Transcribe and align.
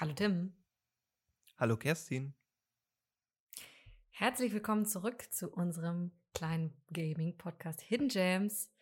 Hallo 0.00 0.14
Tim. 0.14 0.54
Hallo 1.58 1.76
Kerstin. 1.76 2.32
Herzlich 4.08 4.50
willkommen 4.54 4.86
zurück 4.86 5.30
zu 5.30 5.50
unserem 5.50 6.12
kleinen 6.32 6.72
Gaming-Podcast 6.90 7.82
Hidden 7.82 8.08
Gems. 8.08 8.72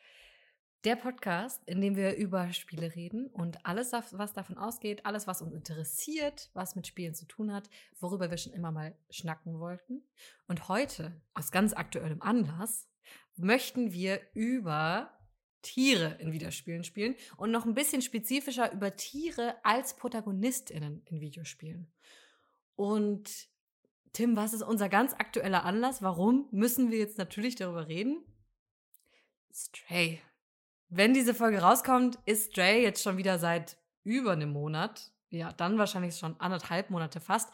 Der 0.85 0.95
Podcast, 0.95 1.61
in 1.67 1.81
dem 1.81 1.97
wir 1.97 2.15
über 2.15 2.53
Spiele 2.53 2.95
reden 2.95 3.27
und 3.27 3.67
alles, 3.67 3.91
was 4.13 4.33
davon 4.33 4.59
ausgeht, 4.59 5.07
alles, 5.07 5.27
was 5.27 5.43
uns 5.43 5.55
interessiert, 5.55 6.51
was 6.55 6.77
mit 6.77 6.87
Spielen 6.87 7.17
zu 7.17 7.27
tun 7.27 7.53
hat, 7.53 7.69
worüber 7.99 8.31
wir 8.31 8.39
schon 8.39 8.53
immer 8.53 8.71
mal 8.71 8.97
schnacken 9.11 9.59
wollten. 9.59 10.05
Und 10.47 10.69
heute, 10.69 11.21
aus 11.35 11.51
ganz 11.51 11.73
aktuellem 11.73 12.23
Anlass, 12.23 12.89
möchten 13.35 13.91
wir 13.91 14.21
über 14.35 15.18
Tiere 15.63 16.17
in 16.21 16.33
Videospielen 16.33 16.85
spielen 16.85 17.17
und 17.37 17.51
noch 17.51 17.65
ein 17.67 17.75
bisschen 17.75 18.03
spezifischer 18.03 18.73
über 18.73 18.97
Tiere 18.97 19.57
als 19.65 19.97
ProtagonistInnen 19.97 21.03
in 21.07 21.21
Videospielen. 21.21 21.91
Und 22.77 23.49
Tim, 24.13 24.37
was 24.37 24.53
ist 24.53 24.63
unser 24.63 24.89
ganz 24.89 25.15
aktueller 25.15 25.65
Anlass? 25.65 26.03
Warum 26.03 26.49
müssen 26.51 26.91
wir 26.91 26.99
jetzt 26.99 27.19
natürlich 27.19 27.57
darüber 27.57 27.89
reden? 27.89 28.25
Stray. 29.53 30.21
Wenn 30.89 31.13
diese 31.13 31.35
Folge 31.35 31.59
rauskommt, 31.59 32.19
ist 32.25 32.53
Stray 32.53 32.83
jetzt 32.83 33.03
schon 33.03 33.17
wieder 33.17 33.39
seit 33.39 33.77
über 34.05 34.33
einem 34.33 34.51
Monat, 34.51 35.13
ja, 35.31 35.53
dann 35.53 35.77
wahrscheinlich 35.77 36.17
schon 36.17 36.41
anderthalb 36.41 36.91
Monate 36.91 37.21
fast, 37.21 37.53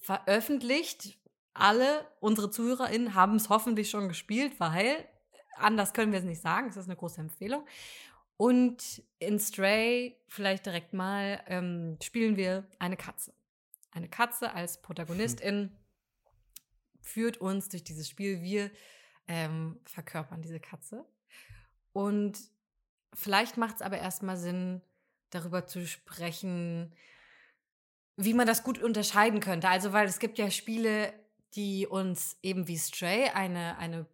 veröffentlicht. 0.00 1.18
Alle 1.54 2.06
unsere 2.20 2.50
ZuhörerInnen 2.50 3.14
haben 3.14 3.36
es 3.36 3.48
hoffentlich 3.48 3.88
schon 3.88 4.08
gespielt, 4.08 4.58
weil 4.58 5.08
anders 5.58 5.92
können 5.92 6.12
wir 6.12 6.18
es 6.18 6.24
nicht 6.24 6.40
sagen. 6.40 6.68
Es 6.68 6.76
ist 6.76 6.86
eine 6.86 6.96
große 6.96 7.20
Empfehlung. 7.20 7.66
Und 8.36 9.02
in 9.18 9.38
Stray, 9.38 10.16
vielleicht 10.28 10.66
direkt 10.66 10.92
mal, 10.92 11.42
ähm, 11.46 11.96
spielen 12.02 12.36
wir 12.36 12.66
eine 12.78 12.96
Katze. 12.96 13.32
Eine 13.92 14.08
Katze 14.08 14.52
als 14.52 14.82
Protagonistin 14.82 15.74
führt 17.00 17.38
uns 17.38 17.68
durch 17.70 17.82
dieses 17.82 18.08
Spiel. 18.08 18.42
Wir 18.42 18.70
ähm, 19.26 19.80
verkörpern 19.84 20.42
diese 20.42 20.60
Katze. 20.60 21.06
Und 21.92 22.38
vielleicht 23.14 23.56
macht 23.56 23.76
es 23.76 23.82
aber 23.82 23.98
erstmal 23.98 24.36
Sinn, 24.36 24.82
darüber 25.30 25.66
zu 25.66 25.86
sprechen, 25.86 26.94
wie 28.16 28.34
man 28.34 28.46
das 28.46 28.64
gut 28.64 28.78
unterscheiden 28.78 29.40
könnte. 29.40 29.68
Also, 29.68 29.92
weil 29.92 30.06
es 30.06 30.18
gibt 30.18 30.38
ja 30.38 30.50
Spiele, 30.50 31.12
die 31.54 31.86
uns 31.86 32.36
eben 32.42 32.68
wie 32.68 32.78
Stray 32.78 33.30
eine, 33.30 33.78
eine 33.78 34.06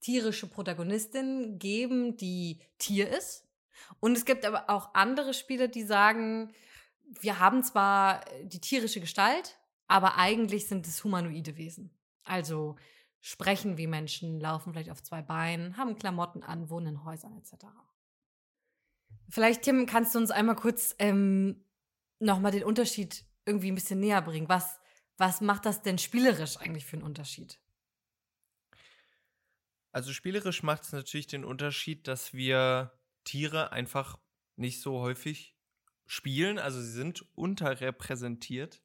tierische 0.00 0.46
Protagonistin 0.46 1.58
geben, 1.58 2.16
die 2.16 2.60
Tier 2.78 3.08
ist. 3.08 3.46
Und 4.00 4.16
es 4.16 4.24
gibt 4.24 4.44
aber 4.44 4.70
auch 4.70 4.94
andere 4.94 5.34
Spiele, 5.34 5.68
die 5.68 5.82
sagen, 5.82 6.52
wir 7.20 7.38
haben 7.38 7.62
zwar 7.62 8.24
die 8.44 8.60
tierische 8.60 9.00
Gestalt, 9.00 9.58
aber 9.88 10.16
eigentlich 10.16 10.68
sind 10.68 10.86
es 10.86 11.02
humanoide 11.02 11.56
Wesen. 11.56 11.90
Also 12.24 12.76
sprechen 13.20 13.76
wie 13.76 13.86
Menschen, 13.86 14.40
laufen 14.40 14.72
vielleicht 14.72 14.90
auf 14.90 15.02
zwei 15.02 15.22
Beinen, 15.22 15.76
haben 15.76 15.96
Klamotten 15.96 16.42
an, 16.42 16.70
wohnen 16.70 16.86
in 16.86 17.04
Häusern 17.04 17.36
etc. 17.36 17.66
Vielleicht, 19.28 19.62
Tim, 19.62 19.86
kannst 19.86 20.14
du 20.14 20.18
uns 20.18 20.30
einmal 20.30 20.56
kurz 20.56 20.94
ähm, 20.98 21.64
nochmal 22.18 22.52
den 22.52 22.64
Unterschied 22.64 23.24
irgendwie 23.44 23.70
ein 23.70 23.74
bisschen 23.74 24.00
näher 24.00 24.22
bringen. 24.22 24.48
Was, 24.48 24.80
was 25.16 25.40
macht 25.40 25.66
das 25.66 25.82
denn 25.82 25.98
spielerisch 25.98 26.56
eigentlich 26.58 26.86
für 26.86 26.96
einen 26.96 27.04
Unterschied? 27.04 27.58
Also 29.92 30.12
spielerisch 30.12 30.62
macht 30.62 30.84
es 30.84 30.92
natürlich 30.92 31.26
den 31.26 31.44
Unterschied, 31.44 32.06
dass 32.06 32.32
wir 32.32 32.92
Tiere 33.24 33.72
einfach 33.72 34.18
nicht 34.56 34.80
so 34.80 35.00
häufig 35.00 35.56
spielen. 36.06 36.58
Also 36.58 36.80
sie 36.80 36.92
sind 36.92 37.24
unterrepräsentiert. 37.34 38.82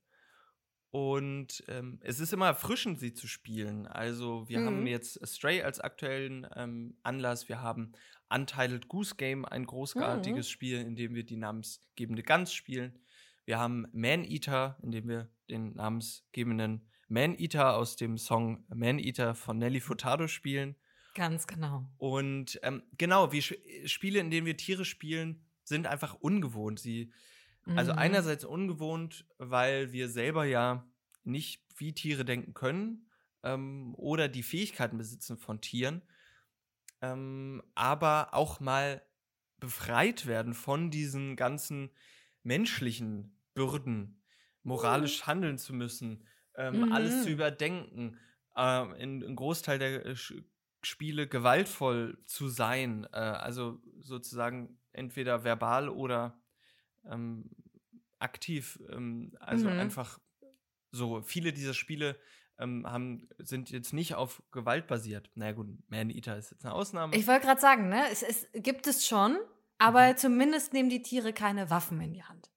Und 0.91 1.61
ähm, 1.67 1.99
es 2.03 2.21
ist 2.21 2.31
immer 2.31 2.47
erfrischend, 2.47 3.01
sie 3.01 3.13
zu 3.13 3.27
spielen. 3.27 3.85
Also 3.85 4.47
wir 4.47 4.59
mhm. 4.59 4.65
haben 4.65 4.87
jetzt 4.87 5.19
Stray 5.27 5.61
als 5.61 5.81
aktuellen 5.81 6.47
ähm, 6.55 6.97
Anlass. 7.03 7.49
Wir 7.49 7.61
haben 7.61 7.91
Untitled 8.29 8.87
Goose 8.87 9.15
Game, 9.15 9.43
ein 9.43 9.65
großartiges 9.65 10.47
mhm. 10.47 10.49
Spiel, 10.49 10.79
in 10.79 10.95
dem 10.95 11.13
wir 11.13 11.25
die 11.25 11.35
namensgebende 11.35 12.23
Gans 12.23 12.53
spielen. 12.53 12.97
Wir 13.43 13.59
haben 13.59 13.87
Man 13.91 14.23
Eater, 14.23 14.77
in 14.81 14.91
dem 14.91 15.09
wir 15.09 15.29
den 15.49 15.75
namensgebenden 15.75 16.89
Man 17.09 17.37
Eater 17.37 17.75
aus 17.75 17.97
dem 17.97 18.17
Song 18.17 18.63
Man 18.73 18.97
Eater 18.97 19.35
von 19.35 19.57
Nelly 19.57 19.81
Furtado 19.81 20.27
spielen. 20.27 20.77
Ganz 21.15 21.47
genau. 21.47 21.89
Und 21.97 22.59
ähm, 22.61 22.83
genau, 22.97 23.31
wie 23.31 23.41
Spiele, 23.41 24.19
in 24.19 24.29
denen 24.29 24.45
wir 24.45 24.57
Tiere 24.57 24.83
spielen, 24.83 25.41
sind 25.63 25.87
einfach 25.87 26.13
ungewohnt. 26.15 26.77
Sie, 26.77 27.11
also 27.61 27.71
mhm. 27.71 27.77
also 27.77 27.91
einerseits 27.93 28.43
ungewohnt, 28.43 29.25
weil 29.37 29.93
wir 29.93 30.09
selber 30.09 30.45
ja 30.45 30.85
nicht 31.23 31.63
wie 31.77 31.93
Tiere 31.93 32.25
denken 32.25 32.53
können 32.53 33.09
ähm, 33.43 33.95
oder 33.95 34.27
die 34.27 34.43
Fähigkeiten 34.43 34.97
besitzen 34.97 35.37
von 35.37 35.61
Tieren, 35.61 36.01
ähm, 37.01 37.63
aber 37.75 38.33
auch 38.33 38.59
mal 38.59 39.01
befreit 39.59 40.25
werden 40.25 40.53
von 40.53 40.91
diesen 40.91 41.37
ganzen 41.37 41.91
menschlichen 42.43 43.39
Bürden, 43.53 44.21
moralisch 44.63 45.21
mhm. 45.21 45.27
handeln 45.27 45.57
zu 45.57 45.73
müssen, 45.73 46.25
ähm, 46.55 46.81
mhm. 46.81 46.91
alles 46.91 47.23
zu 47.23 47.29
überdenken. 47.29 48.19
Ähm, 48.57 49.23
ein 49.23 49.35
Großteil 49.35 49.79
der 49.79 50.05
äh, 50.05 50.15
Spiele 50.85 51.27
gewaltvoll 51.27 52.17
zu 52.25 52.47
sein, 52.47 53.07
äh, 53.11 53.17
also 53.17 53.81
sozusagen 53.99 54.77
entweder 54.91 55.43
verbal 55.43 55.89
oder 55.89 56.39
ähm, 57.09 57.49
aktiv. 58.19 58.79
Ähm, 58.89 59.35
also 59.39 59.69
mhm. 59.69 59.79
einfach 59.79 60.19
so 60.91 61.21
viele 61.21 61.53
dieser 61.53 61.73
Spiele 61.73 62.17
ähm, 62.59 62.85
haben, 62.89 63.27
sind 63.37 63.69
jetzt 63.71 63.93
nicht 63.93 64.15
auf 64.15 64.41
Gewalt 64.51 64.87
basiert. 64.87 65.29
Na 65.35 65.45
naja, 65.45 65.55
gut, 65.57 65.67
Man 65.89 66.09
Eater 66.09 66.37
ist 66.37 66.51
jetzt 66.51 66.65
eine 66.65 66.73
Ausnahme. 66.73 67.15
Ich 67.15 67.27
wollte 67.27 67.45
gerade 67.45 67.61
sagen, 67.61 67.89
ne, 67.89 68.03
es, 68.11 68.23
es, 68.23 68.47
gibt 68.53 68.87
es 68.87 69.05
schon, 69.05 69.37
aber 69.77 70.13
mhm. 70.13 70.17
zumindest 70.17 70.73
nehmen 70.73 70.89
die 70.89 71.01
Tiere 71.01 71.33
keine 71.33 71.69
Waffen 71.69 71.99
in 72.01 72.13
die 72.13 72.23
Hand. 72.23 72.49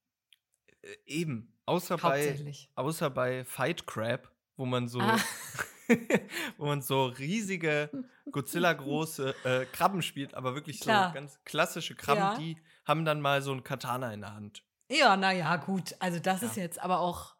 Äh, 0.81 0.95
eben, 1.05 1.57
außer 1.65 1.97
bei, 1.97 2.37
außer 2.75 3.09
bei 3.09 3.43
Fight 3.43 3.87
Crab, 3.87 4.31
wo 4.55 4.65
man 4.65 4.87
so 4.87 4.99
ah. 4.99 5.19
wo 6.57 6.65
man 6.65 6.81
so 6.81 7.05
riesige, 7.05 7.89
Godzilla-große 8.31 9.35
äh, 9.43 9.65
Krabben 9.65 10.01
spielt, 10.01 10.33
aber 10.33 10.55
wirklich 10.55 10.79
Klar. 10.79 11.09
so 11.09 11.13
ganz 11.15 11.39
klassische 11.45 11.95
Krabben, 11.95 12.23
ja. 12.23 12.37
die 12.37 12.57
haben 12.85 13.05
dann 13.05 13.21
mal 13.21 13.41
so 13.41 13.51
ein 13.51 13.63
Katana 13.63 14.13
in 14.13 14.21
der 14.21 14.33
Hand. 14.33 14.63
Ja, 14.89 15.17
naja, 15.17 15.55
gut. 15.57 15.95
Also, 15.99 16.19
das 16.19 16.41
ja. 16.41 16.47
ist 16.47 16.57
jetzt 16.57 16.79
aber 16.79 16.99
auch 16.99 17.35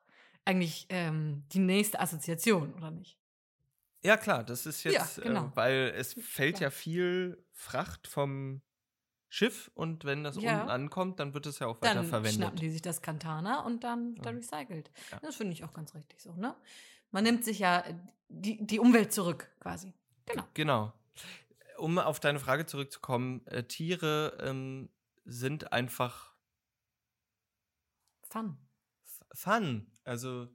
eigentlich 0.46 0.88
ähm, 0.90 1.44
die 1.52 1.60
nächste 1.60 2.00
Assoziation, 2.00 2.74
oder 2.74 2.92
nicht? 2.92 3.18
Ja, 4.02 4.18
klar, 4.18 4.44
das 4.44 4.66
ist 4.66 4.84
jetzt, 4.84 5.18
ja, 5.18 5.24
genau. 5.24 5.46
äh, 5.46 5.56
weil 5.56 5.94
es 5.96 6.14
fällt 6.14 6.58
klar. 6.58 6.70
ja 6.70 6.72
viel 6.72 7.44
Fracht 7.52 8.08
vom 8.08 8.62
Schiff 9.28 9.70
und 9.76 10.06
wenn 10.06 10.24
das 10.24 10.38
ja. 10.38 10.58
unten 10.58 10.70
ankommt, 10.70 11.20
dann 11.20 11.34
wird 11.34 11.46
es 11.46 11.60
ja 11.60 11.68
auch 11.68 11.82
weiter 11.82 11.96
dann 11.96 12.06
verwendet. 12.06 12.40
Dann 12.40 12.48
schnappen 12.48 12.60
die 12.60 12.70
sich 12.70 12.82
das 12.82 13.02
Katana 13.02 13.62
und 13.62 13.84
dann 13.84 14.16
wird 14.16 14.26
er 14.26 14.36
recycelt. 14.36 14.90
Ja. 15.12 15.20
Das 15.22 15.36
finde 15.36 15.54
ich 15.54 15.64
auch 15.64 15.74
ganz 15.74 15.94
richtig 15.94 16.20
so, 16.22 16.34
ne? 16.34 16.56
Man 17.12 17.24
nimmt 17.24 17.44
sich 17.44 17.60
ja 17.60 17.84
die, 18.28 18.66
die 18.66 18.80
Umwelt 18.80 19.14
zurück, 19.14 19.50
quasi. 19.60 19.94
Genau. 20.26 20.44
Genau. 20.54 20.94
Um 21.78 21.98
auf 21.98 22.20
deine 22.20 22.40
Frage 22.40 22.66
zurückzukommen, 22.66 23.46
äh, 23.48 23.64
Tiere 23.64 24.38
ähm, 24.42 24.90
sind 25.26 25.72
einfach 25.72 26.30
Fun. 28.30 28.58
Fun. 29.34 29.88
Also. 30.04 30.48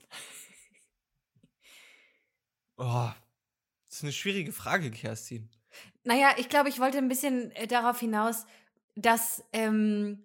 oh, 2.76 3.10
das 3.86 3.96
ist 3.96 4.02
eine 4.02 4.12
schwierige 4.12 4.52
Frage, 4.52 4.90
Kerstin. 4.90 5.48
Naja, 6.04 6.34
ich 6.36 6.48
glaube, 6.48 6.68
ich 6.68 6.78
wollte 6.78 6.98
ein 6.98 7.08
bisschen 7.08 7.50
äh, 7.52 7.66
darauf 7.66 8.00
hinaus, 8.00 8.46
dass 8.96 9.42
ähm, 9.52 10.24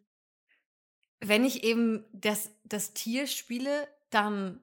wenn 1.22 1.46
ich 1.46 1.64
eben 1.64 2.06
das, 2.12 2.52
das 2.66 2.94
Tier 2.94 3.28
spiele, 3.28 3.88
dann 4.10 4.62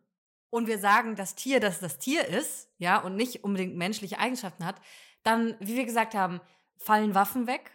und 0.51 0.67
wir 0.67 0.79
sagen 0.79 1.17
das 1.17 1.35
Tier, 1.35 1.61
dass 1.61 1.81
das 1.81 1.99
Tier 1.99 2.27
ist, 2.27 2.69
ja, 2.79 2.99
und 2.99 3.17
nicht 3.17 3.45
unbedingt 3.45 3.77
menschliche 3.77 4.19
Eigenschaften 4.19 4.65
hat, 4.65 4.81
dann, 5.23 5.57
wie 5.61 5.77
wir 5.77 5.85
gesagt 5.85 6.15
haben, 6.15 6.41
fallen 6.77 7.15
Waffen 7.15 7.47
weg, 7.47 7.73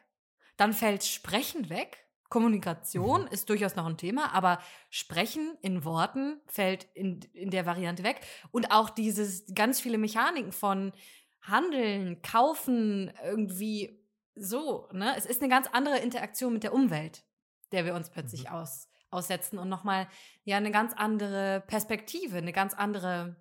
dann 0.58 0.74
fällt 0.74 1.04
Sprechen 1.04 1.70
weg. 1.70 2.00
Kommunikation 2.30 3.22
mhm. 3.22 3.28
ist 3.28 3.50
durchaus 3.50 3.76
noch 3.76 3.86
ein 3.86 3.98
Thema, 3.98 4.34
aber 4.34 4.60
Sprechen 4.90 5.56
in 5.62 5.86
Worten 5.86 6.42
fällt 6.48 6.86
in, 6.96 7.20
in 7.34 7.52
der 7.52 7.68
Variante 7.68 8.04
weg. 8.04 8.22
Und 8.52 8.72
auch 8.72 8.90
dieses 8.90 9.46
ganz 9.54 9.80
viele 9.80 10.00
Mechaniken 10.00 10.52
von 10.52 10.94
Handeln, 11.42 12.22
Kaufen, 12.24 13.14
irgendwie 13.24 14.04
so, 14.36 14.90
ne? 14.92 15.14
Es 15.16 15.28
ist 15.28 15.42
eine 15.42 15.50
ganz 15.50 15.68
andere 15.72 16.00
Interaktion 16.00 16.54
mit 16.54 16.64
der 16.64 16.74
Umwelt, 16.74 17.24
der 17.72 17.86
wir 17.86 17.94
uns 17.94 18.10
plötzlich 18.10 18.46
mhm. 18.46 18.56
aus, 18.56 18.88
aussetzen 19.14 19.58
und 19.60 19.70
nochmal 19.70 20.08
ja 20.44 20.58
eine 20.58 20.72
ganz 20.72 20.94
andere 20.94 21.64
Perspektive, 21.68 22.38
eine 22.38 22.54
ganz 22.54 22.74
andere, 22.74 23.36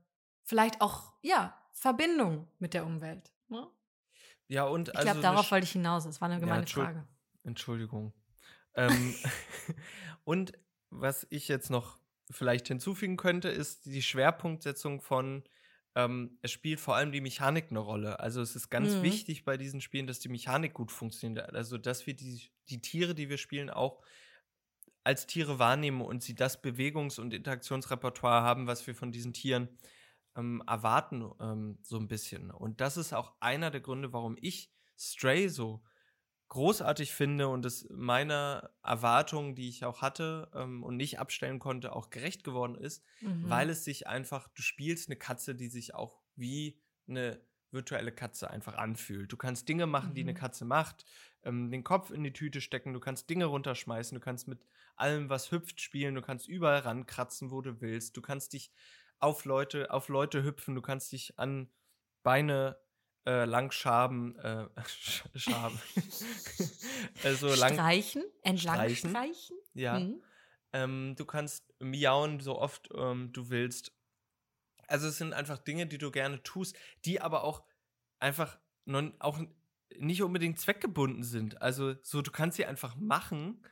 vielleicht 0.45 0.81
auch, 0.81 1.13
ja, 1.23 1.59
Verbindung 1.73 2.49
mit 2.59 2.75
der 2.75 2.85
Umwelt. 2.87 3.33
Ne? 3.49 3.67
Ja, 4.49 4.65
und 4.65 4.89
ich 4.91 4.97
also. 4.97 5.07
glaube, 5.07 5.21
darauf 5.23 5.51
wollte 5.51 5.65
ich 5.65 5.73
hinaus. 5.73 6.05
Das 6.05 6.21
war 6.21 6.29
eine 6.31 6.39
gemeine 6.41 6.67
ja, 6.67 6.67
Frage. 6.67 7.07
Entschuldigung. 7.45 8.13
ähm, 8.75 9.15
und 10.25 10.53
was 10.91 11.27
ich 11.31 11.49
jetzt 11.49 11.71
noch 11.71 11.99
vielleicht 12.31 12.69
hinzufügen 12.69 13.17
könnte, 13.17 13.49
ist 13.49 13.87
die 13.87 14.03
Schwerpunktsetzung 14.03 15.01
von, 15.01 15.43
ähm, 15.95 16.39
es 16.43 16.51
spielt 16.51 16.81
vor 16.81 16.97
allem 16.97 17.13
die 17.13 17.21
Mechanik 17.21 17.67
eine 17.71 17.79
Rolle. 17.81 18.21
Also 18.21 18.41
es 18.41 18.55
ist 18.57 18.71
ganz 18.71 18.97
Mhm. 18.97 19.03
wichtig 19.03 19.45
bei 19.45 19.57
diesen 19.57 19.81
Spielen, 19.81 20.07
dass 20.07 20.21
die 20.21 20.29
Mechanik 20.29 20.75
gut 20.75 20.93
funktioniert. 20.93 21.55
Also 21.55 21.79
dass 21.79 22.07
wir 22.07 22.15
die, 22.15 22.51
die 22.69 22.81
Tiere, 22.81 23.15
die 23.15 23.29
wir 23.29 23.39
spielen, 23.39 23.71
auch 23.71 24.03
als 25.05 25.27
Tiere 25.27 25.59
wahrnehmen 25.59 26.01
und 26.03 26.23
sie 26.23 26.35
das 26.35 26.63
Bewegungs- 26.63 27.19
und 27.21 27.35
Interaktionsrepertoire 27.35 28.43
haben, 28.43 28.67
was 28.67 28.87
wir 28.87 28.95
von 28.95 29.13
diesen 29.13 29.33
Tieren 29.33 29.69
ähm, 30.37 30.63
erwarten, 30.67 31.31
ähm, 31.41 31.79
so 31.83 31.99
ein 31.99 32.09
bisschen. 32.09 32.51
Und 32.51 32.81
das 32.81 32.97
ist 32.97 33.13
auch 33.13 33.35
einer 33.41 33.71
der 33.71 33.81
Gründe, 33.81 34.13
warum 34.13 34.37
ich 34.41 34.73
Stray 34.99 35.49
so 35.49 35.83
großartig 36.49 37.13
finde 37.13 37.49
und 37.49 37.65
es 37.65 37.89
meiner 37.91 38.71
Erwartungen, 38.83 39.55
die 39.55 39.69
ich 39.69 39.85
auch 39.85 40.03
hatte 40.03 40.51
ähm, 40.55 40.83
und 40.83 40.97
nicht 40.97 41.19
abstellen 41.19 41.59
konnte, 41.59 41.95
auch 41.95 42.11
gerecht 42.11 42.45
geworden 42.45 42.75
ist, 42.75 43.03
Mhm. 43.21 43.49
weil 43.49 43.71
es 43.71 43.85
sich 43.85 44.07
einfach, 44.07 44.49
du 44.49 44.61
spielst 44.63 45.09
eine 45.09 45.17
Katze, 45.17 45.55
die 45.55 45.69
sich 45.69 45.95
auch 45.95 46.23
wie 46.37 46.79
eine 47.09 47.41
virtuelle 47.71 48.13
Katze 48.13 48.51
einfach 48.51 48.75
anfühlt. 48.75 49.33
Du 49.33 49.39
kannst 49.39 49.67
Dinge 49.67 49.87
machen, 49.87 50.15
die 50.15 50.21
eine 50.21 50.33
Mhm. 50.33 50.37
Katze 50.37 50.67
macht, 50.67 51.07
ähm, 51.43 51.71
den 51.71 51.85
Kopf 51.85 52.11
in 52.11 52.23
die 52.23 52.35
Tüte 52.35 52.61
stecken, 52.61 52.93
du 52.93 53.01
kannst 53.01 53.31
Dinge 53.31 53.47
runterschmeißen, 53.47 54.15
du 54.15 54.21
kannst 54.23 54.47
mit 54.47 54.67
allem, 54.97 55.29
was 55.29 55.51
hüpft, 55.51 55.81
spielen, 55.81 56.15
du 56.15 56.23
kannst 56.23 56.49
überall 56.49 56.81
rankratzen, 56.81 57.51
wo 57.51 57.61
du 57.61 57.81
willst, 57.81 58.17
du 58.17 58.23
kannst 58.23 58.53
dich 58.53 58.73
auf 59.19 59.45
Leute, 59.45 59.91
auf 59.91 60.09
Leute 60.09 60.43
hüpfen, 60.43 60.75
du 60.75 60.83
kannst 60.83 61.13
dich 61.13 61.39
an 61.39 61.71
Beine 62.23 62.79
äh, 63.27 63.45
lang 63.45 63.71
schaben, 63.71 64.37
äh, 64.37 64.67
sch- 64.81 65.23
schaben. 65.39 65.79
also 67.23 67.55
lang, 67.55 67.75
streichen, 67.75 68.25
entlang 68.43 68.75
Streichen. 68.77 69.11
streichen. 69.11 69.57
ja. 69.75 69.99
Mhm. 70.01 70.23
Ähm, 70.75 71.15
du 71.17 71.27
kannst 71.27 71.63
miauen, 71.81 72.41
so 72.41 72.59
oft 72.59 72.89
ähm, 72.95 73.31
du 73.33 73.51
willst. 73.51 73.93
Also 74.87 75.09
es 75.09 75.19
sind 75.19 75.35
einfach 75.35 75.59
Dinge, 75.59 75.87
die 75.87 75.99
du 75.99 76.11
gerne 76.11 76.43
tust, 76.43 76.77
die 77.05 77.21
aber 77.21 77.45
auch 77.45 77.63
einfach 78.19 78.59
non, 78.87 79.15
auch 79.19 79.39
nicht 79.99 80.23
unbedingt 80.23 80.59
zweckgebunden 80.59 81.25
sind. 81.25 81.61
Also 81.61 81.95
so, 82.03 82.23
du 82.23 82.31
kannst 82.31 82.57
sie 82.57 82.65
einfach 82.65 82.97
machen 82.97 83.63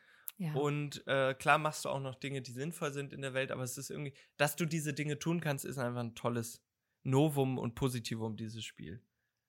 Ja. 0.41 0.55
und 0.55 1.07
äh, 1.07 1.35
klar 1.35 1.59
machst 1.59 1.85
du 1.85 1.91
auch 1.91 2.01
noch 2.01 2.15
Dinge, 2.15 2.41
die 2.41 2.53
sinnvoll 2.53 2.95
sind 2.95 3.13
in 3.13 3.21
der 3.21 3.35
Welt, 3.35 3.53
aber 3.53 3.63
es 3.63 3.77
ist 3.77 3.91
irgendwie, 3.91 4.15
dass 4.39 4.57
du 4.57 4.65
diese 4.65 4.95
Dinge 4.95 5.19
tun 5.19 5.43
kannst, 5.43 5.67
ist 5.67 5.77
einfach 5.77 6.01
ein 6.01 6.15
tolles 6.15 6.63
Novum 7.03 7.59
und 7.59 7.75
Positivum 7.75 8.39
dieses 8.39 8.65
Spiel. 8.65 9.03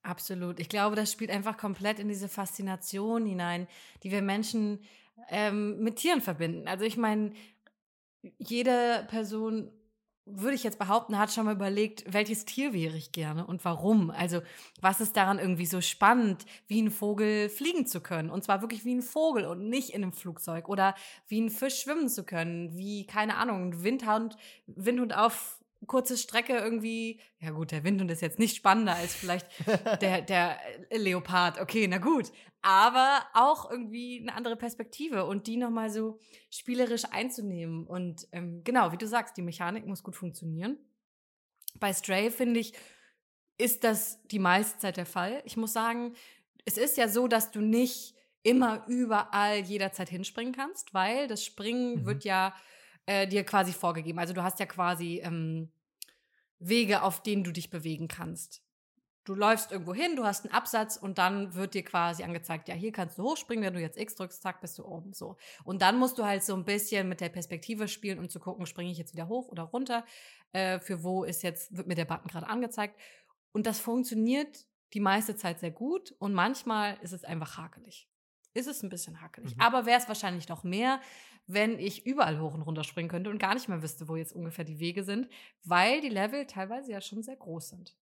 Absolut. 0.04 0.60
Ich 0.60 0.68
glaube, 0.68 0.98
das 0.98 1.10
spielt 1.10 1.32
einfach 1.32 1.56
komplett 1.58 2.00
in 2.00 2.10
diese 2.10 2.28
Faszination 2.28 3.26
hinein, 3.26 3.70
die 4.04 4.12
wir 4.12 4.22
Menschen 4.22 4.84
ähm, 5.30 5.80
mit 5.80 5.96
Tieren 5.96 6.20
verbinden. 6.20 6.68
Also 6.68 6.84
ich 6.84 6.98
meine, 6.98 7.32
jede 8.38 9.08
Person, 9.10 9.72
würde 10.36 10.56
ich 10.56 10.63
jetzt 10.63 10.80
behaupten, 10.80 11.18
hat 11.18 11.31
schon 11.31 11.45
mal 11.45 11.56
überlegt, 11.56 12.04
welches 12.12 12.45
Tier 12.45 12.74
wäre 12.74 12.98
ich 12.98 13.12
gerne 13.12 13.45
und 13.45 13.63
warum. 13.66 14.12
Also 14.12 14.42
was 14.81 15.01
ist 15.01 15.16
daran 15.18 15.39
irgendwie 15.39 15.66
so 15.66 15.81
spannend, 15.81 16.45
wie 16.68 16.81
ein 16.81 16.92
Vogel 16.92 17.50
fliegen 17.50 17.86
zu 17.86 18.01
können. 18.01 18.30
Und 18.30 18.44
zwar 18.44 18.62
wirklich 18.62 18.86
wie 18.86 18.95
ein 18.95 19.01
Vogel 19.01 19.45
und 19.45 19.69
nicht 19.69 19.89
in 19.89 20.04
einem 20.04 20.13
Flugzeug. 20.13 20.69
Oder 20.69 20.95
wie 21.28 21.42
ein 21.42 21.50
Fisch 21.50 21.81
schwimmen 21.81 22.10
zu 22.10 22.24
können. 22.24 22.78
Wie, 22.78 23.06
keine 23.06 23.38
Ahnung, 23.38 23.69
ein 23.69 23.83
Windhund, 23.83 24.38
Windhund 24.68 25.16
auf 25.16 25.61
kurze 25.88 26.18
Strecke 26.18 26.54
irgendwie. 26.57 27.19
Ja 27.39 27.51
gut, 27.51 27.72
der 27.72 27.83
Windhund 27.83 28.12
ist 28.12 28.22
jetzt 28.22 28.39
nicht 28.39 28.56
spannender 28.56 28.95
als 28.95 29.16
vielleicht 29.16 29.48
der, 30.01 30.22
der 30.22 30.57
Leopard, 30.92 31.60
okay, 31.60 31.88
na 31.88 31.98
gut. 31.98 32.31
Aber 32.62 33.25
auch 33.33 33.72
irgendwie 33.72 34.19
eine 34.22 34.36
andere 34.36 34.56
Perspektive 34.56 35.25
und 35.25 35.48
die 35.48 35.57
nochmal 35.57 35.89
so 35.89 36.19
spielerisch 36.51 37.06
einzunehmen. 37.12 37.88
Und 37.88 38.28
ähm, 38.31 38.63
genau, 38.63 38.92
wie 38.92 38.98
du 38.98 39.07
sagst, 39.07 39.36
die 39.38 39.42
Mechanik 39.42 39.88
muss 39.88 40.04
gut 40.04 40.16
funktionieren. 40.16 40.78
Bei 41.80 41.92
Stray, 41.94 42.30
finde 42.30 42.60
ich, 42.60 42.74
ist 43.57 43.83
das 43.83 44.22
die 44.28 44.39
meiste 44.39 44.78
Zeit 44.80 44.98
der 44.98 45.06
Fall. 45.07 45.42
Ich 45.45 45.57
muss 45.57 45.74
sagen, 45.74 46.13
es 46.66 46.78
ist 46.78 46.98
ja 46.98 47.07
so, 47.07 47.28
dass 47.28 47.51
du 47.51 47.62
nicht 47.62 48.13
immer 48.44 48.86
überall 48.88 49.60
jederzeit 49.60 50.10
hinspringen 50.10 50.54
kannst, 50.54 50.94
weil 50.94 51.28
das 51.28 51.44
Springen 51.44 52.01
Mhm. 52.01 52.06
wird 52.06 52.24
ja 52.25 52.54
äh, 53.06 53.27
dir 53.27 53.44
quasi 53.44 53.74
vorgegeben. 53.74 54.19
Also 54.19 54.33
du 54.33 54.44
hast 54.44 54.59
ja 54.59 54.65
quasi 54.65 55.21
ähm, 55.24 55.71
Wege, 56.59 57.01
auf 57.03 57.24
denen 57.24 57.44
du 57.44 57.51
dich 57.51 57.69
bewegen 57.69 58.07
kannst. 58.07 58.62
Du 59.24 59.36
läufst 59.36 59.71
irgendwo 59.71 59.94
hin, 59.94 60.15
du 60.15 60.24
hast 60.24 60.45
einen 60.45 60.53
Absatz 60.53 60.98
und 60.98 61.19
dann 61.19 61.53
wird 61.53 61.75
dir 61.75 61.83
quasi 61.83 62.24
angezeigt, 62.24 62.68
ja, 62.68 62.74
hier 62.74 62.92
kannst 62.92 63.19
du 63.19 63.24
hochspringen, 63.24 63.63
wenn 63.63 63.74
du 63.75 63.80
jetzt 63.80 64.00
X 64.00 64.15
drückst, 64.15 64.42
zack, 64.42 64.62
bist 64.62 64.80
du 64.80 64.86
oben, 64.86 65.13
so. 65.13 65.38
Und 65.63 65.83
dann 65.83 66.00
musst 66.00 66.18
du 66.18 66.25
halt 66.25 66.44
so 66.44 66.56
ein 66.56 66.65
bisschen 66.65 67.07
mit 67.07 67.21
der 67.21 67.30
Perspektive 67.30 67.88
spielen, 67.88 68.18
um 68.18 68.30
zu 68.30 68.39
gucken, 68.39 68.65
springe 68.65 68.92
ich 68.92 68.98
jetzt 68.98 69.13
wieder 69.13 69.27
hoch 69.27 69.47
oder 69.50 69.63
runter, 69.63 70.06
äh, 70.54 70.80
für 70.80 71.04
wo 71.04 71.24
ist 71.24 71.44
jetzt, 71.44 71.75
wird 71.77 71.88
mir 71.88 71.94
der 71.94 72.06
Button 72.06 72.30
gerade 72.30 72.47
angezeigt. 72.47 73.00
Und 73.51 73.68
das 73.68 73.80
funktioniert 73.80 74.65
die 74.94 75.00
meiste 75.00 75.36
Zeit 75.36 75.59
sehr 75.59 75.71
gut 75.71 76.15
und 76.18 76.33
manchmal 76.33 76.97
ist 77.01 77.12
es 77.12 77.24
einfach 77.24 77.57
hakelig. 77.57 78.11
Ist 78.53 78.68
es 78.68 78.83
ein 78.83 78.89
bisschen 78.89 79.21
hakelig. 79.21 79.56
Mhm. 79.56 79.62
Aber 79.62 79.86
wäre 79.86 80.00
es 80.00 80.07
wahrscheinlich 80.07 80.50
noch 80.50 80.63
mehr, 80.63 81.00
wenn 81.48 81.80
ich 81.80 82.06
überall 82.06 82.39
hoch 82.39 82.53
und 82.53 82.62
runter 82.62 82.83
springen 82.83 83.09
könnte 83.09 83.30
und 83.30 83.39
gar 83.39 83.53
nicht 83.53 83.69
mehr 83.69 83.81
wüsste, 83.81 84.07
wo 84.07 84.15
jetzt 84.15 84.33
ungefähr 84.33 84.65
die 84.65 84.80
Wege 84.80 85.03
sind, 85.03 85.30
weil 85.63 86.01
die 86.01 86.09
Level 86.09 86.45
teilweise 86.45 86.92
ja 86.92 87.01
schon 87.01 87.24
sehr 87.24 87.36
groß 87.36 87.69
sind. 87.69 87.95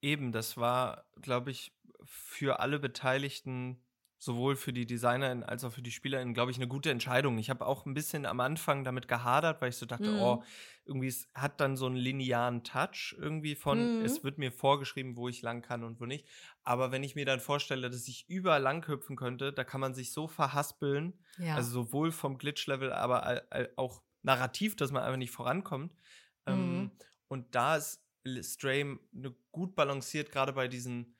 Eben, 0.00 0.32
das 0.32 0.56
war, 0.56 1.06
glaube 1.20 1.50
ich, 1.50 1.72
für 2.04 2.60
alle 2.60 2.78
Beteiligten, 2.78 3.82
sowohl 4.18 4.56
für 4.56 4.72
die 4.72 4.86
DesignerInnen 4.86 5.44
als 5.44 5.64
auch 5.64 5.72
für 5.72 5.82
die 5.82 5.92
SpielerInnen, 5.92 6.34
glaube 6.34 6.50
ich, 6.50 6.56
eine 6.58 6.66
gute 6.68 6.90
Entscheidung. 6.90 7.38
Ich 7.38 7.50
habe 7.50 7.64
auch 7.66 7.86
ein 7.86 7.94
bisschen 7.94 8.26
am 8.26 8.40
Anfang 8.40 8.84
damit 8.84 9.06
gehadert, 9.08 9.60
weil 9.62 9.68
ich 9.70 9.76
so 9.76 9.86
dachte, 9.86 10.12
Mhm. 10.12 10.16
oh, 10.16 10.42
irgendwie 10.84 11.06
es 11.08 11.28
hat 11.34 11.60
dann 11.60 11.76
so 11.76 11.86
einen 11.86 11.96
linearen 11.96 12.64
Touch 12.64 13.14
irgendwie 13.18 13.54
von, 13.54 13.94
Mhm. 13.96 13.98
es 13.98 14.24
wird 14.24 14.38
mir 14.38 14.50
vorgeschrieben, 14.52 15.16
wo 15.16 15.28
ich 15.28 15.42
lang 15.42 15.62
kann 15.62 15.84
und 15.84 16.00
wo 16.00 16.06
nicht. 16.06 16.26
Aber 16.64 16.90
wenn 16.92 17.04
ich 17.04 17.14
mir 17.14 17.26
dann 17.26 17.40
vorstelle, 17.40 17.90
dass 17.90 18.08
ich 18.08 18.28
überall 18.28 18.62
lang 18.62 18.86
hüpfen 18.88 19.16
könnte, 19.16 19.52
da 19.52 19.64
kann 19.64 19.80
man 19.80 19.94
sich 19.94 20.12
so 20.12 20.26
verhaspeln, 20.28 21.20
Ja. 21.38 21.54
also 21.54 21.70
sowohl 21.70 22.10
vom 22.12 22.38
Glitch-Level, 22.38 22.92
aber 22.92 23.42
auch 23.76 24.02
narrativ, 24.22 24.76
dass 24.76 24.90
man 24.90 25.02
einfach 25.02 25.16
nicht 25.16 25.30
vorankommt. 25.30 25.94
Ähm, 26.46 26.90
Mhm. 26.90 26.98
und 27.28 27.54
da 27.54 27.76
ist 27.76 28.04
Stray 28.42 28.84
ne, 29.12 29.34
gut 29.52 29.74
balanciert, 29.74 30.30
gerade 30.32 30.52
bei 30.52 30.68
diesen 30.68 31.14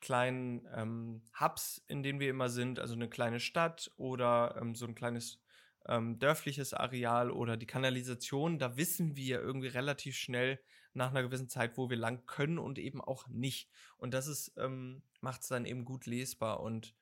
kleinen 0.00 0.66
ähm, 0.74 1.22
Hubs, 1.40 1.82
in 1.88 2.02
denen 2.02 2.20
wir 2.20 2.30
immer 2.30 2.48
sind, 2.48 2.78
also 2.78 2.94
eine 2.94 3.08
kleine 3.08 3.40
Stadt 3.40 3.90
oder 3.96 4.56
ähm, 4.60 4.74
so 4.74 4.86
ein 4.86 4.94
kleines 4.94 5.40
ähm, 5.86 6.18
dörfliches 6.18 6.74
Areal 6.74 7.30
oder 7.30 7.56
die 7.56 7.66
Kanalisation, 7.66 8.58
da 8.58 8.76
wissen 8.76 9.16
wir 9.16 9.40
irgendwie 9.40 9.68
relativ 9.68 10.16
schnell 10.16 10.60
nach 10.94 11.10
einer 11.10 11.22
gewissen 11.22 11.48
Zeit, 11.48 11.76
wo 11.76 11.90
wir 11.90 11.96
lang 11.96 12.26
können 12.26 12.58
und 12.58 12.78
eben 12.78 13.00
auch 13.00 13.28
nicht. 13.28 13.70
Und 13.96 14.14
das 14.14 14.26
ist, 14.26 14.52
ähm, 14.56 15.02
macht 15.20 15.42
es 15.42 15.48
dann 15.48 15.64
eben 15.66 15.84
gut 15.84 16.06
lesbar 16.06 16.60
und, 16.60 16.94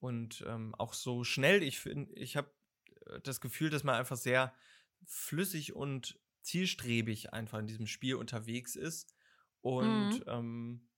und 0.00 0.44
ähm, 0.46 0.74
auch 0.76 0.94
so 0.94 1.24
schnell. 1.24 1.62
Ich 1.62 1.78
finde, 1.80 2.12
ich 2.14 2.36
habe 2.36 2.50
das 3.22 3.40
Gefühl, 3.40 3.70
dass 3.70 3.84
man 3.84 3.96
einfach 3.96 4.16
sehr 4.16 4.54
flüssig 5.06 5.74
und 5.74 6.18
zielstrebig 6.42 7.32
einfach 7.32 7.58
in 7.58 7.66
diesem 7.66 7.86
Spiel 7.86 8.16
unterwegs 8.16 8.76
ist 8.76 9.14
und 9.60 10.20
Mhm. 10.20 10.24
ähm, 10.26 10.88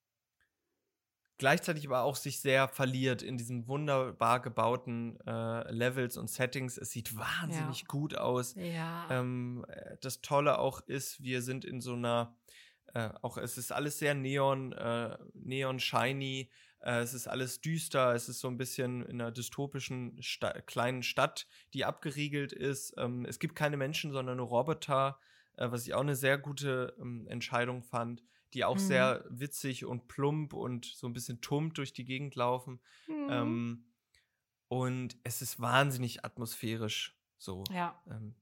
gleichzeitig 1.39 1.87
aber 1.87 2.03
auch 2.03 2.17
sich 2.17 2.41
sehr 2.41 2.69
verliert 2.69 3.23
in 3.23 3.37
diesen 3.37 3.69
wunderbar 3.69 4.41
gebauten 4.41 5.19
äh, 5.27 5.71
Levels 5.73 6.17
und 6.17 6.29
Settings. 6.29 6.77
Es 6.79 6.91
sieht 6.91 7.17
wahnsinnig 7.17 7.87
gut 7.87 8.17
aus. 8.17 8.55
ja. 8.55 9.07
Ähm, 9.11 9.65
äh, 9.69 9.97
das 10.01 10.21
Tolle 10.23 10.59
auch 10.59 10.81
ist, 10.81 11.23
wir 11.23 11.43
sind 11.43 11.65
in 11.65 11.81
so 11.81 11.95
einer, 11.95 12.37
äh, 12.95 13.11
auch 13.23 13.37
es 13.39 13.59
ist 13.59 13.73
alles 13.73 13.99
sehr 13.99 14.15
neon, 14.15 14.73
äh, 14.73 15.17
neon 15.35 15.79
shiny, 15.79 16.51
äh, 16.81 17.01
es 17.01 17.15
ist 17.15 17.27
alles 17.27 17.61
düster, 17.61 18.15
es 18.15 18.29
ist 18.29 18.41
so 18.41 18.49
ein 18.49 18.57
bisschen 18.57 19.05
in 19.05 19.21
einer 19.21 19.33
dystopischen 19.33 20.23
Sta 20.23 20.53
kleinen 20.63 21.03
Stadt, 21.03 21.47
die 21.75 21.85
abgeriegelt 21.85 22.53
ist. 22.53 22.95
Ähm, 22.97 23.25
es 23.25 23.39
gibt 23.39 23.57
keine 23.57 23.77
Menschen, 23.77 24.13
sondern 24.13 24.39
nur 24.39 24.47
Roboter, 24.47 25.19
äh, 25.57 25.71
was 25.71 25.87
ich 25.87 25.95
auch 25.95 26.01
eine 26.01 26.17
sehr 26.17 26.39
gute 26.39 26.95
ähm, 27.01 27.27
Entscheidung 27.29 27.83
fand, 27.83 28.23
die 28.57 28.65
auch 28.65 28.77
Mhm. 28.77 28.81
sehr 28.81 29.25
witzig 29.29 29.85
und 29.85 30.09
plump 30.09 30.53
und 30.55 30.87
so 30.87 31.07
ein 31.07 31.13
bisschen 31.13 31.41
tummt 31.41 31.79
durch 31.79 31.93
die 31.93 32.05
Gegend 32.05 32.35
laufen. 32.35 32.81
Mhm. 33.07 33.29
Ähm, 33.31 33.85
und 34.69 35.17
es 35.23 35.43
ist 35.43 35.61
wahnsinnig 35.61 36.25
atmosphärisch 36.25 37.17
so. 37.39 37.63
ja. 37.71 38.03
Ähm, 38.11 38.35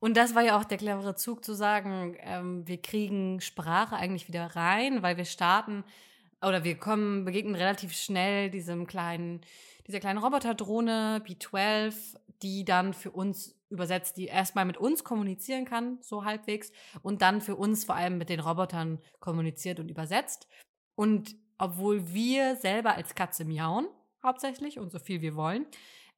Und 0.00 0.16
das 0.16 0.34
war 0.34 0.42
ja 0.42 0.58
auch 0.58 0.64
der 0.64 0.78
clevere 0.78 1.14
Zug 1.14 1.44
zu 1.44 1.54
sagen, 1.54 2.16
ähm, 2.18 2.66
wir 2.66 2.82
kriegen 2.82 3.40
Sprache 3.40 3.94
eigentlich 3.94 4.26
wieder 4.26 4.56
rein, 4.56 5.02
weil 5.02 5.16
wir 5.16 5.24
starten 5.26 5.84
oder 6.44 6.64
wir 6.64 6.76
kommen, 6.76 7.24
begegnen 7.24 7.54
relativ 7.54 7.92
schnell 7.92 8.50
diesem 8.50 8.88
kleinen, 8.88 9.42
dieser 9.86 10.00
kleinen 10.00 10.18
Roboterdrohne 10.18 11.22
B12, 11.24 12.16
die 12.42 12.64
dann 12.64 12.94
für 12.94 13.12
uns 13.12 13.54
übersetzt, 13.72 14.16
die 14.16 14.26
erstmal 14.26 14.64
mit 14.64 14.76
uns 14.76 15.02
kommunizieren 15.02 15.64
kann, 15.64 15.98
so 16.00 16.24
halbwegs, 16.24 16.70
und 17.02 17.22
dann 17.22 17.40
für 17.40 17.56
uns 17.56 17.84
vor 17.84 17.96
allem 17.96 18.18
mit 18.18 18.28
den 18.28 18.40
Robotern 18.40 19.00
kommuniziert 19.18 19.80
und 19.80 19.90
übersetzt. 19.90 20.46
Und 20.94 21.34
obwohl 21.58 22.12
wir 22.12 22.56
selber 22.56 22.94
als 22.94 23.14
Katze 23.14 23.44
miauen, 23.44 23.86
hauptsächlich 24.22 24.78
und 24.78 24.92
so 24.92 24.98
viel 24.98 25.20
wir 25.20 25.34
wollen, 25.34 25.66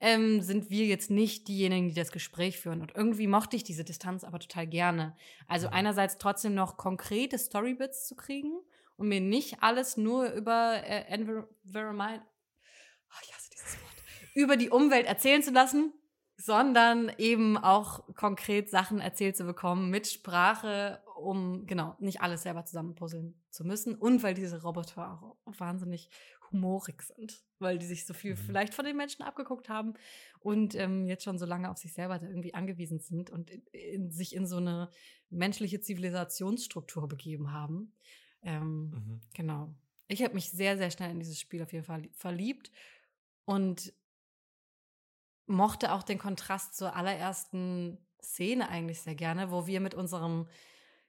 ähm, 0.00 0.42
sind 0.42 0.70
wir 0.70 0.86
jetzt 0.86 1.10
nicht 1.10 1.48
diejenigen, 1.48 1.88
die 1.88 1.94
das 1.94 2.12
Gespräch 2.12 2.58
führen. 2.58 2.82
Und 2.82 2.92
irgendwie 2.94 3.26
mochte 3.26 3.56
ich 3.56 3.64
diese 3.64 3.84
Distanz 3.84 4.24
aber 4.24 4.38
total 4.38 4.66
gerne. 4.66 5.16
Also 5.46 5.68
Mhm. 5.68 5.74
einerseits 5.74 6.18
trotzdem 6.18 6.54
noch 6.54 6.76
konkrete 6.76 7.38
Storybits 7.38 8.06
zu 8.06 8.14
kriegen 8.16 8.52
und 8.96 9.08
mir 9.08 9.20
nicht 9.20 9.62
alles 9.62 9.96
nur 9.96 10.30
über 10.32 10.82
äh, 10.84 11.04
Environment, 11.06 12.22
oh, 12.22 13.20
ich 13.22 13.34
hasse 13.34 13.50
dieses 13.50 13.80
Wort, 13.80 13.94
über 14.34 14.56
die 14.56 14.70
Umwelt 14.70 15.06
erzählen 15.06 15.42
zu 15.42 15.52
lassen, 15.52 15.92
sondern 16.44 17.10
eben 17.16 17.56
auch 17.56 18.04
konkret 18.16 18.68
Sachen 18.68 19.00
erzählt 19.00 19.34
zu 19.34 19.44
bekommen 19.44 19.88
mit 19.88 20.06
Sprache, 20.06 21.02
um 21.16 21.64
genau 21.66 21.96
nicht 22.00 22.20
alles 22.20 22.42
selber 22.42 22.66
zusammenpuzzeln 22.66 23.34
zu 23.48 23.64
müssen 23.64 23.94
und 23.94 24.22
weil 24.22 24.34
diese 24.34 24.60
Roboter 24.60 25.22
auch 25.22 25.58
wahnsinnig 25.58 26.10
humorig 26.52 27.00
sind, 27.02 27.42
weil 27.60 27.78
die 27.78 27.86
sich 27.86 28.04
so 28.04 28.12
viel 28.12 28.32
Mhm. 28.32 28.36
vielleicht 28.36 28.74
von 28.74 28.84
den 28.84 28.94
Menschen 28.94 29.22
abgeguckt 29.22 29.70
haben 29.70 29.94
und 30.38 30.74
ähm, 30.74 31.06
jetzt 31.06 31.24
schon 31.24 31.38
so 31.38 31.46
lange 31.46 31.70
auf 31.70 31.78
sich 31.78 31.94
selber 31.94 32.18
da 32.18 32.26
irgendwie 32.26 32.52
angewiesen 32.52 33.00
sind 33.00 33.30
und 33.30 33.48
in, 33.48 33.62
in, 33.72 34.10
sich 34.10 34.34
in 34.34 34.46
so 34.46 34.58
eine 34.58 34.90
menschliche 35.30 35.80
Zivilisationsstruktur 35.80 37.08
begeben 37.08 37.52
haben. 37.52 37.94
Ähm, 38.42 38.90
Mhm. 38.92 39.20
Genau. 39.34 39.74
Ich 40.08 40.22
habe 40.22 40.34
mich 40.34 40.50
sehr, 40.50 40.76
sehr 40.76 40.90
schnell 40.90 41.10
in 41.10 41.20
dieses 41.20 41.40
Spiel 41.40 41.62
auf 41.62 41.72
jeden 41.72 41.86
Fall 41.86 42.10
verliebt 42.12 42.70
und 43.46 43.94
mochte 45.46 45.92
auch 45.92 46.02
den 46.02 46.18
Kontrast 46.18 46.76
zur 46.76 46.96
allerersten 46.96 47.98
Szene 48.22 48.68
eigentlich 48.68 49.02
sehr 49.02 49.14
gerne, 49.14 49.50
wo 49.50 49.66
wir 49.66 49.80
mit 49.80 49.94
unserem 49.94 50.48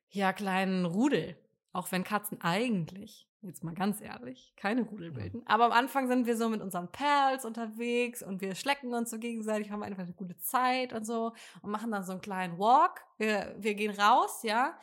ja 0.10 0.34
kleinen 0.34 0.86
Rudel, 0.86 1.38
auch 1.72 1.92
wenn 1.92 2.04
Katzen 2.04 2.42
eigentlich, 2.42 3.30
jetzt 3.42 3.64
mal 3.64 3.74
ganz 3.74 4.02
ehrlich, 4.02 4.54
keine 4.56 4.82
Rudel 4.84 5.12
bilden, 5.12 5.44
aber 5.46 5.66
am 5.66 5.72
Anfang 5.72 6.08
sind 6.08 6.26
wir 6.26 6.36
so 6.36 6.50
mit 6.50 6.62
unseren 6.62 6.92
Pals 6.92 7.46
unterwegs 7.46 8.24
und 8.24 8.42
wir 8.42 8.56
schlecken 8.56 8.94
uns 8.94 9.10
so 9.10 9.20
gegenseitig, 9.20 9.72
haben 9.72 9.84
einfach 9.84 10.04
eine 10.04 10.14
gute 10.14 10.38
Zeit 10.38 10.94
und 10.94 11.06
so 11.06 11.34
und 11.62 11.72
machen 11.72 11.92
dann 11.92 12.04
so 12.04 12.14
einen 12.14 12.22
kleinen 12.22 12.58
Walk. 12.58 13.06
Wir, 13.18 13.56
wir 13.58 13.76
gehen 13.76 13.98
raus, 13.98 14.44
ja, 14.44 14.78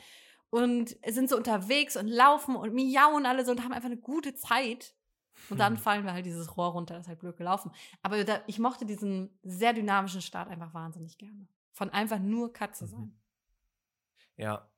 und 0.52 0.97
sind 1.06 1.30
so 1.30 1.37
unterwegs 1.37 1.97
und 1.97 2.09
laufen 2.09 2.56
und 2.56 2.75
miauen 2.75 3.25
alle 3.25 3.44
so 3.44 3.52
und 3.52 3.64
haben 3.64 3.73
einfach 3.73 3.87
eine 3.87 3.97
gute 3.97 4.35
Zeit. 4.35 4.94
Und 5.50 5.58
dann 5.58 5.74
Mhm. 5.74 5.78
fallen 5.78 6.04
wir 6.04 6.12
halt 6.12 6.26
dieses 6.26 6.56
Rohr 6.56 6.68
runter, 6.72 6.94
das 6.94 7.02
ist 7.04 7.08
halt 7.08 7.20
blöd 7.20 7.36
gelaufen. 7.36 7.72
Aber 8.02 8.22
da, 8.24 8.40
ich 8.46 8.58
mochte 8.58 8.84
diesen 8.86 9.30
sehr 9.42 9.72
dynamischen 9.72 10.22
Start 10.22 10.48
einfach 10.48 10.72
wahnsinnig 10.74 11.18
gerne. 11.18 11.46
Von 11.72 11.90
einfach 11.90 12.18
nur 12.18 12.52
Katze 12.52 12.84
Mhm. 12.84 12.88
sein. 12.88 13.20
Ja. 14.36 14.70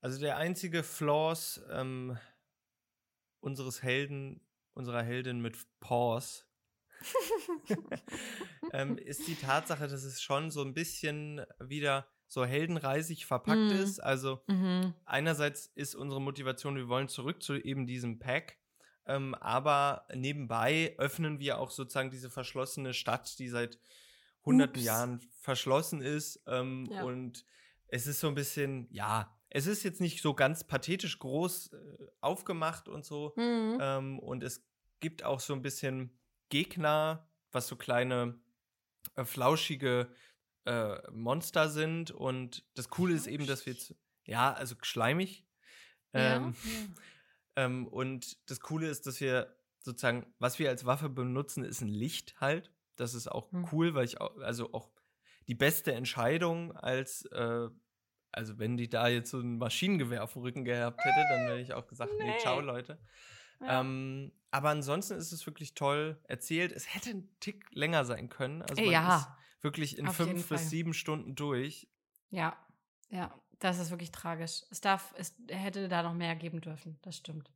Also 0.00 0.20
der 0.20 0.36
einzige 0.36 0.82
Flaws 0.82 1.60
ähm, 1.70 2.16
unseres 3.40 3.82
Helden, 3.82 4.40
unserer 4.74 5.02
Heldin 5.02 5.40
mit 5.40 5.56
Paws, 5.80 6.46
ähm, 8.72 8.98
ist 8.98 9.26
die 9.26 9.34
Tatsache, 9.34 9.86
dass 9.88 10.02
es 10.04 10.22
schon 10.22 10.50
so 10.50 10.62
ein 10.62 10.74
bisschen 10.74 11.44
wieder 11.60 12.06
so 12.26 12.44
heldenreisig 12.44 13.26
verpackt 13.26 13.70
Mhm. 13.70 13.76
ist. 13.78 14.00
Also 14.00 14.40
Mhm. 14.48 14.94
einerseits 15.04 15.66
ist 15.74 15.94
unsere 15.94 16.20
Motivation, 16.20 16.76
wir 16.76 16.88
wollen 16.88 17.08
zurück 17.08 17.42
zu 17.42 17.54
eben 17.54 17.86
diesem 17.86 18.18
Pack. 18.18 18.58
Ähm, 19.06 19.34
aber 19.36 20.06
nebenbei 20.14 20.94
öffnen 20.98 21.38
wir 21.38 21.58
auch 21.58 21.70
sozusagen 21.70 22.10
diese 22.10 22.30
verschlossene 22.30 22.92
Stadt, 22.92 23.38
die 23.38 23.48
seit 23.48 23.78
hunderten 24.44 24.76
Ups. 24.76 24.84
Jahren 24.84 25.20
verschlossen 25.40 26.00
ist. 26.00 26.42
Ähm, 26.46 26.88
Ja. 26.90 27.02
Und 27.04 27.44
es 27.88 28.06
ist 28.06 28.20
so 28.20 28.28
ein 28.28 28.34
bisschen, 28.34 28.88
ja, 28.90 29.32
es 29.48 29.66
ist 29.66 29.84
jetzt 29.84 30.00
nicht 30.00 30.22
so 30.22 30.34
ganz 30.34 30.64
pathetisch 30.64 31.18
groß 31.18 31.72
äh, 31.72 32.06
aufgemacht 32.20 32.88
und 32.88 33.04
so. 33.04 33.32
Mhm. 33.36 33.78
Ähm, 33.80 34.18
und 34.18 34.42
es 34.42 34.64
gibt 35.00 35.22
auch 35.22 35.40
so 35.40 35.54
ein 35.54 35.62
bisschen 35.62 36.10
Gegner, 36.48 37.28
was 37.52 37.68
so 37.68 37.76
kleine, 37.76 38.38
äh, 39.14 39.24
flauschige 39.24 40.08
äh, 40.64 40.98
Monster 41.10 41.68
sind. 41.70 42.10
Und 42.10 42.64
das 42.74 42.88
Coole 42.88 43.14
ist 43.14 43.26
eben, 43.28 43.46
dass 43.46 43.66
wir 43.66 43.72
jetzt, 43.72 43.94
ja, 44.24 44.52
also 44.52 44.74
schleimig. 44.82 45.44
Ähm, 46.12 46.54
ähm, 47.56 47.86
und 47.88 48.38
das 48.50 48.60
Coole 48.60 48.88
ist, 48.88 49.06
dass 49.06 49.20
wir 49.20 49.56
sozusagen, 49.80 50.26
was 50.38 50.58
wir 50.58 50.68
als 50.70 50.84
Waffe 50.86 51.08
benutzen, 51.08 51.64
ist 51.64 51.80
ein 51.80 51.88
Licht 51.88 52.40
halt. 52.40 52.72
Das 52.96 53.14
ist 53.14 53.28
auch 53.28 53.50
Hm. 53.52 53.66
cool, 53.72 53.94
weil 53.94 54.04
ich 54.04 54.20
auch, 54.20 54.36
also 54.38 54.72
auch 54.72 54.90
die 55.48 55.54
beste 55.54 55.92
Entscheidung 55.94 56.72
als, 56.76 57.24
äh, 57.26 57.68
also 58.32 58.58
wenn 58.58 58.76
die 58.76 58.88
da 58.88 59.08
jetzt 59.08 59.30
so 59.30 59.38
ein 59.40 59.58
Maschinengewehr 59.58 60.22
auf 60.24 60.32
dem 60.34 60.42
Rücken 60.42 60.64
gehabt 60.64 61.00
hätte, 61.04 61.24
dann 61.30 61.46
hätte 61.48 61.60
ich 61.60 61.72
auch 61.74 61.86
gesagt, 61.86 62.12
nee, 62.18 62.24
Nee. 62.32 62.38
ciao 62.38 62.60
Leute. 62.60 62.98
Ja. 63.60 63.80
Ähm, 63.80 64.32
aber 64.50 64.70
ansonsten 64.70 65.14
ist 65.14 65.32
es 65.32 65.46
wirklich 65.46 65.74
toll 65.74 66.20
erzählt. 66.24 66.72
Es 66.72 66.94
hätte 66.94 67.10
ein 67.10 67.28
Tick 67.40 67.64
länger 67.72 68.04
sein 68.04 68.28
können. 68.28 68.62
Also 68.62 68.82
man 68.82 68.90
Ja. 68.92 69.16
ist 69.18 69.28
wirklich 69.62 69.98
in 69.98 70.08
Auf 70.08 70.16
fünf 70.16 70.48
bis 70.48 70.68
sieben 70.68 70.92
Stunden 70.94 71.34
durch. 71.34 71.88
ja, 72.30 72.56
ja, 73.08 73.32
das 73.58 73.78
ist 73.78 73.90
wirklich 73.90 74.12
tragisch. 74.12 74.62
Es 74.70 74.80
darf, 74.80 75.14
es 75.16 75.34
hätte 75.48 75.88
da 75.88 76.02
noch 76.02 76.14
mehr 76.14 76.36
geben 76.36 76.60
dürfen, 76.60 76.98
das 77.02 77.16
stimmt. 77.16 77.50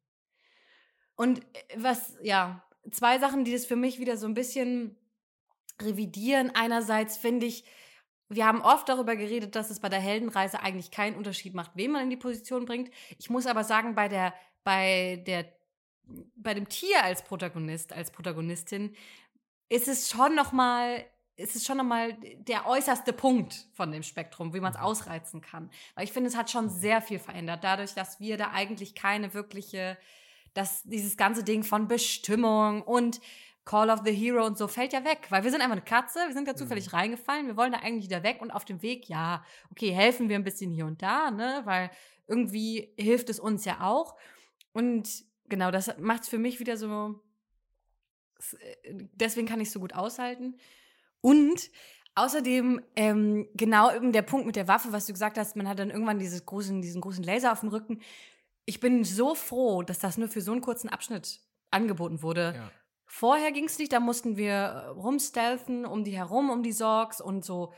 Und 1.17 1.41
äh, 1.41 1.63
was, 1.77 2.17
ja, 2.23 2.65
zwei 2.91 3.19
Sachen, 3.19 3.45
die 3.45 3.53
das 3.53 3.67
für 3.67 3.77
mich 3.77 3.99
wieder 3.99 4.17
so 4.17 4.27
ein 4.27 4.35
bisschen 4.35 4.97
revidieren. 5.81 6.51
Einerseits 6.55 7.17
finde 7.17 7.47
ich, 7.47 7.65
wir 8.29 8.47
haben 8.47 8.63
oft 8.63 8.89
darüber 8.89 9.17
geredet, 9.17 9.57
dass 9.57 9.71
es 9.71 9.81
bei 9.81 9.89
der 9.89 10.01
Heldenreise 10.01 10.61
eigentlich 10.61 10.91
keinen 10.91 11.17
Unterschied 11.17 11.55
macht, 11.55 11.73
wen 11.75 11.91
man 11.91 12.05
in 12.05 12.11
die 12.11 12.17
Position 12.17 12.65
bringt. 12.65 12.91
Ich 13.19 13.29
muss 13.29 13.47
aber 13.47 13.65
sagen, 13.65 13.95
bei 13.95 14.09
der, 14.09 14.35
bei 14.63 15.23
der, 15.27 15.53
bei 16.37 16.55
dem 16.55 16.69
Tier 16.69 17.03
als 17.03 17.23
Protagonist, 17.23 17.93
als 17.93 18.11
Protagonistin, 18.11 18.95
ist 19.69 19.89
es 19.89 20.09
schon 20.09 20.35
noch 20.35 20.53
mal, 20.53 21.05
ist 21.41 21.57
es 21.57 21.65
schon 21.67 21.79
noch 21.79 21.85
mal 21.85 22.13
der 22.39 22.67
äußerste 22.67 23.13
Punkt 23.13 23.67
von 23.73 23.91
dem 23.93 24.03
Spektrum, 24.03 24.55
wie 24.55 24.61
man 24.61 24.73
es 24.73 24.79
Mhm. 24.79 24.85
ausreizen 24.85 25.41
kann. 25.41 25.71
Weil 25.95 26.05
ich 26.05 26.13
finde, 26.13 26.29
es 26.29 26.37
hat 26.37 26.51
schon 26.51 26.69
sehr 26.69 27.01
viel 27.03 27.19
verändert, 27.19 27.65
dadurch, 27.65 27.95
dass 27.95 28.21
wir 28.21 28.37
da 28.37 28.51
eigentlich 28.53 28.95
keine 28.95 29.35
wirkliche, 29.35 29.99
dass 30.55 30.83
dieses 30.85 31.17
ganze 31.17 31.43
Ding 31.45 31.63
von 31.63 31.89
Bestimmung 31.89 32.83
und 32.83 33.21
Call 33.65 33.91
of 33.91 34.01
the 34.05 34.13
Hero 34.13 34.45
und 34.47 34.59
so 34.59 34.67
fällt 34.69 34.93
ja 34.93 35.05
weg, 35.05 35.27
weil 35.29 35.45
wir 35.45 35.51
sind 35.51 35.61
einfach 35.61 35.77
eine 35.77 35.85
Katze, 35.85 36.19
wir 36.27 36.33
sind 36.33 36.49
da 36.49 36.57
zufällig 36.57 36.93
reingefallen, 36.93 37.47
wir 37.47 37.57
wollen 37.57 37.73
da 37.73 37.79
eigentlich 37.79 38.07
wieder 38.07 38.23
weg 38.23 38.41
und 38.41 38.51
auf 38.51 38.65
dem 38.65 38.83
Weg, 38.83 39.09
ja, 39.09 39.45
okay, 39.71 39.91
helfen 39.93 40.29
wir 40.29 40.37
ein 40.37 40.45
bisschen 40.45 40.73
hier 40.73 40.87
und 40.87 41.03
da, 41.03 41.31
ne, 41.31 41.61
weil 41.65 41.91
irgendwie 42.27 42.93
hilft 42.99 43.29
es 43.29 43.39
uns 43.39 43.65
ja 43.65 43.81
auch. 43.83 44.17
Und 44.73 45.25
genau, 45.49 45.71
das 45.71 45.97
macht 45.99 46.23
es 46.23 46.29
für 46.29 46.39
mich 46.39 46.59
wieder 46.59 46.77
so, 46.77 47.21
äh, 48.59 48.95
deswegen 49.13 49.47
kann 49.47 49.61
ich 49.61 49.69
es 49.69 49.75
so 49.75 49.81
gut 49.81 49.95
aushalten. 49.95 50.57
Und 51.21 51.71
außerdem, 52.15 52.83
ähm, 52.97 53.49
genau 53.55 53.95
eben 53.95 54.13
der 54.13 54.23
Punkt 54.23 54.47
mit 54.47 54.57
der 54.57 54.69
Waffe, 54.69 54.93
was 54.93 55.07
du 55.07 55.13
gesagt 55.13 55.39
hast, 55.39 55.57
man 55.57 55.69
hat 55.69 55.79
dann 55.79 55.91
irgendwann 55.91 56.19
dieses 56.19 56.45
großen, 56.47 56.83
diesen 56.83 57.01
großen 57.01 57.25
Laser 57.25 57.53
auf 57.53 57.61
dem 57.61 57.71
Rücken. 57.71 58.01
Ich 58.65 58.81
bin 58.81 59.05
so 59.05 59.35
froh, 59.35 59.83
dass 59.83 59.99
das 59.99 60.19
nur 60.19 60.29
für 60.29 60.41
so 60.41 60.53
einen 60.53 60.61
kurzen 60.61 60.89
Abschnitt 60.89 61.41
angeboten 61.71 62.23
wurde. 62.23 62.55
Ja. 62.57 62.71
Vorher 63.07 63.51
ging 63.51 63.65
es 63.65 63.79
nicht, 63.79 63.93
da 63.93 63.99
mussten 63.99 64.37
wir 64.37 64.53
äh, 64.53 64.87
rumstealthen 64.89 65.85
um 65.85 66.05
die 66.05 66.17
herum, 66.17 66.49
um 66.51 66.63
die 66.63 66.73
Sorgs 66.73 67.21
und 67.21 67.45
so 67.45 67.73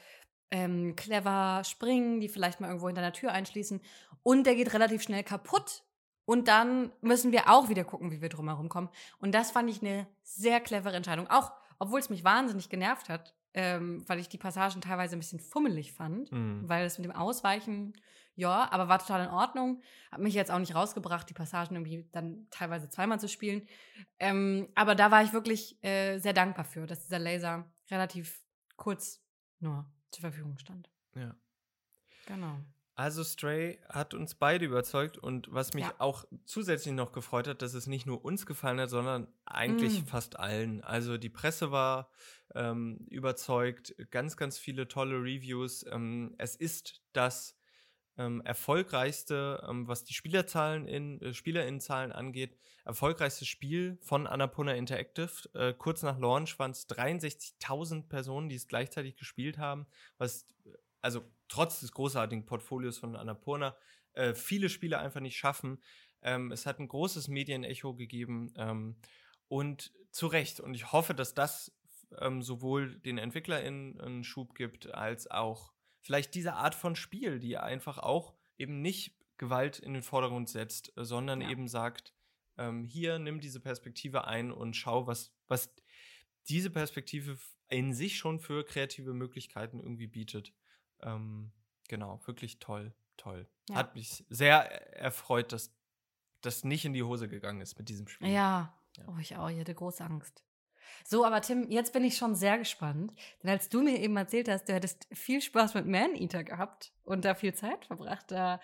ähm, 0.51 0.95
clever 0.95 1.63
springen, 1.65 2.21
die 2.21 2.29
vielleicht 2.29 2.61
mal 2.61 2.67
irgendwo 2.69 2.87
hinter 2.89 3.01
der 3.01 3.15
Tür 3.15 3.33
einschließen. 3.33 3.81
Und 4.23 4.45
der 4.45 4.55
geht 4.55 4.75
relativ 4.75 5.03
schnell 5.03 5.25
kaputt. 5.25 5.85
Und 6.25 6.49
dann 6.49 6.93
müssen 7.01 7.33
wir 7.33 7.51
auch 7.51 7.69
wieder 7.69 7.83
gucken, 7.83 8.13
wie 8.13 8.21
wir 8.21 8.29
drumherum 8.29 8.69
kommen. 8.69 8.91
Und 9.19 9.35
das 9.35 9.51
fand 9.51 9.71
ich 9.71 9.81
eine 9.81 10.07
sehr 10.23 10.61
clevere 10.61 10.97
Entscheidung. 10.97 11.29
Auch, 11.29 11.51
obwohl 11.83 11.99
es 11.99 12.11
mich 12.11 12.23
wahnsinnig 12.23 12.69
genervt 12.69 13.09
hat, 13.09 13.35
ähm, 13.55 14.05
weil 14.07 14.21
ich 14.21 14.29
die 14.29 14.39
Passagen 14.39 14.81
teilweise 14.81 15.17
ein 15.17 15.19
bisschen 15.19 15.41
fummelig 15.41 15.93
fand. 15.93 16.31
Mhm. 16.31 16.69
Weil 16.69 16.87
es 16.87 16.97
mit 16.97 17.05
dem 17.07 17.17
Ausweichen, 17.17 17.95
ja, 18.37 18.71
aber 18.71 18.87
war 18.87 19.01
total 19.01 19.25
in 19.25 19.31
Ordnung. 19.31 19.83
Hat 20.12 20.21
mich 20.21 20.33
jetzt 20.35 20.53
auch 20.53 20.61
nicht 20.61 20.77
rausgebracht, 20.77 21.29
die 21.29 21.35
Passagen 21.35 21.75
irgendwie 21.75 22.09
dann 22.12 22.47
teilweise 22.51 22.89
zweimal 22.89 23.19
zu 23.19 23.29
spielen. 23.29 23.67
Ähm, 24.21 24.69
aber 24.77 24.95
da 24.95 25.11
war 25.11 25.25
ich 25.25 25.33
wirklich 25.33 25.83
äh, 25.83 26.21
sehr 26.21 26.33
dankbar 26.33 26.65
für, 26.65 26.87
dass 26.87 27.03
dieser 27.03 27.19
Laser 27.19 27.69
relativ 27.91 28.41
kurz 28.77 29.21
nur 29.59 29.85
zur 30.12 30.21
Verfügung 30.21 30.59
stand. 30.59 30.89
ja. 31.17 31.35
Genau. 32.27 32.59
Also 32.95 33.25
Stray 33.25 33.79
hat 33.89 34.13
uns 34.13 34.35
beide 34.35 34.67
überzeugt 34.67 35.17
und 35.17 35.51
was 35.51 35.73
mich 35.73 35.85
Ja. 35.85 35.95
auch 35.99 36.25
zusätzlich 36.45 36.95
noch 36.95 37.13
gefreut 37.13 37.49
hat, 37.49 37.63
dass 37.63 37.73
es 37.73 37.87
nicht 37.87 38.05
nur 38.07 38.23
uns 38.25 38.45
gefallen 38.45 38.79
hat, 38.81 38.91
sondern 38.91 39.29
eigentlich 39.47 40.03
Mm. 40.03 40.07
fast 40.07 40.39
allen. 40.39 40.83
Also 40.85 41.17
die 41.17 41.31
Presse 41.31 41.71
war 41.71 42.11
ähm, 42.55 43.07
überzeugt, 43.09 43.95
ganz, 44.11 44.37
ganz 44.37 44.59
viele 44.59 44.87
tolle 44.89 45.17
Reviews. 45.17 45.87
Ähm, 45.91 46.35
es 46.37 46.55
ist 46.55 47.01
das 47.15 47.57
ähm, 48.19 48.43
erfolgreichste, 48.43 49.67
ähm, 49.67 49.89
was 49.89 50.05
die 50.05 50.13
Spielerzahlen 50.13 50.87
in 50.87 51.19
äh, 51.23 51.33
Spielerinnenzahlen 51.33 52.13
angeht, 52.13 52.59
erfolgreichste 52.85 53.47
Spiel 53.47 53.97
von 54.03 54.27
Annapurna 54.27 54.75
Interactive. 54.75 55.31
Äh, 55.55 55.73
kurz 55.73 56.03
nach 56.03 56.19
Launch 56.19 56.59
waren 56.59 56.73
es 56.73 56.87
63.000 56.89 58.11
Personen, 58.11 58.51
die 58.51 58.57
es 58.57 58.69
gleichzeitig 58.69 59.17
gespielt 59.17 59.57
haben, 59.57 59.87
was 60.19 60.47
also 61.01 61.23
trotz 61.53 61.81
des 61.81 61.93
großartigen 61.93 62.47
Portfolios 62.47 62.97
von 62.97 63.15
Annapurna 63.15 63.77
äh, 64.15 64.35
viele 64.35 64.71
Spiele 64.71 64.99
einfach 64.99 65.21
nicht 65.21 65.37
schaffen. 65.37 65.83
Ähm, 66.23 66.51
es 66.51 66.65
hat 66.65 66.79
ein 66.79 66.89
großes 66.89 67.29
Medienecho 67.29 67.95
gegeben 67.95 68.55
ähm, 68.57 68.97
und 69.49 69.93
zu 70.13 70.29
Recht. 70.29 70.61
Und 70.61 70.75
ich 70.75 70.93
hoffe, 70.93 71.15
dass 71.15 71.35
das 71.35 71.71
ähm, 72.19 72.43
sowohl 72.43 72.99
den 73.01 73.19
EntwicklerInnen 73.19 74.01
einen 74.01 74.25
Schub 74.25 74.55
gibt, 74.55 74.95
als 74.95 75.31
auch 75.31 75.73
vielleicht 76.01 76.35
diese 76.35 76.55
Art 76.55 76.75
von 76.75 76.97
Spiel, 76.97 77.39
die 77.39 77.59
einfach 77.59 77.99
auch 77.99 78.35
eben 78.57 78.81
nicht 78.81 79.15
Gewalt 79.37 79.79
in 79.79 79.93
den 79.93 80.03
Vordergrund 80.03 80.49
setzt, 80.49 80.93
sondern 80.97 81.43
Ja. 81.43 81.51
eben 81.51 81.69
sagt, 81.69 82.15
ähm, 82.57 82.85
hier 82.85 83.19
nimm 83.19 83.41
diese 83.41 83.61
Perspektive 83.61 84.27
ein 84.27 84.53
und 84.53 84.75
schau, 84.75 85.07
was, 85.07 85.35
was 85.49 85.75
diese 86.49 86.71
Perspektive 86.71 87.39
in 87.69 87.93
sich 87.93 88.17
schon 88.17 88.41
für 88.41 88.65
kreative 88.65 89.13
Möglichkeiten 89.13 89.81
irgendwie 89.81 90.07
bietet. 90.07 90.55
Ähm, 91.03 91.53
genau, 91.89 92.21
wirklich 92.27 92.59
toll, 92.59 92.95
toll. 93.17 93.47
Ja. 93.69 93.77
Hat 93.77 93.95
mich 93.95 94.25
sehr 94.29 94.97
erfreut, 94.97 95.53
dass 95.53 95.75
das 96.41 96.65
nicht 96.65 96.85
in 96.85 96.93
die 96.93 97.03
Hose 97.03 97.29
gegangen 97.29 97.61
ist 97.61 97.79
mit 97.79 97.89
diesem 97.89 98.09
Spiel. 98.09 98.29
Ja. 98.29 98.77
Ja. 98.97 99.05
Oh, 99.09 99.19
ich 99.19 99.37
auch. 99.37 99.49
Ich 99.49 99.59
hatte 99.59 99.75
große 99.75 100.05
Angst. 100.05 100.45
So, 101.05 101.25
aber 101.25 101.41
Tim, 101.41 101.71
jetzt 101.71 101.93
bin 101.93 102.05
ich 102.05 102.17
schon 102.17 102.35
sehr 102.35 102.59
gespannt. 102.59 103.15
Denn 103.43 103.51
als 103.51 103.69
du 103.69 103.83
mir 103.83 103.99
eben 103.99 104.17
erzählt 104.17 104.49
hast, 104.49 104.69
du 104.69 104.75
hättest 104.75 105.07
viel 105.13 105.41
Spaß 105.41 105.75
mit 105.75 105.87
Man-Eater 105.87 106.45
gehabt 106.45 106.93
und 107.05 107.25
da 107.25 107.35
viel 107.35 107.55
Zeit 107.55 107.87
verbracht, 107.87 108.31
da 108.31 108.61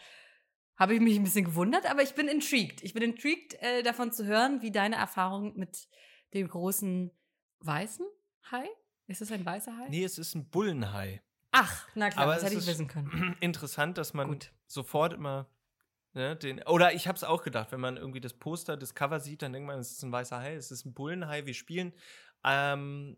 habe 0.77 0.95
ich 0.95 1.01
mich 1.01 1.17
ein 1.17 1.25
bisschen 1.25 1.45
gewundert, 1.45 1.91
aber 1.91 2.03
ich 2.03 2.15
bin 2.15 2.29
intrigued. 2.29 2.83
Ich 2.83 2.95
bin 2.95 3.03
intrigued, 3.03 3.55
äh, 3.63 3.83
davon 3.83 4.13
zu 4.13 4.27
hören, 4.27 4.63
wie 4.63 4.71
deine 4.71 4.97
Erfahrung 4.97 5.57
mit 5.57 5.89
dem 6.35 6.47
großen 6.47 7.11
weißen 7.61 8.07
Hai? 8.51 8.69
Ist 9.07 9.23
es 9.23 9.33
ein 9.33 9.45
weißer 9.45 9.77
Hai? 9.77 9.89
Nee, 9.89 10.05
es 10.05 10.19
ist 10.19 10.35
ein 10.35 10.49
Bullenhai. 10.49 11.23
Ach, 11.61 11.89
na 11.95 12.11
klar, 12.11 12.25
Aber 12.25 12.35
das 12.35 12.45
es 12.45 12.51
hätte 12.51 12.61
ich 12.61 12.67
wissen 12.69 12.87
können. 12.89 13.37
interessant, 13.41 13.99
dass 13.99 14.15
man 14.15 14.29
Gut. 14.29 14.53
sofort 14.67 15.13
immer 15.13 15.47
ne, 16.15 16.37
den. 16.37 16.63
Oder 16.65 16.93
ich 16.95 17.09
habe 17.09 17.17
es 17.17 17.25
auch 17.25 17.43
gedacht, 17.43 17.73
wenn 17.73 17.81
man 17.81 17.97
irgendwie 17.97 18.21
das 18.21 18.35
Poster, 18.35 18.77
das 18.77 18.95
Cover 18.95 19.19
sieht, 19.21 19.43
dann 19.43 19.53
denkt 19.53 19.67
man, 19.67 19.79
es 19.79 19.91
ist 19.93 20.03
ein 20.05 20.13
weißer 20.13 20.39
Hai, 20.39 20.55
es 20.55 20.71
ist 20.71 20.85
ein 20.87 20.95
Bullenhai. 20.95 21.47
Wir 21.47 21.55
spielen 21.55 21.93
ähm, 22.45 23.17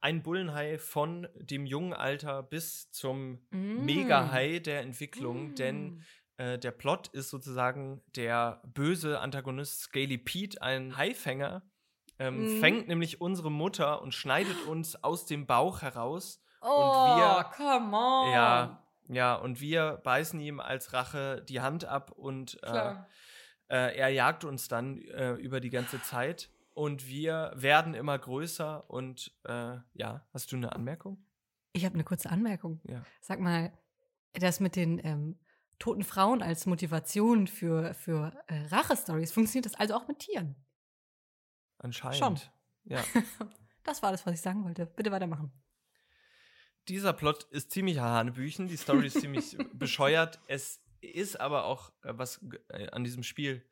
einen 0.00 0.22
Bullenhai 0.22 0.78
von 0.78 1.28
dem 1.36 1.66
jungen 1.66 1.92
Alter 1.92 2.42
bis 2.42 2.90
zum 2.90 3.46
Mm. 3.50 3.84
Mega-Hai 3.84 4.58
der 4.60 4.80
Entwicklung, 4.82 5.50
Mm. 5.50 5.54
denn 5.56 6.02
äh, 6.36 6.58
der 6.58 6.70
Plot 6.72 7.08
ist 7.08 7.30
sozusagen 7.30 8.02
der 8.16 8.62
böse 8.66 9.20
Antagonist 9.20 9.80
Scaly 9.82 10.18
Pete, 10.18 10.60
ein 10.62 10.96
Haifänger, 10.96 11.62
ähm, 12.18 12.42
Mhm. 12.42 12.46
fängt 12.46 12.88
nämlich 12.88 13.20
unsere 13.20 13.50
Mutter 13.50 14.00
und 14.02 14.14
schneidet 14.14 14.56
uns 14.68 14.96
aus 15.02 15.26
dem 15.26 15.46
Bauch 15.46 15.82
heraus. 15.82 16.40
Oh, 16.64 17.16
wir- 17.16 17.44
come 17.56 17.96
on. 17.96 18.32
Ja, 18.32 18.82
ja, 19.08 19.34
und 19.34 19.60
wir 19.60 20.00
beißen 20.02 20.40
ihm 20.40 20.60
als 20.60 20.92
Rache 20.92 21.42
die 21.48 21.60
Hand 21.60 21.84
ab 21.84 22.10
und 22.12 22.62
äh, 22.62 22.94
äh, 23.68 23.96
er 23.96 24.08
jagt 24.08 24.44
uns 24.44 24.68
dann 24.68 24.98
äh, 24.98 25.32
über 25.34 25.60
die 25.60 25.70
ganze 25.70 26.00
Zeit. 26.02 26.50
Und 26.72 27.06
wir 27.06 27.52
werden 27.54 27.94
immer 27.94 28.18
größer 28.18 28.90
und 28.90 29.30
äh, 29.44 29.76
ja, 29.92 30.26
hast 30.32 30.50
du 30.50 30.56
eine 30.56 30.72
Anmerkung? 30.72 31.24
Ich 31.72 31.84
habe 31.84 31.94
eine 31.94 32.02
kurze 32.04 32.30
Anmerkung. 32.30 32.80
Ja. 32.84 33.04
Sag 33.20 33.38
mal, 33.38 33.72
das 34.32 34.58
mit 34.58 34.74
den 34.74 34.98
ähm, 35.04 35.38
toten 35.78 36.02
Frauen 36.02 36.42
als 36.42 36.66
Motivation 36.66 37.46
für, 37.46 37.94
für 37.94 38.32
äh, 38.48 38.66
Rache-Stories, 38.66 39.30
funktioniert 39.32 39.66
das 39.66 39.74
also 39.76 39.94
auch 39.94 40.08
mit 40.08 40.18
Tieren? 40.20 40.56
Anscheinend. 41.78 42.50
Ja. 42.84 43.00
Das 43.86 44.00
war 44.02 44.08
alles, 44.08 44.24
was 44.24 44.32
ich 44.32 44.40
sagen 44.40 44.64
wollte. 44.64 44.86
Bitte 44.86 45.12
weitermachen. 45.12 45.52
Dieser 46.88 47.12
Plot 47.12 47.44
ist 47.50 47.70
ziemlich 47.70 47.98
Hanebüchen, 47.98 48.68
die 48.68 48.76
Story 48.76 49.06
ist 49.06 49.20
ziemlich 49.20 49.56
bescheuert. 49.72 50.38
Es 50.48 50.80
ist 51.00 51.40
aber 51.40 51.64
auch, 51.64 51.90
äh, 52.02 52.12
was 52.16 52.40
äh, 52.68 52.88
an 52.90 53.04
diesem 53.04 53.22
Spiel 53.22 53.64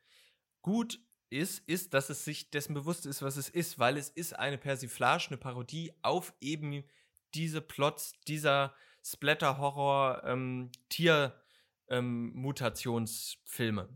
gut 0.61 0.99
ist, 1.29 1.67
ist, 1.67 1.93
dass 1.93 2.09
es 2.09 2.23
sich 2.25 2.51
dessen 2.51 2.73
bewusst 2.73 3.05
ist, 3.05 3.21
was 3.21 3.37
es 3.37 3.49
ist, 3.49 3.79
weil 3.79 3.97
es 3.97 4.09
ist 4.09 4.37
eine 4.37 4.57
Persiflage, 4.57 5.27
eine 5.29 5.37
Parodie 5.37 5.91
auf 6.03 6.33
eben 6.41 6.83
diese 7.33 7.61
Plots 7.61 8.13
dieser 8.27 8.73
Splatter-Horror 9.03 10.23
ähm, 10.25 10.69
ähm. 11.89 12.55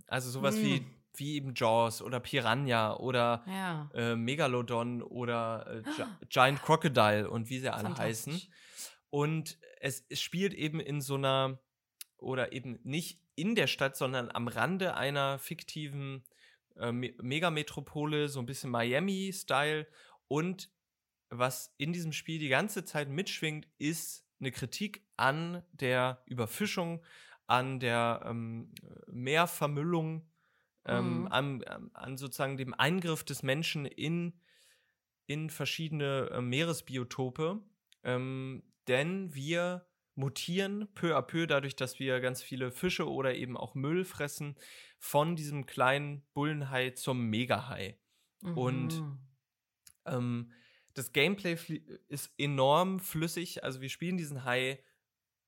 Also 0.07 0.29
sowas 0.31 0.55
Mm. 0.57 0.61
wie, 0.63 0.85
wie 1.15 1.35
eben 1.35 1.53
Jaws 1.55 2.01
oder 2.01 2.19
Piranha 2.19 2.95
oder 2.97 3.43
Ja. 3.47 3.89
äh, 3.93 4.15
Megalodon 4.15 5.01
oder 5.01 5.65
äh, 5.67 5.81
Gi- 5.97 6.25
Giant 6.29 6.61
Crocodile 6.61 7.29
und 7.29 7.49
wie 7.49 7.59
sie 7.59 7.69
alle 7.69 7.95
heißen. 7.95 8.41
Und 9.09 9.57
es, 9.79 10.05
es 10.09 10.21
spielt 10.21 10.53
eben 10.53 10.79
in 10.79 11.01
so 11.01 11.15
einer, 11.15 11.59
oder 12.17 12.51
eben 12.53 12.79
nicht 12.83 13.21
in 13.35 13.55
der 13.55 13.67
Stadt, 13.67 13.95
sondern 13.95 14.29
am 14.31 14.47
Rande 14.47 14.95
einer 14.95 15.37
fiktiven 15.39 16.23
äh, 16.75 16.91
Me 16.91 17.13
Megametropole, 17.21 18.27
so 18.29 18.39
ein 18.39 18.45
bisschen 18.45 18.71
Miami-Style. 18.71 19.87
Und 20.27 20.69
was 21.29 21.73
in 21.77 21.93
diesem 21.93 22.13
Spiel 22.13 22.39
die 22.39 22.49
ganze 22.49 22.83
Zeit 22.85 23.09
mitschwingt, 23.09 23.67
ist 23.77 24.25
eine 24.39 24.51
Kritik 24.51 25.05
an 25.17 25.63
der 25.71 26.23
Überfischung, 26.25 27.03
an 27.47 27.79
der 27.79 28.23
ähm, 28.25 28.73
Meervermüllung, 29.07 30.29
ähm, 30.85 31.21
Mhm. 31.21 31.27
an, 31.27 31.63
an- 31.63 31.91
an 31.93 32.17
sozusagen 32.17 32.57
dem 32.57 32.73
Eingriff 32.73 33.23
des 33.23 33.43
Menschen 33.43 33.85
in, 33.85 34.39
in 35.27 35.49
verschiedene 35.49 36.29
äh, 36.31 36.41
Meeresbiotope. 36.41 37.61
Ähm, 38.03 38.63
denn 38.87 39.33
wir 39.33 39.87
mutieren 40.15 40.87
peu 40.95 41.15
à 41.15 41.21
peu 41.21 41.45
dadurch, 41.47 41.75
dass 41.75 41.99
wir 41.99 42.19
ganz 42.21 42.41
viele 42.41 42.71
Fische 42.71 43.09
oder 43.09 43.35
eben 43.35 43.55
auch 43.57 43.75
Müll 43.75 44.03
fressen, 44.05 44.55
von 44.99 45.35
diesem 45.35 45.65
kleinen 45.65 46.25
Bullenhai 46.33 46.91
zum 46.91 47.29
Megahai. 47.29 47.99
Und 48.53 49.03
Mhm. 49.03 49.19
ähm, 50.05 50.51
das 50.93 51.13
Gameplay 51.13 51.53
ist 52.07 52.33
enorm 52.37 52.99
flüssig. 52.99 53.63
Also 53.63 53.81
wir 53.81 53.89
spielen 53.89 54.17
diesen 54.17 54.43
Hai, 54.45 54.83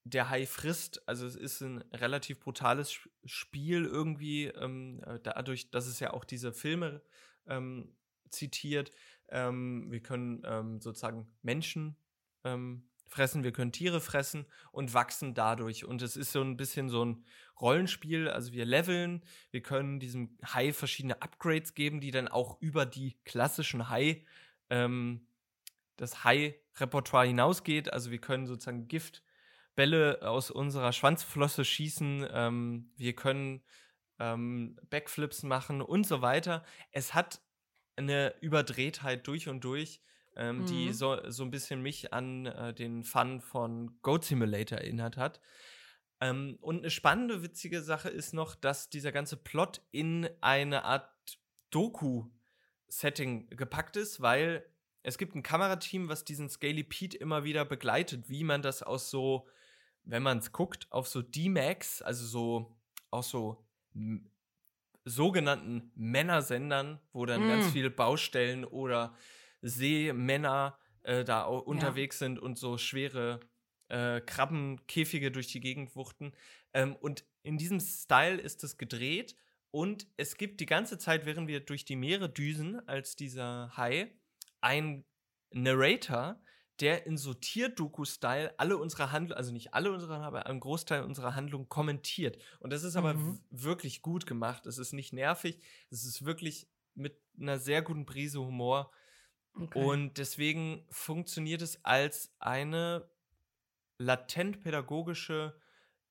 der 0.03 0.29
Hai 0.29 0.45
frisst. 0.45 1.07
Also 1.07 1.25
es 1.27 1.35
ist 1.35 1.61
ein 1.61 1.79
relativ 1.93 2.39
brutales 2.39 2.91
Sp- 2.93 3.09
Spiel 3.25 3.85
irgendwie, 3.85 4.45
ähm, 4.47 5.01
äh, 5.05 5.19
dadurch, 5.21 5.71
dass 5.71 5.87
es 5.87 5.99
ja 5.99 6.13
auch 6.13 6.25
diese 6.25 6.53
Filme 6.53 7.03
ähm, 7.47 7.97
zitiert. 8.29 8.91
Ähm, 9.29 9.91
wir 9.91 10.01
können 10.01 10.43
ähm, 10.45 10.81
sozusagen 10.81 11.37
Menschen 11.41 11.97
ähm, 12.43 12.88
fressen, 13.09 13.43
wir 13.43 13.51
können 13.51 13.71
Tiere 13.71 14.01
fressen 14.01 14.45
und 14.71 14.93
wachsen 14.93 15.33
dadurch. 15.33 15.85
Und 15.85 16.01
es 16.01 16.15
ist 16.15 16.31
so 16.31 16.41
ein 16.41 16.57
bisschen 16.57 16.89
so 16.89 17.03
ein 17.03 17.25
Rollenspiel. 17.59 18.29
Also 18.29 18.53
wir 18.53 18.65
leveln, 18.65 19.23
wir 19.51 19.61
können 19.61 19.99
diesem 19.99 20.37
Hai 20.45 20.73
verschiedene 20.73 21.21
Upgrades 21.21 21.73
geben, 21.73 21.99
die 21.99 22.11
dann 22.11 22.27
auch 22.27 22.61
über 22.61 22.85
die 22.85 23.17
klassischen 23.25 23.89
Hai 23.89 24.25
ähm, 24.69 25.27
das 25.99 26.23
Hai-Repertoire 26.23 27.27
hinausgeht. 27.27 27.91
Also 27.91 28.11
wir 28.11 28.19
können 28.19 28.47
sozusagen 28.47 28.87
Giftbälle 28.87 30.19
aus 30.21 30.51
unserer 30.51 30.93
Schwanzflosse 30.93 31.65
schießen, 31.65 32.27
ähm, 32.31 32.91
wir 32.95 33.15
können 33.15 33.61
ähm, 34.19 34.77
Backflips 34.89 35.43
machen 35.43 35.81
und 35.81 36.05
so 36.05 36.21
weiter. 36.21 36.63
Es 36.91 37.13
hat 37.13 37.41
eine 37.95 38.33
Überdrehtheit 38.41 39.27
durch 39.27 39.49
und 39.49 39.63
durch, 39.63 40.01
ähm, 40.39 40.65
die 40.65 40.87
Mhm. 40.87 40.93
so, 40.93 41.19
so 41.29 41.43
ein 41.43 41.51
bisschen 41.51 41.81
mich 41.83 42.13
an 42.13 42.47
äh, 42.47 42.73
den 42.73 43.03
Fun 43.03 43.41
von 43.41 43.99
Goat 44.01 44.25
Simulator 44.25 44.79
erinnert 44.79 45.17
hat. 45.17 45.41
Ähm, 46.21 46.57
und 46.61 46.79
eine 46.79 46.89
spannende, 46.89 47.43
witzige 47.43 47.81
Sache 47.81 48.09
ist 48.09 48.33
noch, 48.33 48.55
dass 48.55 48.89
dieser 48.89 49.11
ganze 49.11 49.37
Plot 49.37 49.81
in 49.91 50.29
eine 50.41 50.85
Art 50.85 51.09
Doku-Setting 51.71 53.49
gepackt 53.51 53.97
ist, 53.97 54.21
weil 54.21 54.65
es 55.03 55.17
gibt 55.17 55.35
ein 55.35 55.43
Kamerateam, 55.43 56.09
was 56.09 56.25
diesen 56.25 56.49
Scaly 56.49 56.83
Pete 56.83 57.17
immer 57.17 57.43
wieder 57.43 57.65
begleitet, 57.65 58.29
wie 58.29 58.43
man 58.43 58.61
das 58.61 58.83
aus 58.83 59.09
so, 59.09 59.47
wenn 60.03 60.23
man 60.23 60.39
es 60.39 60.51
guckt, 60.51 60.87
auf 60.91 61.07
so 61.07 61.21
D-Max, 61.21 62.01
also 62.01 62.25
so 62.25 62.77
aus 63.11 63.29
so 63.29 63.65
sogenannten 65.05 65.91
Männersendern, 65.95 66.99
wo 67.13 67.25
dann 67.25 67.47
ganz 67.47 67.67
Mm. 67.67 67.71
viele 67.71 67.89
Baustellen 67.89 68.65
oder 68.65 69.15
Seemänner 69.61 70.77
äh, 71.03 71.23
da 71.23 71.45
au- 71.45 71.59
unterwegs 71.59 72.19
sind 72.19 72.39
und 72.39 72.57
so 72.57 72.77
schwere 72.77 73.39
äh, 73.89 74.21
Krabbenkäfige 74.21 75.31
durch 75.31 75.47
die 75.47 75.59
Gegend 75.59 75.95
wuchten. 75.95 76.33
Ähm, 76.73 76.95
und 76.95 77.25
in 77.43 77.57
diesem 77.57 77.79
Style 77.79 78.39
ist 78.39 78.63
es 78.63 78.77
gedreht 78.77 79.35
und 79.71 80.07
es 80.17 80.37
gibt 80.37 80.59
die 80.61 80.65
ganze 80.65 80.97
Zeit, 80.97 81.25
während 81.25 81.47
wir 81.47 81.59
durch 81.61 81.85
die 81.85 81.95
Meere 81.95 82.29
düsen, 82.29 82.87
als 82.87 83.15
dieser 83.15 83.75
Hai, 83.77 84.13
ein 84.61 85.05
Narrator, 85.51 86.41
der 86.79 87.05
in 87.05 87.17
so 87.17 87.33
Tierdoku-Style 87.33 88.57
alle 88.57 88.77
unsere 88.77 89.11
Handlungen, 89.11 89.37
also 89.37 89.51
nicht 89.51 89.73
alle 89.73 89.91
unsere, 89.91 90.17
aber 90.17 90.45
einen 90.45 90.59
Großteil 90.61 91.03
unserer 91.03 91.35
Handlungen 91.35 91.67
kommentiert. 91.67 92.41
Und 92.59 92.71
das 92.71 92.83
ist 92.83 92.95
aber 92.95 93.13
Mhm. 93.15 93.43
wirklich 93.49 94.01
gut 94.01 94.25
gemacht. 94.25 94.65
Es 94.65 94.77
ist 94.77 94.93
nicht 94.93 95.11
nervig, 95.11 95.61
es 95.89 96.05
ist 96.05 96.23
wirklich 96.25 96.69
mit 96.95 97.19
einer 97.39 97.59
sehr 97.59 97.81
guten 97.81 98.05
Prise 98.05 98.39
Humor. 98.39 98.91
Okay. 99.61 99.83
Und 99.83 100.17
deswegen 100.17 100.85
funktioniert 100.89 101.61
es 101.61 101.83
als 101.83 102.33
eine 102.39 103.09
latent 103.97 104.61
pädagogische 104.61 105.59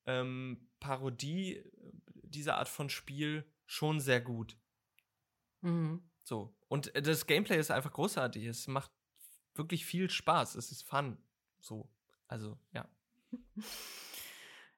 ähm, 0.07 0.69
Parodie 0.81 1.57
äh, 1.57 1.65
dieser 2.23 2.57
Art 2.57 2.69
von 2.69 2.91
Spiel 2.91 3.45
schon 3.67 4.01
sehr 4.01 4.21
gut. 4.21 4.57
Mhm. 5.63 6.03
So. 6.23 6.55
Und 6.69 6.95
äh, 6.95 7.03
das 7.03 7.27
Gameplay 7.27 7.59
ist 7.59 7.71
einfach 7.71 7.93
großartig. 7.93 8.45
Es 8.45 8.67
macht 8.67 8.91
wirklich 9.55 9.87
viel 9.87 10.11
Spaß. 10.11 10.55
Es 10.55 10.71
ist 10.71 10.83
Fun. 10.83 11.19
So. 11.61 11.89
Also, 12.29 12.59
ja. 12.73 12.89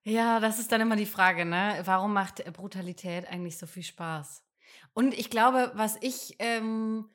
Ja, 0.02 0.40
das 0.40 0.58
ist 0.58 0.72
dann 0.72 0.80
immer 0.80 0.96
die 0.96 1.06
Frage, 1.06 1.44
ne? 1.44 1.82
Warum 1.84 2.14
macht 2.14 2.42
Brutalität 2.54 3.28
eigentlich 3.28 3.58
so 3.58 3.66
viel 3.66 3.82
Spaß? 3.82 4.42
Und 4.94 5.12
ich 5.12 5.28
glaube, 5.28 5.72
was 5.74 5.96
ich, 6.00 6.36
ähm, 6.38 7.08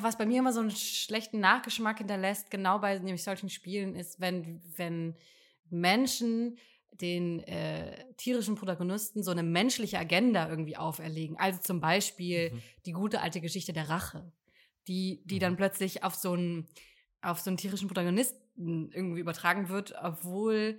was 0.00 0.16
bei 0.16 0.26
mir 0.26 0.38
immer 0.38 0.52
so 0.52 0.60
einen 0.60 0.70
schlechten 0.70 1.40
Nachgeschmack 1.40 1.98
hinterlässt, 1.98 2.50
genau 2.50 2.78
bei 2.78 2.98
nämlich 2.98 3.24
solchen 3.24 3.50
Spielen, 3.50 3.96
ist, 3.96 4.20
wenn, 4.20 4.62
wenn 4.76 5.16
Menschen 5.68 6.56
den 7.00 7.40
äh, 7.40 8.14
tierischen 8.16 8.54
Protagonisten 8.54 9.22
so 9.22 9.30
eine 9.30 9.42
menschliche 9.42 9.98
Agenda 9.98 10.48
irgendwie 10.48 10.76
auferlegen. 10.76 11.36
Also 11.38 11.60
zum 11.60 11.80
Beispiel 11.80 12.52
mhm. 12.52 12.62
die 12.86 12.92
gute 12.92 13.20
alte 13.20 13.40
Geschichte 13.40 13.72
der 13.72 13.88
Rache, 13.88 14.32
die, 14.86 15.22
die 15.24 15.36
mhm. 15.36 15.40
dann 15.40 15.56
plötzlich 15.56 16.04
auf 16.04 16.14
so 16.14 16.32
einen, 16.32 16.68
auf 17.20 17.40
so 17.40 17.50
einen 17.50 17.56
tierischen 17.56 17.88
Protagonisten 17.88 18.92
irgendwie 18.92 19.20
übertragen 19.20 19.68
wird, 19.68 19.94
obwohl 20.00 20.78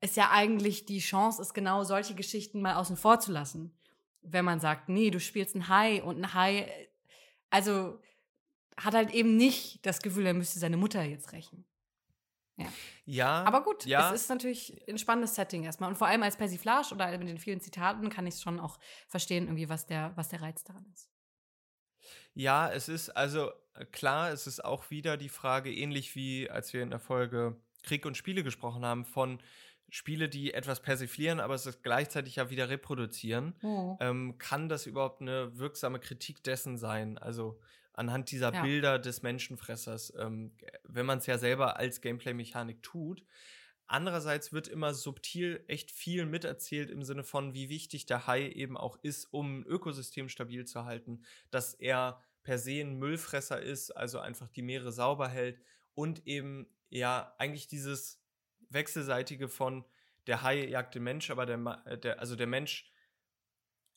es 0.00 0.14
ja 0.16 0.30
eigentlich 0.30 0.84
die 0.84 1.00
Chance 1.00 1.42
ist, 1.42 1.54
genau 1.54 1.84
solche 1.84 2.14
Geschichten 2.14 2.60
mal 2.60 2.74
außen 2.74 2.96
vor 2.96 3.20
zu 3.20 3.32
lassen. 3.32 3.72
Wenn 4.20 4.44
man 4.44 4.60
sagt, 4.60 4.88
nee, 4.88 5.10
du 5.10 5.18
spielst 5.18 5.56
ein 5.56 5.68
Hai 5.68 6.02
und 6.02 6.18
ein 6.18 6.34
Hai, 6.34 6.88
also 7.52 8.00
hat 8.76 8.94
halt 8.94 9.10
eben 9.12 9.36
nicht 9.36 9.84
das 9.84 10.00
Gefühl, 10.00 10.26
er 10.26 10.34
müsste 10.34 10.58
seine 10.58 10.76
Mutter 10.76 11.02
jetzt 11.02 11.32
rächen. 11.32 11.64
Ja. 12.56 12.72
ja. 13.04 13.44
Aber 13.44 13.62
gut, 13.62 13.84
ja. 13.86 14.12
es 14.12 14.22
ist 14.22 14.28
natürlich 14.28 14.82
ein 14.88 14.98
spannendes 14.98 15.34
Setting 15.34 15.64
erstmal. 15.64 15.90
Und 15.90 15.96
vor 15.96 16.06
allem 16.06 16.22
als 16.22 16.36
Persiflage 16.36 16.94
oder 16.94 17.16
mit 17.18 17.28
den 17.28 17.38
vielen 17.38 17.60
Zitaten 17.60 18.08
kann 18.08 18.26
ich 18.26 18.40
schon 18.40 18.58
auch 18.58 18.78
verstehen, 19.08 19.44
irgendwie, 19.44 19.68
was 19.68 19.86
der, 19.86 20.12
was 20.16 20.28
der 20.28 20.42
Reiz 20.42 20.64
daran 20.64 20.86
ist. 20.92 21.08
Ja, 22.34 22.70
es 22.70 22.88
ist 22.88 23.10
also 23.10 23.50
äh, 23.74 23.84
klar, 23.84 24.30
es 24.30 24.46
ist 24.46 24.64
auch 24.64 24.90
wieder 24.90 25.16
die 25.16 25.28
Frage, 25.28 25.72
ähnlich 25.72 26.14
wie 26.14 26.48
als 26.50 26.72
wir 26.72 26.82
in 26.82 26.90
der 26.90 27.00
Folge 27.00 27.56
Krieg 27.82 28.06
und 28.06 28.16
Spiele 28.16 28.42
gesprochen 28.42 28.84
haben, 28.84 29.04
von 29.04 29.40
Spiele, 29.94 30.30
die 30.30 30.54
etwas 30.54 30.80
persiflieren, 30.80 31.38
aber 31.38 31.54
es 31.54 31.82
gleichzeitig 31.82 32.36
ja 32.36 32.48
wieder 32.48 32.70
reproduzieren, 32.70 33.54
oh. 33.62 33.98
ähm, 34.00 34.38
kann 34.38 34.70
das 34.70 34.86
überhaupt 34.86 35.20
eine 35.20 35.58
wirksame 35.58 36.00
Kritik 36.00 36.42
dessen 36.42 36.78
sein? 36.78 37.18
Also 37.18 37.60
anhand 37.92 38.30
dieser 38.30 38.54
ja. 38.54 38.62
Bilder 38.62 38.98
des 38.98 39.20
Menschenfressers, 39.20 40.14
ähm, 40.18 40.52
wenn 40.84 41.04
man 41.04 41.18
es 41.18 41.26
ja 41.26 41.36
selber 41.36 41.76
als 41.76 42.00
Gameplay-Mechanik 42.00 42.82
tut. 42.82 43.22
Andererseits 43.86 44.50
wird 44.50 44.66
immer 44.66 44.94
subtil 44.94 45.62
echt 45.68 45.90
viel 45.90 46.24
miterzählt 46.24 46.90
im 46.90 47.02
Sinne 47.02 47.22
von, 47.22 47.52
wie 47.52 47.68
wichtig 47.68 48.06
der 48.06 48.26
Hai 48.26 48.48
eben 48.48 48.78
auch 48.78 48.96
ist, 49.02 49.26
um 49.26 49.58
ein 49.58 49.66
Ökosystem 49.66 50.30
stabil 50.30 50.64
zu 50.64 50.86
halten, 50.86 51.22
dass 51.50 51.74
er 51.74 52.18
per 52.44 52.56
se 52.58 52.80
ein 52.80 52.98
Müllfresser 52.98 53.60
ist, 53.60 53.90
also 53.90 54.20
einfach 54.20 54.48
die 54.48 54.62
Meere 54.62 54.90
sauber 54.90 55.28
hält 55.28 55.60
und 55.94 56.26
eben 56.26 56.66
ja 56.88 57.34
eigentlich 57.36 57.68
dieses 57.68 58.21
wechselseitige 58.72 59.48
von 59.48 59.84
der 60.26 60.42
Hai 60.42 60.66
jagt 60.66 60.94
den 60.94 61.02
Mensch, 61.02 61.30
aber 61.30 61.46
der, 61.46 61.82
äh, 61.86 61.98
der 61.98 62.20
also 62.20 62.36
der 62.36 62.46
Mensch 62.46 62.90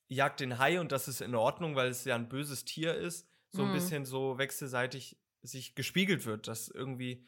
jagt 0.07 0.39
den 0.39 0.57
Hai 0.59 0.79
und 0.79 0.91
das 0.91 1.07
ist 1.07 1.21
in 1.21 1.35
Ordnung, 1.35 1.75
weil 1.75 1.89
es 1.89 2.05
ja 2.05 2.15
ein 2.15 2.29
böses 2.29 2.65
Tier 2.65 2.95
ist 2.95 3.27
so 3.55 3.63
ein 3.63 3.69
mhm. 3.69 3.73
bisschen 3.73 4.05
so 4.05 4.37
wechselseitig 4.37 5.17
sich 5.41 5.75
gespiegelt 5.75 6.25
wird, 6.25 6.47
dass 6.47 6.67
irgendwie 6.67 7.25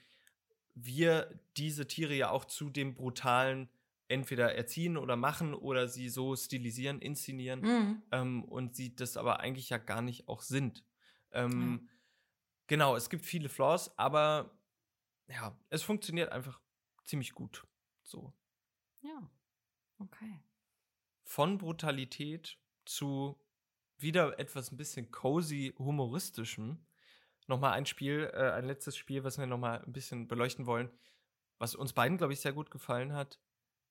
wir 0.76 1.40
diese 1.56 1.88
Tiere 1.88 2.14
ja 2.14 2.30
auch 2.30 2.46
zu 2.46 2.70
dem 2.70 2.94
brutalen 2.94 3.70
entweder 4.10 4.56
erziehen 4.56 4.98
oder 4.98 5.16
machen 5.16 5.54
oder 5.54 5.88
sie 5.88 6.10
so 6.10 6.36
stilisieren, 6.36 7.00
inszenieren 7.02 7.62
mhm. 7.62 8.04
ähm, 8.12 8.44
und 8.44 8.76
sie 8.76 8.96
das 8.96 9.18
aber 9.18 9.40
eigentlich 9.40 9.70
ja 9.70 9.78
gar 9.78 10.02
nicht 10.02 10.28
auch 10.28 10.42
sind. 10.42 10.84
Ähm, 11.32 11.82
ja. 11.82 11.94
Genau, 12.68 12.96
es 12.96 13.10
gibt 13.10 13.26
viele 13.26 13.50
Flaws, 13.50 13.98
aber 13.98 14.58
ja, 15.28 15.58
es 15.70 15.84
funktioniert 15.84 16.32
einfach 16.32 16.60
ziemlich 17.08 17.34
gut. 17.34 17.65
So. 18.04 18.34
Ja, 19.02 19.30
okay. 20.00 20.39
Von 21.24 21.58
Brutalität 21.58 22.58
zu 22.86 23.39
wieder 23.98 24.39
etwas 24.39 24.72
ein 24.72 24.78
bisschen 24.78 25.12
cozy 25.12 25.74
humoristischem. 25.78 26.86
Nochmal 27.48 27.74
ein 27.74 27.86
Spiel, 27.86 28.30
äh, 28.34 28.52
ein 28.52 28.65
letztes 28.65 28.98
Spiel, 28.98 29.24
was 29.24 29.38
wir 29.38 29.48
nochmal 29.48 29.84
ein 29.84 29.93
bisschen 29.93 30.28
beleuchten 30.28 30.65
wollen, 30.65 30.89
was 31.58 31.76
uns 31.76 31.93
beiden, 31.93 32.17
glaube 32.17 32.34
ich, 32.34 32.41
sehr 32.41 32.54
gut 32.54 32.70
gefallen 32.70 33.13
hat. 33.13 33.39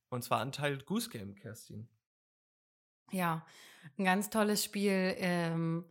Und 0.08 0.22
zwar 0.22 0.40
Anteil 0.40 0.78
Goose 0.78 1.10
Game, 1.10 1.34
Kerstin. 1.34 1.88
Ja, 3.10 3.46
ein 3.98 4.04
ganz 4.04 4.30
tolles 4.30 4.64
Spiel, 4.64 5.14
ähm, 5.18 5.84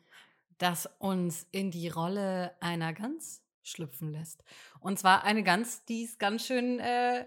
das 0.57 0.85
uns 0.99 1.47
in 1.51 1.71
die 1.71 1.89
Rolle 1.89 2.55
einer 2.61 2.93
Gans 2.93 3.44
schlüpfen 3.67 4.12
lässt. 4.12 4.43
Und 4.80 4.99
zwar 4.99 5.23
eine 5.23 5.43
Gans, 5.43 5.86
die 5.86 6.04
ist 6.04 6.19
ganz 6.19 6.45
schön, 6.45 6.80
äh, 6.80 7.25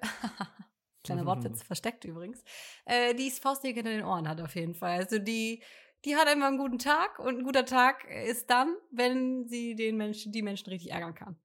kleiner 1.04 1.26
Wortwitz, 1.26 1.62
versteckt 1.66 2.04
übrigens, 2.04 2.42
äh, 2.84 3.14
die 3.14 3.28
es 3.28 3.38
faustdick 3.38 3.76
hinter 3.76 3.90
den 3.90 4.04
Ohren 4.04 4.28
hat 4.28 4.40
auf 4.40 4.54
jeden 4.54 4.74
Fall. 4.74 4.98
Also 4.98 5.18
die 5.18 5.62
die 6.04 6.16
hat 6.16 6.28
einfach 6.28 6.46
einen 6.46 6.58
guten 6.58 6.78
Tag 6.78 7.18
und 7.18 7.38
ein 7.38 7.44
guter 7.44 7.64
Tag 7.64 8.08
ist 8.08 8.50
dann, 8.50 8.76
wenn 8.90 9.48
sie 9.48 9.74
den 9.74 9.96
Menschen, 9.96 10.32
die 10.32 10.42
Menschen 10.42 10.68
richtig 10.68 10.92
ärgern 10.92 11.14
kann. 11.14 11.36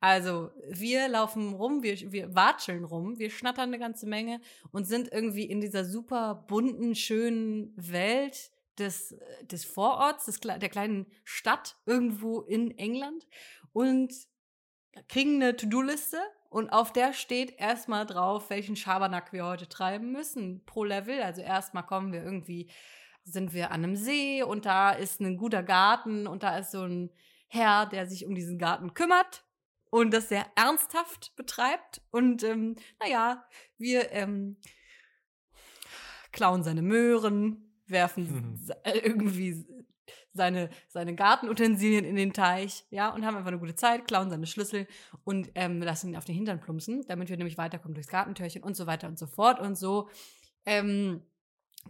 Also 0.00 0.50
wir 0.68 1.08
laufen 1.08 1.52
rum, 1.54 1.82
wir, 1.82 2.10
wir 2.10 2.34
watscheln 2.34 2.84
rum, 2.84 3.18
wir 3.18 3.30
schnattern 3.30 3.68
eine 3.68 3.78
ganze 3.78 4.06
Menge 4.06 4.40
und 4.72 4.86
sind 4.86 5.12
irgendwie 5.12 5.44
in 5.44 5.60
dieser 5.60 5.84
super 5.84 6.46
bunten, 6.48 6.94
schönen 6.94 7.72
Welt 7.76 8.50
des, 8.78 9.14
des 9.42 9.64
Vororts, 9.64 10.24
des, 10.24 10.40
der 10.40 10.68
kleinen 10.70 11.06
Stadt 11.22 11.76
irgendwo 11.86 12.40
in 12.40 12.76
England 12.78 13.26
und 13.72 14.12
kriegen 15.08 15.36
eine 15.36 15.56
To-Do-Liste 15.56 16.18
und 16.48 16.70
auf 16.70 16.92
der 16.92 17.12
steht 17.12 17.58
erstmal 17.58 18.06
drauf, 18.06 18.50
welchen 18.50 18.76
Schabernack 18.76 19.32
wir 19.32 19.44
heute 19.44 19.68
treiben 19.68 20.12
müssen 20.12 20.64
pro 20.66 20.84
Level. 20.84 21.22
Also 21.22 21.42
erstmal 21.42 21.86
kommen 21.86 22.12
wir 22.12 22.22
irgendwie 22.22 22.70
sind 23.24 23.52
wir 23.52 23.70
an 23.70 23.84
einem 23.84 23.96
See 23.96 24.42
und 24.42 24.66
da 24.66 24.90
ist 24.90 25.20
ein 25.20 25.36
guter 25.36 25.62
Garten 25.62 26.26
und 26.26 26.42
da 26.42 26.58
ist 26.58 26.72
so 26.72 26.82
ein 26.82 27.10
Herr, 27.48 27.86
der 27.86 28.06
sich 28.06 28.26
um 28.26 28.34
diesen 28.34 28.58
Garten 28.58 28.94
kümmert 28.94 29.44
und 29.90 30.12
das 30.12 30.28
sehr 30.28 30.46
ernsthaft 30.56 31.34
betreibt. 31.36 32.00
Und 32.10 32.42
ähm, 32.44 32.76
naja, 33.00 33.44
wir 33.76 34.12
ähm, 34.12 34.56
klauen 36.32 36.62
seine 36.62 36.82
Möhren, 36.82 37.74
werfen 37.86 38.24
mhm. 38.64 38.72
irgendwie 38.84 39.66
seine, 40.32 40.70
seine 40.88 41.14
Gartenutensilien 41.14 42.04
in 42.04 42.16
den 42.16 42.32
Teich, 42.32 42.84
ja, 42.90 43.08
und 43.10 43.24
haben 43.24 43.36
einfach 43.36 43.48
eine 43.48 43.58
gute 43.58 43.74
Zeit, 43.74 44.06
klauen 44.06 44.30
seine 44.30 44.46
Schlüssel 44.46 44.86
und 45.24 45.50
ähm, 45.54 45.82
lassen 45.82 46.10
ihn 46.10 46.16
auf 46.16 46.24
den 46.24 46.34
Hintern 46.34 46.60
plumpsen, 46.60 47.04
damit 47.08 47.28
wir 47.28 47.36
nämlich 47.36 47.58
weiterkommen 47.58 47.94
durchs 47.94 48.10
Gartentürchen 48.10 48.62
und 48.62 48.76
so 48.76 48.86
weiter 48.86 49.08
und 49.08 49.18
so 49.18 49.26
fort. 49.26 49.60
Und 49.60 49.76
so 49.76 50.08
ähm, 50.66 51.22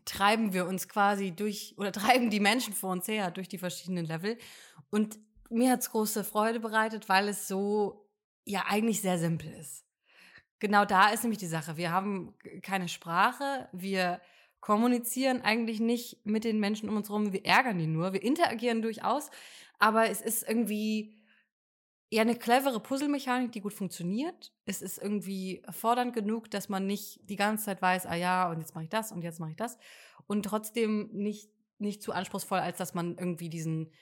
treiben 0.04 0.52
wir 0.52 0.66
uns 0.66 0.88
quasi 0.88 1.32
durch 1.32 1.74
oder 1.78 1.92
treiben 1.92 2.30
die 2.30 2.40
Menschen 2.40 2.74
vor 2.74 2.92
uns 2.92 3.08
her 3.08 3.30
durch 3.30 3.48
die 3.48 3.58
verschiedenen 3.58 4.06
Level. 4.06 4.38
Und 4.90 5.18
mir 5.50 5.72
hat 5.72 5.80
es 5.80 5.90
große 5.90 6.24
Freude 6.24 6.60
bereitet, 6.60 7.08
weil 7.08 7.28
es 7.28 7.48
so 7.48 8.08
ja 8.44 8.64
eigentlich 8.68 9.00
sehr 9.00 9.18
simpel 9.18 9.52
ist. 9.52 9.84
Genau 10.58 10.84
da 10.84 11.08
ist 11.08 11.22
nämlich 11.22 11.38
die 11.38 11.46
Sache. 11.46 11.76
Wir 11.76 11.90
haben 11.90 12.34
keine 12.62 12.88
Sprache, 12.88 13.68
wir 13.72 14.20
kommunizieren 14.60 15.42
eigentlich 15.42 15.80
nicht 15.80 16.24
mit 16.24 16.44
den 16.44 16.60
Menschen 16.60 16.88
um 16.88 16.96
uns 16.96 17.08
herum, 17.08 17.32
wir 17.32 17.44
ärgern 17.44 17.78
die 17.78 17.86
nur, 17.86 18.12
wir 18.12 18.22
interagieren 18.22 18.82
durchaus, 18.82 19.30
aber 19.78 20.10
es 20.10 20.20
ist 20.20 20.46
irgendwie 20.46 21.20
ja 22.10 22.22
eine 22.22 22.36
clevere 22.36 22.80
Puzzlemechanik, 22.80 23.52
die 23.52 23.60
gut 23.60 23.72
funktioniert. 23.72 24.52
Es 24.66 24.82
ist 24.82 24.98
irgendwie 24.98 25.62
fordernd 25.70 26.12
genug, 26.12 26.50
dass 26.50 26.68
man 26.68 26.86
nicht 26.86 27.20
die 27.28 27.36
ganze 27.36 27.66
Zeit 27.66 27.80
weiß, 27.80 28.06
ah 28.06 28.16
ja, 28.16 28.50
und 28.50 28.58
jetzt 28.58 28.74
mache 28.74 28.84
ich 28.84 28.90
das 28.90 29.12
und 29.12 29.22
jetzt 29.22 29.40
mache 29.40 29.50
ich 29.50 29.56
das. 29.56 29.78
Und 30.26 30.44
trotzdem 30.44 31.08
nicht, 31.12 31.50
nicht 31.78 32.02
zu 32.02 32.12
anspruchsvoll, 32.12 32.58
als 32.58 32.78
dass 32.78 32.94
man 32.94 33.16
irgendwie 33.16 33.48
diesen 33.48 33.92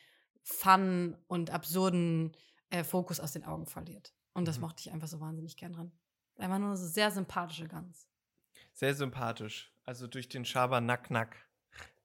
fun 0.43 1.17
und 1.27 1.51
absurden 1.51 2.37
äh, 2.71 2.83
Fokus 2.83 3.21
aus 3.21 3.33
den 3.33 3.45
Augen 3.45 3.67
verliert. 3.67 4.15
Und 4.33 4.49
das 4.49 4.57
mhm. 4.57 4.63
mochte 4.63 4.81
ich 4.81 4.93
einfach 4.93 5.09
so 5.09 5.21
wahnsinnig 5.21 5.57
gern 5.57 5.75
dran. 5.75 5.93
Einfach 6.37 6.59
nur 6.59 6.69
eine 6.69 6.77
sehr 6.77 7.11
sympathische 7.11 7.69
Gans. 7.69 8.09
Sehr 8.73 8.95
sympathisch. 8.95 9.73
Also 9.89 10.07
durch 10.07 10.29
den 10.29 10.45
Schaber 10.45 10.83
Nack 10.83 11.11
Nack. 11.11 11.35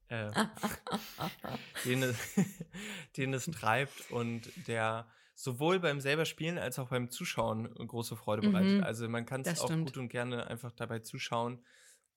Äh, 0.08 0.32
den, 1.86 2.02
es, 2.02 2.18
den 3.18 3.34
es 3.34 3.44
treibt 3.48 4.10
und 4.10 4.50
der 4.68 5.06
sowohl 5.36 5.82
beim 5.82 6.00
selber 6.00 6.24
Spielen 6.24 6.58
als 6.58 6.80
auch 6.80 6.88
beim 6.88 7.10
Zuschauen 7.10 7.66
große 7.76 8.16
Freude 8.16 8.44
bereitet. 8.48 8.78
Mhm, 8.78 8.84
also 8.86 9.10
man 9.10 9.26
kann 9.26 9.42
es 9.42 9.60
auch 9.60 9.66
stimmt. 9.66 9.88
gut 9.88 9.98
und 9.98 10.08
gerne 10.08 10.48
einfach 10.48 10.72
dabei 10.72 11.00
zuschauen. 11.00 11.62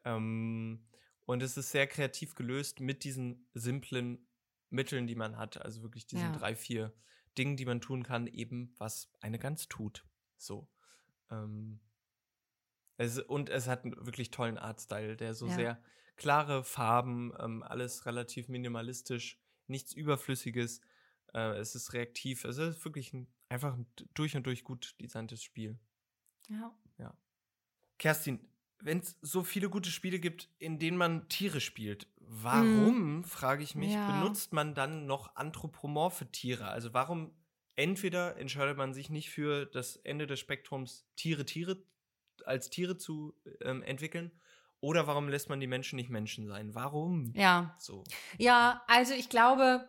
Ähm, 0.05 0.87
und 1.25 1.43
es 1.43 1.57
ist 1.57 1.73
sehr 1.73 1.89
kreativ 1.89 2.37
gelöst 2.37 2.79
mit 2.79 3.03
diesen 3.03 3.49
simplen 3.53 4.25
Mitteln, 4.71 5.09
die 5.09 5.17
man 5.17 5.37
hat. 5.37 5.61
Also 5.61 5.83
wirklich 5.83 6.07
diesen 6.07 6.33
ja. 6.33 6.39
drei, 6.39 6.55
vier 6.55 6.95
Dingen, 7.39 7.57
die 7.57 7.67
man 7.67 7.81
tun 7.81 8.05
kann, 8.05 8.29
eben 8.29 8.73
was 8.79 9.11
eine 9.21 9.41
Gans 9.41 9.67
tut. 9.67 10.07
So. 10.37 10.71
Ähm, 11.29 11.81
es, 12.97 13.19
und 13.19 13.51
es 13.51 13.67
hat 13.69 13.85
einen 13.85 13.95
wirklich 14.07 14.31
tollen 14.31 14.59
Artstyle, 14.59 15.17
der 15.17 15.35
so 15.35 15.47
ja. 15.49 15.55
sehr 15.55 15.83
klare 16.17 16.65
Farben, 16.65 17.33
ähm, 17.39 17.63
alles 17.63 18.07
relativ 18.07 18.49
minimalistisch, 18.49 19.39
nichts 19.67 19.93
Überflüssiges. 19.93 20.81
Äh, 21.35 21.59
es 21.59 21.75
ist 21.75 21.93
reaktiv. 21.93 22.45
Es 22.45 22.59
ist 22.59 22.85
wirklich 22.85 23.13
ein 23.13 23.27
einfach 23.49 23.75
ein 23.75 23.87
durch 24.15 24.37
und 24.37 24.47
durch 24.47 24.65
gut 24.65 24.95
designtes 25.01 25.43
Spiel. 25.43 25.79
Ja. 26.49 26.75
Ja. 26.99 27.17
Kerstin, 27.99 28.41
wenn 28.81 28.99
es 28.99 29.17
so 29.23 29.43
viele 29.43 29.71
gute 29.71 29.91
Spiele 29.91 30.19
gibt, 30.19 30.51
in 30.59 30.79
denen 30.79 30.97
man 30.97 31.29
Tiere 31.29 31.61
spielt, 31.61 32.09
warum, 32.19 33.25
frage 33.25 33.63
ich 33.63 33.75
mich, 33.75 33.93
Ja. 33.93 34.21
benutzt 34.21 34.53
man 34.53 34.75
dann 34.75 35.07
noch 35.07 35.35
anthropomorphe 35.37 36.31
Tiere? 36.31 36.69
Also 36.69 36.93
warum 36.93 37.33
entweder 37.75 38.37
entscheidet 38.37 38.77
man 38.77 38.93
sich 38.93 39.11
nicht 39.11 39.31
für 39.31 39.67
das 39.67 39.97
Ende 39.97 40.27
des 40.27 40.41
Spektrums, 40.41 41.07
Tiere, 41.17 41.45
Tiere 41.45 41.83
als 42.45 42.71
Tiere 42.71 42.97
zu 42.97 43.35
ähm, 43.63 43.83
entwickeln, 43.83 44.31
oder 44.81 45.07
warum 45.07 45.29
lässt 45.29 45.49
man 45.49 45.59
die 45.59 45.67
Menschen 45.67 45.97
nicht 45.97 46.11
Menschen 46.11 46.47
sein? 46.47 46.75
Warum? 46.75 47.33
Ja. 47.35 47.75
So. 47.79 48.05
Ja, 48.39 48.83
also 48.87 49.15
ich 49.15 49.29
glaube, 49.29 49.89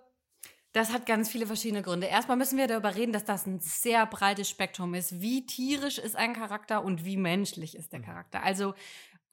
das 0.72 0.94
hat 0.94 1.06
ganz 1.06 1.30
viele 1.30 1.46
verschiedene 1.46 1.82
Gründe. 1.82 2.08
Erstmal 2.08 2.38
müssen 2.38 2.58
wir 2.58 2.68
darüber 2.68 2.96
reden, 2.96 3.12
dass 3.12 3.26
das 3.26 3.46
ein 3.46 3.60
sehr 3.60 4.06
breites 4.06 4.50
Spektrum 4.50 4.94
ist. 4.94 5.22
Wie 5.22 5.46
tierisch 5.46 5.98
ist 5.98 6.16
ein 6.16 6.34
Charakter 6.34 6.84
und 6.84 7.04
wie 7.04 7.18
menschlich 7.18 7.76
ist 7.76 7.92
der 7.92 8.00
Mhm. 8.00 8.06
Charakter? 8.06 8.44
Also, 8.44 8.74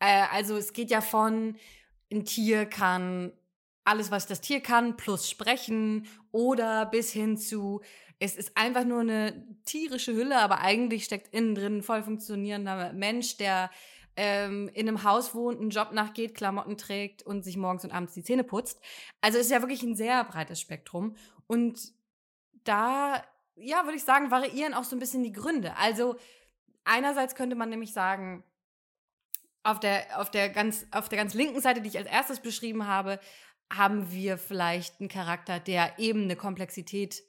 äh, 0.00 0.24
also 0.32 0.56
es 0.56 0.72
geht 0.72 0.90
ja 0.90 1.00
von, 1.00 1.56
ein 2.10 2.24
Tier 2.24 2.66
kann 2.66 3.32
alles, 3.84 4.10
was 4.10 4.26
das 4.26 4.40
Tier 4.40 4.60
kann, 4.60 4.96
plus 4.96 5.28
sprechen 5.28 6.06
oder 6.32 6.86
bis 6.86 7.12
hin 7.12 7.36
zu, 7.36 7.82
es 8.18 8.36
ist 8.36 8.56
einfach 8.56 8.84
nur 8.84 9.00
eine 9.00 9.46
tierische 9.64 10.14
Hülle, 10.14 10.38
aber 10.38 10.60
eigentlich 10.60 11.04
steckt 11.04 11.34
innen 11.34 11.54
drin 11.54 11.78
ein 11.78 11.82
voll 11.82 12.02
funktionierender 12.02 12.92
Mensch, 12.92 13.36
der 13.36 13.70
ähm, 14.16 14.70
in 14.74 14.88
einem 14.88 15.02
Haus 15.02 15.34
wohnt, 15.34 15.60
einen 15.60 15.70
Job 15.70 15.92
nachgeht, 15.92 16.34
Klamotten 16.34 16.76
trägt 16.76 17.22
und 17.22 17.44
sich 17.44 17.56
morgens 17.56 17.84
und 17.84 17.92
abends 17.92 18.14
die 18.14 18.22
Zähne 18.22 18.44
putzt. 18.44 18.80
Also 19.20 19.38
es 19.38 19.46
ist 19.46 19.52
ja 19.52 19.60
wirklich 19.60 19.82
ein 19.82 19.96
sehr 19.96 20.22
breites 20.24 20.60
Spektrum. 20.60 21.16
Und 21.46 21.92
da, 22.64 23.22
ja, 23.56 23.84
würde 23.84 23.96
ich 23.96 24.04
sagen, 24.04 24.30
variieren 24.30 24.74
auch 24.74 24.84
so 24.84 24.94
ein 24.94 25.00
bisschen 25.00 25.24
die 25.24 25.32
Gründe. 25.32 25.76
Also 25.76 26.16
einerseits 26.84 27.34
könnte 27.34 27.56
man 27.56 27.70
nämlich 27.70 27.92
sagen, 27.92 28.44
auf 29.64 29.80
der, 29.80 30.20
auf 30.20 30.30
der, 30.30 30.50
ganz, 30.50 30.86
auf 30.92 31.08
der 31.08 31.18
ganz 31.18 31.34
linken 31.34 31.60
Seite, 31.60 31.80
die 31.80 31.88
ich 31.88 31.98
als 31.98 32.08
erstes 32.08 32.40
beschrieben 32.40 32.86
habe, 32.86 33.18
haben 33.72 34.12
wir 34.12 34.38
vielleicht 34.38 35.00
einen 35.00 35.08
Charakter, 35.08 35.58
der 35.58 35.98
eben 35.98 36.24
eine 36.24 36.36
Komplexität 36.36 37.22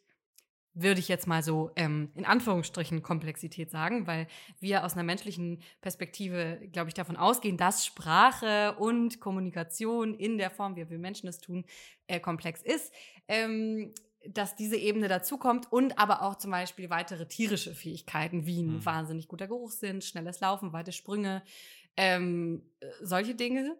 würde 0.76 1.00
ich 1.00 1.08
jetzt 1.08 1.26
mal 1.26 1.42
so 1.42 1.72
ähm, 1.76 2.12
in 2.16 2.26
Anführungsstrichen 2.26 3.02
Komplexität 3.02 3.72
sagen, 3.72 4.06
weil 4.08 4.28
wir 4.60 4.86
aus 4.86 4.94
einer 4.94 5.04
menschlichen 5.04 5.62
Perspektive, 5.82 6.60
glaube 6.72 6.90
ich, 6.90 6.94
davon 6.94 7.16
ausgehen, 7.16 7.58
dass 7.58 7.86
Sprache 7.86 8.76
und 8.78 9.20
Kommunikation 9.20 10.14
in 10.14 10.38
der 10.38 10.52
Form, 10.52 10.76
wie 10.76 10.90
wir 10.90 11.00
Menschen 11.00 11.28
es 11.28 11.40
tun, 11.40 11.66
äh, 12.08 12.20
komplex 12.20 12.62
ist. 12.62 12.94
Ähm, 13.28 13.94
dass 14.28 14.56
diese 14.56 14.76
Ebene 14.76 15.08
dazukommt 15.08 15.72
und 15.72 16.00
aber 16.00 16.24
auch 16.24 16.36
zum 16.36 16.50
Beispiel 16.50 16.90
weitere 16.90 17.28
tierische 17.28 17.76
Fähigkeiten, 17.76 18.48
wie 18.48 18.64
ein 18.64 18.78
Mhm. 18.78 18.86
wahnsinnig 18.86 19.28
guter 19.28 19.48
Geruchssinn, 19.48 20.02
schnelles 20.02 20.40
Laufen, 20.40 20.74
weite 20.74 20.92
Sprünge, 20.92 21.44
ähm, 21.96 22.64
äh, 22.80 22.88
solche 23.04 23.36
Dinge. 23.36 23.78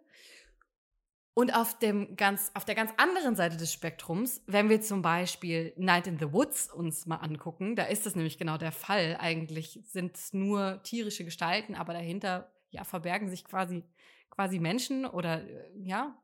Und 1.38 1.54
auf, 1.54 1.78
dem 1.78 2.16
ganz, 2.16 2.50
auf 2.54 2.64
der 2.64 2.74
ganz 2.74 2.92
anderen 2.96 3.36
Seite 3.36 3.58
des 3.58 3.70
Spektrums, 3.70 4.40
wenn 4.46 4.70
wir 4.70 4.80
zum 4.80 5.02
Beispiel 5.02 5.74
Night 5.76 6.06
in 6.06 6.18
the 6.18 6.32
Woods 6.32 6.72
uns 6.72 7.04
mal 7.04 7.16
angucken, 7.16 7.76
da 7.76 7.84
ist 7.84 8.06
das 8.06 8.14
nämlich 8.16 8.38
genau 8.38 8.56
der 8.56 8.72
Fall. 8.72 9.18
Eigentlich 9.20 9.78
sind 9.84 10.16
es 10.16 10.32
nur 10.32 10.82
tierische 10.82 11.26
Gestalten, 11.26 11.74
aber 11.74 11.92
dahinter 11.92 12.50
ja, 12.70 12.84
verbergen 12.84 13.28
sich 13.28 13.44
quasi, 13.44 13.84
quasi 14.30 14.58
Menschen 14.58 15.04
oder 15.04 15.46
äh, 15.46 15.68
ja, 15.78 16.16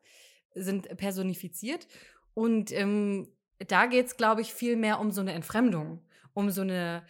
sind 0.54 0.88
personifiziert. 0.96 1.86
Und 2.32 2.72
ähm, 2.72 3.28
da 3.58 3.84
geht 3.84 4.06
es, 4.06 4.16
glaube 4.16 4.40
ich, 4.40 4.54
viel 4.54 4.76
mehr 4.76 4.98
um 4.98 5.10
so 5.10 5.20
eine 5.20 5.34
Entfremdung, 5.34 6.00
um 6.32 6.48
so 6.48 6.62
eine 6.62 7.04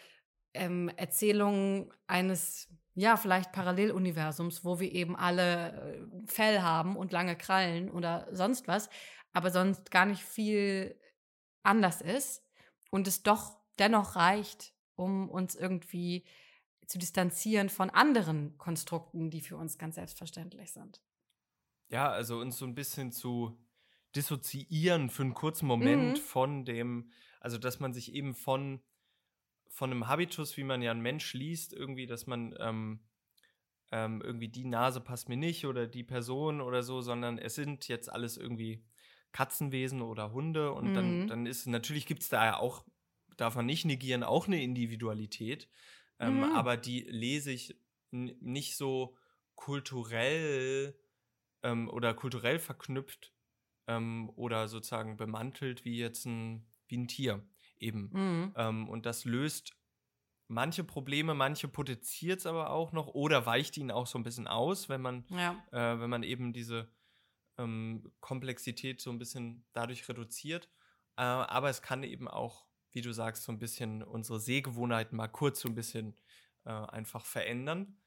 ähm, 0.54 0.88
Erzählung 0.96 1.94
eines 2.08 2.68
ja, 2.94 3.16
vielleicht 3.16 3.52
Paralleluniversums, 3.52 4.64
wo 4.64 4.80
wir 4.80 4.92
eben 4.92 5.16
alle 5.16 5.98
äh, 6.24 6.26
Fell 6.26 6.62
haben 6.62 6.96
und 6.96 7.12
lange 7.12 7.36
Krallen 7.36 7.90
oder 7.90 8.28
sonst 8.32 8.68
was, 8.68 8.88
aber 9.32 9.50
sonst 9.50 9.90
gar 9.90 10.06
nicht 10.06 10.22
viel 10.22 10.98
anders 11.62 12.00
ist 12.02 12.44
und 12.90 13.06
es 13.08 13.22
doch 13.22 13.60
dennoch 13.78 14.16
reicht, 14.16 14.74
um 14.96 15.30
uns 15.30 15.54
irgendwie 15.54 16.26
zu 16.86 16.98
distanzieren 16.98 17.70
von 17.70 17.90
anderen 17.90 18.58
Konstrukten, 18.58 19.30
die 19.30 19.40
für 19.40 19.56
uns 19.56 19.78
ganz 19.78 19.96
selbstverständlich 19.96 20.72
sind. 20.72 21.02
Ja, 21.88 22.10
also 22.10 22.38
uns 22.40 22.56
so 22.58 22.64
ein 22.66 22.74
bisschen 22.74 23.12
zu 23.12 23.58
dissoziieren 24.16 25.10
für 25.10 25.22
einen 25.22 25.34
kurzen 25.34 25.66
Moment 25.66 26.18
Mhm. 26.18 26.18
von 26.18 26.64
dem, 26.64 27.10
also 27.40 27.58
dass 27.58 27.80
man 27.80 27.92
sich 27.92 28.12
eben 28.14 28.34
von, 28.34 28.82
von 29.72 29.90
einem 29.90 30.08
Habitus, 30.08 30.56
wie 30.58 30.64
man 30.64 30.82
ja 30.82 30.92
einen 30.92 31.02
Mensch 31.02 31.34
liest, 31.34 31.72
irgendwie, 31.74 32.06
dass 32.06 32.26
man 32.28 32.54
ähm, 32.60 33.00
ähm, 33.90 34.22
irgendwie 34.22 34.48
die 34.48 34.64
Nase 34.64 35.00
passt 35.00 35.28
mir 35.28 35.36
nicht 35.36 35.66
oder 35.66 35.86
die 35.86 36.04
Person 36.04 36.60
oder 36.60 36.82
so, 36.82 37.00
sondern 37.00 37.38
es 37.38 37.54
sind 37.54 37.88
jetzt 37.88 38.10
alles 38.10 38.36
irgendwie 38.36 38.84
Katzenwesen 39.32 40.02
oder 40.02 40.32
Hunde 40.32 40.72
und 40.72 40.96
dann, 40.96 41.24
Mhm. 41.24 41.26
dann 41.26 41.46
ist 41.46 41.66
natürlich 41.66 42.06
gibt 42.06 42.22
es 42.22 42.28
da 42.28 42.44
ja 42.44 42.56
auch, 42.58 42.86
darf 43.36 43.56
man 43.56 43.66
nicht 43.66 43.84
negieren, 43.84 44.22
auch 44.22 44.46
eine 44.46 44.62
Individualität, 44.62 45.70
ähm, 46.18 46.42
Mhm. 46.42 46.44
aber 46.44 46.76
die 46.76 47.00
lese 47.02 47.50
ich 47.50 47.76
nicht 48.10 48.76
so 48.76 49.16
kulturell 49.54 50.98
ähm, 51.62 51.88
oder 51.88 52.14
kulturell 52.14 52.58
verknüpft 52.58 53.34
ähm, 53.86 54.30
oder 54.36 54.68
sozusagen 54.68 55.16
bemantelt 55.16 55.84
wie 55.84 55.98
jetzt 55.98 56.26
ein, 56.26 56.66
wie 56.88 56.98
ein 56.98 57.08
Tier 57.08 57.48
eben. 57.82 58.10
Mhm. 58.12 58.52
Ähm, 58.56 58.88
und 58.88 59.06
das 59.06 59.24
löst 59.24 59.76
manche 60.48 60.84
Probleme, 60.84 61.34
manche 61.34 61.68
potenziert 61.68 62.40
es 62.40 62.46
aber 62.46 62.70
auch 62.70 62.92
noch 62.92 63.08
oder 63.08 63.46
weicht 63.46 63.76
ihn 63.76 63.90
auch 63.90 64.06
so 64.06 64.18
ein 64.18 64.22
bisschen 64.24 64.46
aus, 64.46 64.88
wenn 64.88 65.00
man, 65.00 65.24
Ja. 65.30 65.52
äh, 65.72 66.00
wenn 66.00 66.10
man 66.10 66.22
eben 66.22 66.52
diese 66.52 66.90
ähm, 67.58 68.12
Komplexität 68.20 69.00
so 69.00 69.10
ein 69.10 69.18
bisschen 69.18 69.64
dadurch 69.72 70.08
reduziert. 70.08 70.68
Äh, 71.16 71.22
aber 71.22 71.68
es 71.70 71.82
kann 71.82 72.02
eben 72.02 72.28
auch, 72.28 72.66
wie 72.92 73.00
du 73.02 73.12
sagst, 73.12 73.44
so 73.44 73.52
ein 73.52 73.58
bisschen 73.58 74.02
unsere 74.02 74.40
Sehgewohnheiten 74.40 75.16
mal 75.16 75.28
kurz 75.28 75.60
so 75.60 75.68
ein 75.68 75.74
bisschen 75.74 76.14
äh, 76.64 76.70
einfach 76.70 77.24
verändern. 77.24 77.98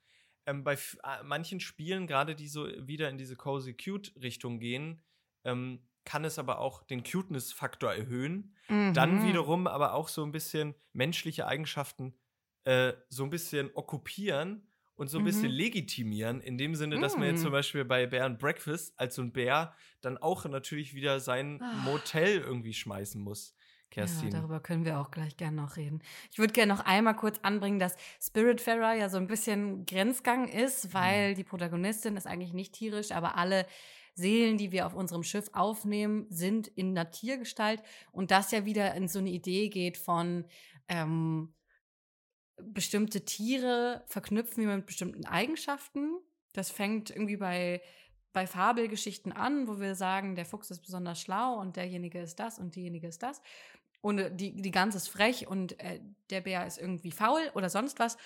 Ähm, 0.45 0.63
bei 0.63 0.73
äh, 0.75 1.23
manchen 1.23 1.59
Spielen, 1.59 2.05
gerade 2.05 2.35
die 2.35 2.47
so 2.47 2.67
wieder 2.88 3.09
in 3.09 3.17
diese 3.17 3.35
Cozy 3.35 3.73
Cute-Richtung 3.73 4.59
gehen, 4.59 5.03
ähm, 5.43 5.88
kann 6.05 6.25
es 6.25 6.39
aber 6.39 6.59
auch 6.59 6.83
den 6.83 7.03
Cuteness-Faktor 7.03 7.93
erhöhen. 7.93 8.55
Dann 8.93 9.21
Mhm. 9.21 9.21
wiederum 9.21 9.67
aber 9.67 9.93
auch 9.93 10.07
so 10.07 10.23
ein 10.23 10.31
bisschen 10.31 10.75
menschliche 10.93 11.47
Eigenschaften 11.47 12.15
äh, 12.63 12.93
so 13.09 13.23
ein 13.23 13.29
bisschen 13.29 13.69
okkupieren 13.75 14.69
und 14.95 15.09
so 15.09 15.17
ein 15.19 15.23
bisschen 15.23 15.51
Mhm. 15.51 15.51
legitimieren, 15.51 16.41
in 16.41 16.57
dem 16.57 16.73
Sinne, 16.75 16.99
dass 16.99 17.17
man 17.17 17.27
jetzt 17.27 17.41
zum 17.41 17.51
Beispiel 17.51 17.85
bei 17.85 18.07
Bear 18.07 18.25
and 18.25 18.39
Breakfast 18.39 18.93
als 18.99 19.15
so 19.15 19.21
ein 19.21 19.33
Bär 19.33 19.75
dann 20.01 20.17
auch 20.17 20.45
natürlich 20.45 20.93
wieder 20.95 21.19
sein 21.19 21.61
Ah. 21.61 21.71
Motel 21.71 22.39
irgendwie 22.39 22.73
schmeißen 22.73 23.21
muss. 23.21 23.55
Kerstin. 23.91 24.29
Ja, 24.33 24.41
darüber 24.41 24.59
können 24.59 24.83
wir 24.83 24.99
auch 24.99 25.09
gleich 25.09 25.37
gerne 25.37 25.55
noch 25.55 25.77
reden. 25.77 26.01
Ich 26.29 26.37
würde 26.37 26.51
gerne 26.51 26.73
noch 26.73 26.81
einmal 26.85 27.15
kurz 27.15 27.39
anbringen, 27.43 27.79
dass 27.79 27.95
Spiritfarer 28.21 28.93
ja 28.93 29.07
so 29.07 29.15
ein 29.17 29.27
bisschen 29.27 29.85
Grenzgang 29.85 30.49
ist, 30.49 30.93
weil 30.93 31.33
die 31.33 31.45
Protagonistin 31.45 32.17
ist 32.17 32.27
eigentlich 32.27 32.51
nicht 32.51 32.73
tierisch, 32.73 33.11
aber 33.13 33.37
alle 33.37 33.65
Seelen, 34.15 34.58
die 34.58 34.71
wir 34.71 34.88
auf 34.88 34.95
unserem 34.95 35.23
Schiff 35.23 35.49
aufnehmen, 35.54 36.25
sind 36.30 36.67
in 36.67 36.97
einer 36.97 37.12
Tiergestalt 37.12 37.84
und 38.12 38.32
das 38.32 38.51
ja 38.51 38.65
wieder 38.65 38.95
in 38.95 39.08
so 39.08 39.19
eine 39.19 39.30
Idee 39.30 39.69
geht 39.69 39.97
von 39.97 40.45
ähm, 40.88 41.54
bestimmte 42.58 43.25
Tiere 43.25 44.04
verknüpfen 44.08 44.65
wir 44.65 44.75
mit 44.75 44.86
bestimmten 44.86 45.25
Eigenschaften. 45.25 46.17
Das 46.54 46.71
fängt 46.71 47.10
irgendwie 47.10 47.38
bei, 47.38 47.82
bei 48.32 48.47
Fabelgeschichten 48.47 49.34
an, 49.34 49.67
wo 49.67 49.80
wir 49.80 49.95
sagen, 49.95 50.36
der 50.36 50.45
Fuchs 50.45 50.71
ist 50.71 50.82
besonders 50.82 51.19
schlau 51.19 51.60
und 51.60 51.75
derjenige 51.75 52.21
ist 52.21 52.39
das 52.39 52.60
und 52.60 52.75
diejenige 52.75 53.08
ist 53.08 53.23
das. 53.23 53.41
Und 54.01 54.19
äh, 54.19 54.34
die, 54.34 54.56
die 54.56 54.71
Gans 54.71 54.95
ist 54.95 55.10
frech 55.10 55.47
und 55.47 55.80
äh, 55.80 55.99
der 56.30 56.41
Bär 56.41 56.65
ist 56.65 56.78
irgendwie 56.78 57.12
faul 57.12 57.41
oder 57.54 57.69
sonst 57.69 57.99
was. 57.99 58.17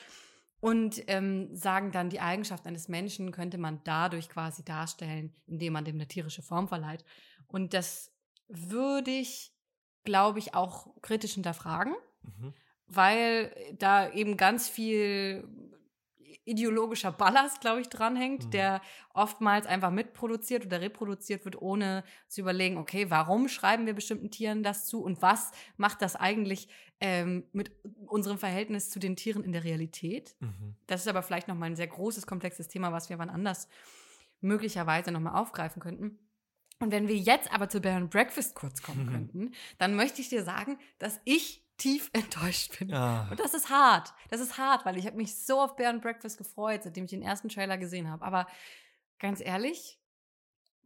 Und 0.61 1.01
ähm, 1.07 1.55
sagen 1.55 1.91
dann, 1.91 2.09
die 2.09 2.19
Eigenschaft 2.19 2.65
eines 2.65 2.89
Menschen 2.89 3.31
könnte 3.31 3.57
man 3.57 3.81
dadurch 3.85 4.27
quasi 4.27 4.63
darstellen, 4.63 5.33
indem 5.47 5.73
man 5.73 5.85
dem 5.85 5.95
eine 5.95 6.07
tierische 6.07 6.41
Form 6.41 6.67
verleiht. 6.67 7.05
Und 7.47 7.73
das 7.73 8.11
würde 8.47 9.11
ich, 9.11 9.53
glaube 10.03 10.39
ich, 10.39 10.53
auch 10.55 10.87
kritisch 11.01 11.33
hinterfragen 11.33 11.93
Mhm. 12.21 12.53
weil 12.87 13.55
da 13.77 14.09
eben 14.11 14.35
ganz 14.35 14.67
viel 14.67 15.47
ideologischer 16.49 17.11
Ballast, 17.11 17.61
glaube 17.61 17.81
ich, 17.81 17.89
dranhängt, 17.89 18.45
Mhm. 18.45 18.51
der 18.51 18.81
oftmals 19.13 19.65
einfach 19.67 19.91
mitproduziert 19.91 20.65
oder 20.65 20.81
reproduziert 20.81 21.45
wird, 21.45 21.61
ohne 21.61 22.03
zu 22.27 22.41
überlegen, 22.41 22.77
okay, 22.77 23.09
warum 23.09 23.47
schreiben 23.47 23.85
wir 23.85 23.93
bestimmten 23.93 24.31
Tieren 24.31 24.63
das 24.63 24.87
zu 24.87 25.01
und 25.03 25.21
was 25.21 25.51
macht 25.77 26.01
das 26.01 26.15
eigentlich 26.15 26.67
ähm, 27.01 27.45
mit 27.53 27.71
unserem 28.07 28.37
Verhältnis 28.37 28.89
zu 28.89 28.99
den 28.99 29.15
Tieren 29.15 29.43
in 29.43 29.51
der 29.51 29.63
Realität? 29.63 30.35
Mhm. 30.39 30.75
Das 30.87 31.01
ist 31.01 31.07
aber 31.07 31.23
vielleicht 31.23 31.47
nochmal 31.47 31.69
ein 31.69 31.75
sehr 31.75 31.87
großes, 31.87 32.27
komplexes 32.27 32.67
Thema, 32.67 32.91
was 32.91 33.09
wir 33.09 33.17
wann 33.19 33.29
anders 33.29 33.67
möglicherweise 34.41 35.11
nochmal 35.11 35.35
aufgreifen 35.39 35.81
könnten. 35.81 36.19
Und 36.79 36.91
wenn 36.91 37.07
wir 37.09 37.17
jetzt 37.17 37.53
aber 37.53 37.67
zu 37.67 37.81
Bear 37.81 37.97
and 37.97 38.09
Breakfast 38.09 38.55
kurz 38.55 38.81
kommen 38.81 39.05
Mhm. 39.05 39.09
könnten, 39.11 39.51
dann 39.79 39.95
möchte 39.95 40.21
ich 40.21 40.29
dir 40.29 40.43
sagen, 40.43 40.77
dass 40.97 41.19
ich 41.25 41.65
tief 41.79 42.09
enttäuscht 42.13 42.77
bin. 42.77 42.93
Ah. 42.93 43.27
Und 43.31 43.39
das 43.39 43.55
ist 43.55 43.69
hart. 43.69 44.13
Das 44.29 44.39
ist 44.39 44.57
hart, 44.57 44.85
weil 44.85 44.97
ich 44.97 45.07
habe 45.07 45.17
mich 45.17 45.35
so 45.35 45.59
auf 45.59 45.75
Bear 45.75 45.89
and 45.89 46.01
Breakfast 46.01 46.37
gefreut, 46.37 46.83
seitdem 46.83 47.05
ich 47.05 47.09
den 47.09 47.23
ersten 47.23 47.49
Trailer 47.49 47.77
gesehen 47.77 48.09
habe. 48.09 48.23
Aber 48.23 48.47
ganz 49.17 49.41
ehrlich, 49.41 49.99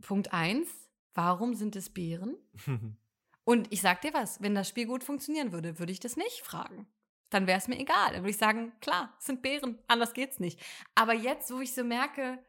Punkt 0.01 0.32
eins: 0.32 0.69
warum 1.13 1.53
sind 1.53 1.75
es 1.75 1.89
Bären? 1.89 2.38
Und 3.45 3.71
ich 3.73 3.82
sag 3.82 4.01
dir 4.01 4.13
was, 4.13 4.41
wenn 4.41 4.56
das 4.56 4.69
Spiel 4.69 4.86
gut 4.86 5.03
funktionieren 5.03 5.51
würde, 5.51 5.77
würde 5.77 5.91
ich 5.91 5.99
das 5.99 6.15
nicht 6.15 6.41
fragen. 6.41 6.88
Dann 7.29 7.45
wäre 7.47 7.58
es 7.58 7.67
mir 7.67 7.77
egal. 7.77 8.13
Dann 8.13 8.21
würde 8.21 8.29
ich 8.29 8.38
sagen, 8.38 8.71
klar, 8.79 9.13
es 9.19 9.25
sind 9.25 9.41
Bären, 9.41 9.79
anders 9.88 10.13
geht's 10.13 10.39
nicht. 10.39 10.60
Aber 10.95 11.13
jetzt, 11.13 11.51
wo 11.51 11.60
ich 11.60 11.73
so 11.73 11.84
merke, 11.84 12.39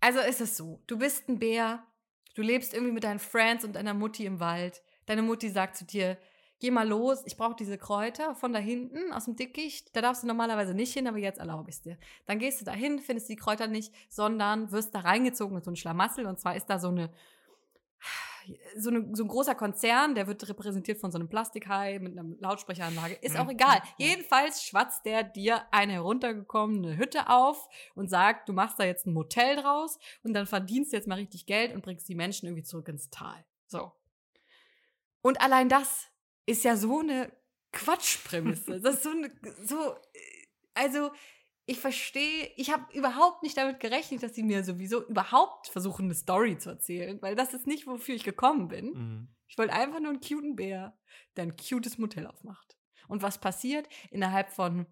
also 0.00 0.18
ist 0.20 0.40
es 0.40 0.56
so, 0.56 0.82
du 0.86 0.98
bist 0.98 1.28
ein 1.28 1.38
Bär, 1.38 1.86
du 2.34 2.42
lebst 2.42 2.74
irgendwie 2.74 2.92
mit 2.92 3.04
deinen 3.04 3.18
Friends 3.18 3.64
und 3.64 3.74
deiner 3.74 3.94
Mutti 3.94 4.24
im 4.24 4.40
Wald. 4.40 4.82
Deine 5.06 5.22
Mutti 5.22 5.48
sagt 5.48 5.76
zu 5.76 5.84
dir, 5.84 6.18
geh 6.60 6.70
mal 6.70 6.86
los, 6.86 7.22
ich 7.24 7.36
brauche 7.36 7.56
diese 7.56 7.78
Kräuter 7.78 8.34
von 8.34 8.52
da 8.52 8.58
hinten 8.58 9.12
aus 9.12 9.24
dem 9.24 9.36
Dickicht. 9.36 9.94
Da 9.96 10.02
darfst 10.02 10.22
du 10.22 10.26
normalerweise 10.26 10.74
nicht 10.74 10.92
hin, 10.92 11.08
aber 11.08 11.18
jetzt 11.18 11.38
erlaube 11.38 11.68
ich 11.70 11.76
es 11.76 11.82
dir. 11.82 11.98
Dann 12.26 12.38
gehst 12.38 12.60
du 12.60 12.64
da 12.64 12.72
hin, 12.72 13.00
findest 13.00 13.28
die 13.28 13.36
Kräuter 13.36 13.66
nicht, 13.66 13.92
sondern 14.08 14.70
wirst 14.70 14.94
da 14.94 15.00
reingezogen 15.00 15.54
mit 15.54 15.64
so 15.64 15.70
einem 15.70 15.76
Schlamassel. 15.76 16.26
Und 16.26 16.38
zwar 16.38 16.56
ist 16.56 16.66
da 16.66 16.78
so 16.78 16.88
eine 16.88 17.10
so, 18.76 18.90
eine, 18.90 19.06
so 19.14 19.24
ein 19.24 19.28
großer 19.28 19.54
Konzern, 19.54 20.14
der 20.14 20.26
wird 20.26 20.48
repräsentiert 20.48 20.98
von 20.98 21.10
so 21.10 21.18
einem 21.18 21.28
Plastikhai 21.28 21.98
mit 21.98 22.18
einer 22.18 22.28
Lautsprecheranlage. 22.38 23.14
Ist 23.20 23.38
auch 23.38 23.48
egal. 23.48 23.82
Jedenfalls 23.98 24.64
schwatzt 24.64 25.04
der 25.04 25.22
dir 25.22 25.62
eine 25.70 25.94
heruntergekommene 25.94 26.96
Hütte 26.96 27.28
auf 27.28 27.68
und 27.94 28.08
sagt, 28.08 28.48
du 28.48 28.52
machst 28.52 28.78
da 28.78 28.84
jetzt 28.84 29.06
ein 29.06 29.12
Motel 29.12 29.56
draus 29.56 29.98
und 30.22 30.32
dann 30.32 30.46
verdienst 30.46 30.92
du 30.92 30.96
jetzt 30.96 31.08
mal 31.08 31.16
richtig 31.16 31.46
Geld 31.46 31.74
und 31.74 31.82
bringst 31.82 32.08
die 32.08 32.14
Menschen 32.14 32.46
irgendwie 32.46 32.64
zurück 32.64 32.88
ins 32.88 33.10
Tal. 33.10 33.44
So. 33.66 33.92
Und 35.22 35.40
allein 35.40 35.68
das 35.68 36.06
ist 36.46 36.64
ja 36.64 36.76
so 36.76 37.00
eine 37.00 37.32
Quatschprämisse. 37.72 38.80
Das 38.80 38.96
ist 38.96 39.02
so 39.04 39.10
eine, 39.10 39.30
so, 39.64 39.94
also, 40.74 41.10
ich 41.66 41.78
verstehe, 41.78 42.50
ich 42.56 42.72
habe 42.72 42.84
überhaupt 42.92 43.42
nicht 43.42 43.56
damit 43.56 43.78
gerechnet, 43.78 44.22
dass 44.22 44.34
sie 44.34 44.42
mir 44.42 44.64
sowieso 44.64 45.06
überhaupt 45.06 45.68
versuchen, 45.68 46.06
eine 46.06 46.14
Story 46.14 46.58
zu 46.58 46.70
erzählen, 46.70 47.20
weil 47.22 47.36
das 47.36 47.54
ist 47.54 47.66
nicht, 47.66 47.86
wofür 47.86 48.14
ich 48.16 48.24
gekommen 48.24 48.68
bin. 48.68 48.86
Mhm. 48.86 49.28
Ich 49.46 49.56
wollte 49.56 49.72
einfach 49.72 50.00
nur 50.00 50.10
einen 50.10 50.20
cuten 50.20 50.56
Bär, 50.56 50.98
der 51.36 51.44
ein 51.44 51.56
cutes 51.56 51.98
Motel 51.98 52.26
aufmacht. 52.26 52.76
Und 53.06 53.22
was 53.22 53.38
passiert? 53.40 53.88
Innerhalb 54.10 54.50
von 54.50 54.86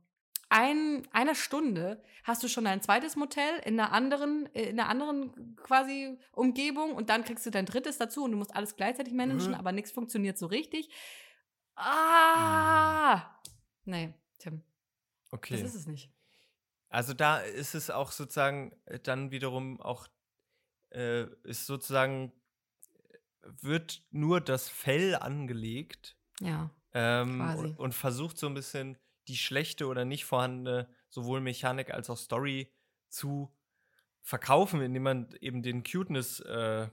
ein, 0.50 1.06
einer 1.12 1.34
Stunde 1.34 2.02
hast 2.24 2.42
du 2.42 2.48
schon 2.48 2.64
dein 2.64 2.80
zweites 2.80 3.16
Motel 3.16 3.60
in 3.64 3.78
einer 3.78 3.92
anderen, 3.92 4.46
in 4.46 4.78
einer 4.78 4.88
anderen 4.88 5.56
quasi 5.56 6.18
Umgebung 6.32 6.94
und 6.94 7.10
dann 7.10 7.24
kriegst 7.24 7.44
du 7.44 7.50
dein 7.50 7.66
drittes 7.66 7.98
dazu 7.98 8.24
und 8.24 8.32
du 8.32 8.38
musst 8.38 8.54
alles 8.56 8.76
gleichzeitig 8.76 9.12
managen, 9.14 9.52
Mhm. 9.52 9.58
aber 9.58 9.72
nichts 9.72 9.92
funktioniert 9.92 10.38
so 10.38 10.46
richtig. 10.46 10.88
Ah! 11.78 13.30
Nee, 13.84 14.14
Tim, 14.38 14.62
Okay. 15.30 15.54
das 15.54 15.62
ist 15.62 15.74
es 15.74 15.86
nicht. 15.86 16.10
Also 16.90 17.14
da 17.14 17.38
ist 17.38 17.74
es 17.74 17.90
auch 17.90 18.10
sozusagen 18.12 18.72
äh, 18.86 18.98
dann 18.98 19.30
wiederum 19.30 19.80
auch, 19.80 20.08
äh, 20.90 21.24
ist 21.44 21.66
sozusagen, 21.66 22.32
wird 23.42 24.02
nur 24.10 24.40
das 24.40 24.68
Fell 24.68 25.14
angelegt 25.14 26.16
Ja. 26.40 26.70
ähm, 26.92 27.38
Quasi. 27.38 27.58
und, 27.66 27.78
und 27.78 27.94
versucht 27.94 28.38
so 28.38 28.46
ein 28.46 28.54
bisschen 28.54 28.98
die 29.28 29.36
schlechte 29.36 29.86
oder 29.86 30.04
nicht 30.04 30.24
vorhandene 30.24 30.88
sowohl 31.10 31.40
Mechanik 31.40 31.90
als 31.92 32.10
auch 32.10 32.16
Story 32.18 32.72
zu 33.08 33.54
verkaufen, 34.22 34.80
indem 34.82 35.02
man 35.04 35.30
eben 35.40 35.62
den 35.62 35.82
Cuteness-Stempel 35.82 36.90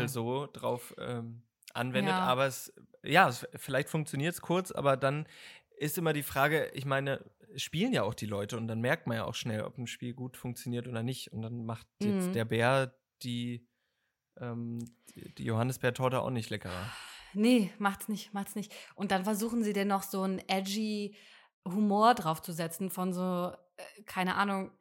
Voll. 0.00 0.08
so 0.08 0.46
drauf 0.46 0.94
ähm, 0.98 1.42
anwendet. 1.74 2.14
Ja. 2.14 2.20
Aber 2.20 2.46
es, 2.46 2.72
ja, 3.08 3.30
vielleicht 3.54 3.88
funktioniert 3.88 4.34
es 4.34 4.40
kurz, 4.40 4.70
aber 4.70 4.96
dann 4.96 5.26
ist 5.78 5.98
immer 5.98 6.12
die 6.12 6.22
Frage, 6.22 6.70
ich 6.74 6.84
meine, 6.84 7.24
spielen 7.56 7.92
ja 7.92 8.02
auch 8.02 8.14
die 8.14 8.26
Leute 8.26 8.56
und 8.56 8.68
dann 8.68 8.80
merkt 8.80 9.06
man 9.06 9.16
ja 9.16 9.24
auch 9.24 9.34
schnell, 9.34 9.62
ob 9.62 9.78
ein 9.78 9.86
Spiel 9.86 10.12
gut 10.14 10.36
funktioniert 10.36 10.86
oder 10.86 11.02
nicht. 11.02 11.32
Und 11.32 11.42
dann 11.42 11.64
macht 11.64 11.86
jetzt 12.02 12.28
Mhm. 12.28 12.32
der 12.32 12.44
Bär 12.44 12.94
die, 13.22 13.66
ähm, 14.40 14.78
die 15.14 15.44
Johannisbeertorte 15.44 16.20
auch 16.20 16.30
nicht 16.30 16.50
leckerer. 16.50 16.92
Nee, 17.34 17.70
macht's 17.78 18.08
nicht, 18.08 18.32
macht's 18.34 18.54
nicht. 18.54 18.72
Und 18.94 19.10
dann 19.10 19.24
versuchen 19.24 19.62
sie 19.62 19.72
denn 19.72 19.88
noch 19.88 20.02
so 20.02 20.22
einen 20.22 20.40
edgy 20.48 21.16
Humor 21.64 22.14
draufzusetzen 22.14 22.90
von 22.90 23.12
so, 23.12 23.52
äh, 23.76 24.02
keine 24.04 24.34
Ahnung, 24.36 24.72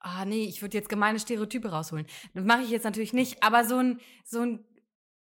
ah 0.00 0.24
nee, 0.24 0.44
ich 0.44 0.62
würde 0.62 0.76
jetzt 0.76 0.88
gemeine 0.88 1.18
Stereotype 1.18 1.68
rausholen. 1.70 2.06
Das 2.34 2.44
mache 2.44 2.62
ich 2.62 2.70
jetzt 2.70 2.84
natürlich 2.84 3.12
nicht, 3.12 3.42
aber 3.42 3.64
so 3.64 3.78
ein, 3.78 4.00
so 4.24 4.40
ein, 4.40 4.64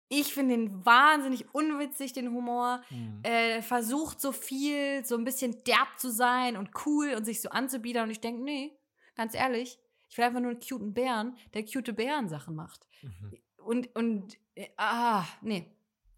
ich 0.08 0.34
finde 0.34 0.56
den 0.56 0.84
wahnsinnig 0.86 1.52
unwitzig, 1.54 2.12
den 2.12 2.30
Humor. 2.30 2.82
Mhm. 2.90 3.20
Äh, 3.22 3.62
versucht 3.62 4.20
so 4.20 4.32
viel, 4.32 5.04
so 5.04 5.16
ein 5.16 5.24
bisschen 5.24 5.62
derb 5.64 5.98
zu 5.98 6.10
sein 6.10 6.56
und 6.56 6.70
cool 6.86 7.14
und 7.14 7.24
sich 7.24 7.40
so 7.40 7.50
anzubiedern. 7.50 8.04
Und 8.04 8.10
ich 8.10 8.20
denke, 8.20 8.42
nee, 8.42 8.72
ganz 9.16 9.34
ehrlich, 9.34 9.78
ich 10.08 10.16
will 10.16 10.24
einfach 10.24 10.40
nur 10.40 10.52
einen 10.52 10.60
cuten 10.60 10.94
Bären, 10.94 11.36
der 11.54 11.64
cute 11.64 11.92
Bären-Sachen 11.92 12.54
macht. 12.54 12.86
Mhm. 13.02 13.38
Und, 13.56 13.96
und, 13.96 14.38
äh, 14.54 14.68
ah, 14.76 15.24
nee. 15.40 15.66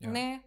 Ja. 0.01 0.11
Nee, 0.11 0.41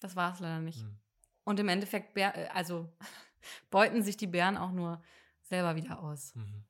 das 0.00 0.16
war 0.16 0.34
es 0.34 0.40
leider 0.40 0.60
nicht. 0.60 0.82
Mhm. 0.82 0.96
Und 1.44 1.60
im 1.60 1.68
Endeffekt, 1.68 2.14
Bär, 2.14 2.36
äh, 2.36 2.48
also 2.48 2.92
beuten 3.70 4.02
sich 4.02 4.16
die 4.16 4.26
Bären 4.26 4.56
auch 4.56 4.72
nur 4.72 5.02
selber 5.42 5.76
wieder 5.76 6.02
aus. 6.02 6.34
Mhm. 6.34 6.64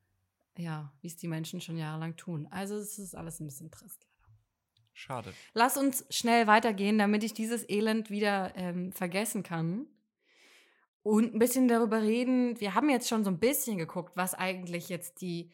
Ja, 0.58 0.92
wie 1.00 1.06
es 1.06 1.16
die 1.16 1.28
Menschen 1.28 1.60
schon 1.60 1.78
jahrelang 1.78 2.16
tun. 2.16 2.46
Also 2.50 2.76
es 2.76 2.98
ist 2.98 3.14
alles 3.14 3.40
ein 3.40 3.46
bisschen 3.46 3.70
trist. 3.70 4.06
Schade. 4.98 5.34
Lass 5.52 5.76
uns 5.76 6.06
schnell 6.08 6.46
weitergehen, 6.46 6.96
damit 6.96 7.22
ich 7.22 7.34
dieses 7.34 7.68
Elend 7.68 8.08
wieder 8.08 8.54
ähm, 8.56 8.92
vergessen 8.92 9.42
kann. 9.42 9.86
Und 11.02 11.34
ein 11.34 11.38
bisschen 11.38 11.68
darüber 11.68 12.00
reden. 12.00 12.58
Wir 12.60 12.74
haben 12.74 12.88
jetzt 12.88 13.06
schon 13.06 13.22
so 13.22 13.30
ein 13.30 13.38
bisschen 13.38 13.76
geguckt, 13.76 14.16
was 14.16 14.32
eigentlich 14.32 14.88
jetzt 14.88 15.20
die, 15.20 15.52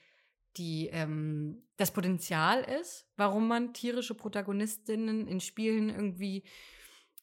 die, 0.57 0.91
ähm, 0.93 1.65
das 1.77 1.91
Potenzial 1.91 2.63
ist, 2.63 3.11
warum 3.17 3.49
man 3.49 3.75
tierische 3.75 4.15
Protagonistinnen 4.15 5.27
in 5.27 5.41
Spielen 5.41 5.91
irgendwie 5.91 6.45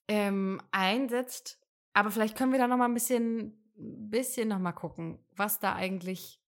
ähm, 0.10 0.62
einsetzt. 0.72 1.58
Aber 1.94 2.12
vielleicht 2.12 2.36
können 2.36 2.52
wir 2.52 2.60
da 2.60 2.68
noch 2.68 2.78
mal 2.78 2.90
ein 2.90 2.94
bisschen, 2.94 3.64
bisschen 3.76 4.50
noch 4.50 4.60
mal 4.60 4.74
gucken, 4.74 5.20
was 5.38 5.62
da 5.62 5.74
eigentlich 5.74 6.42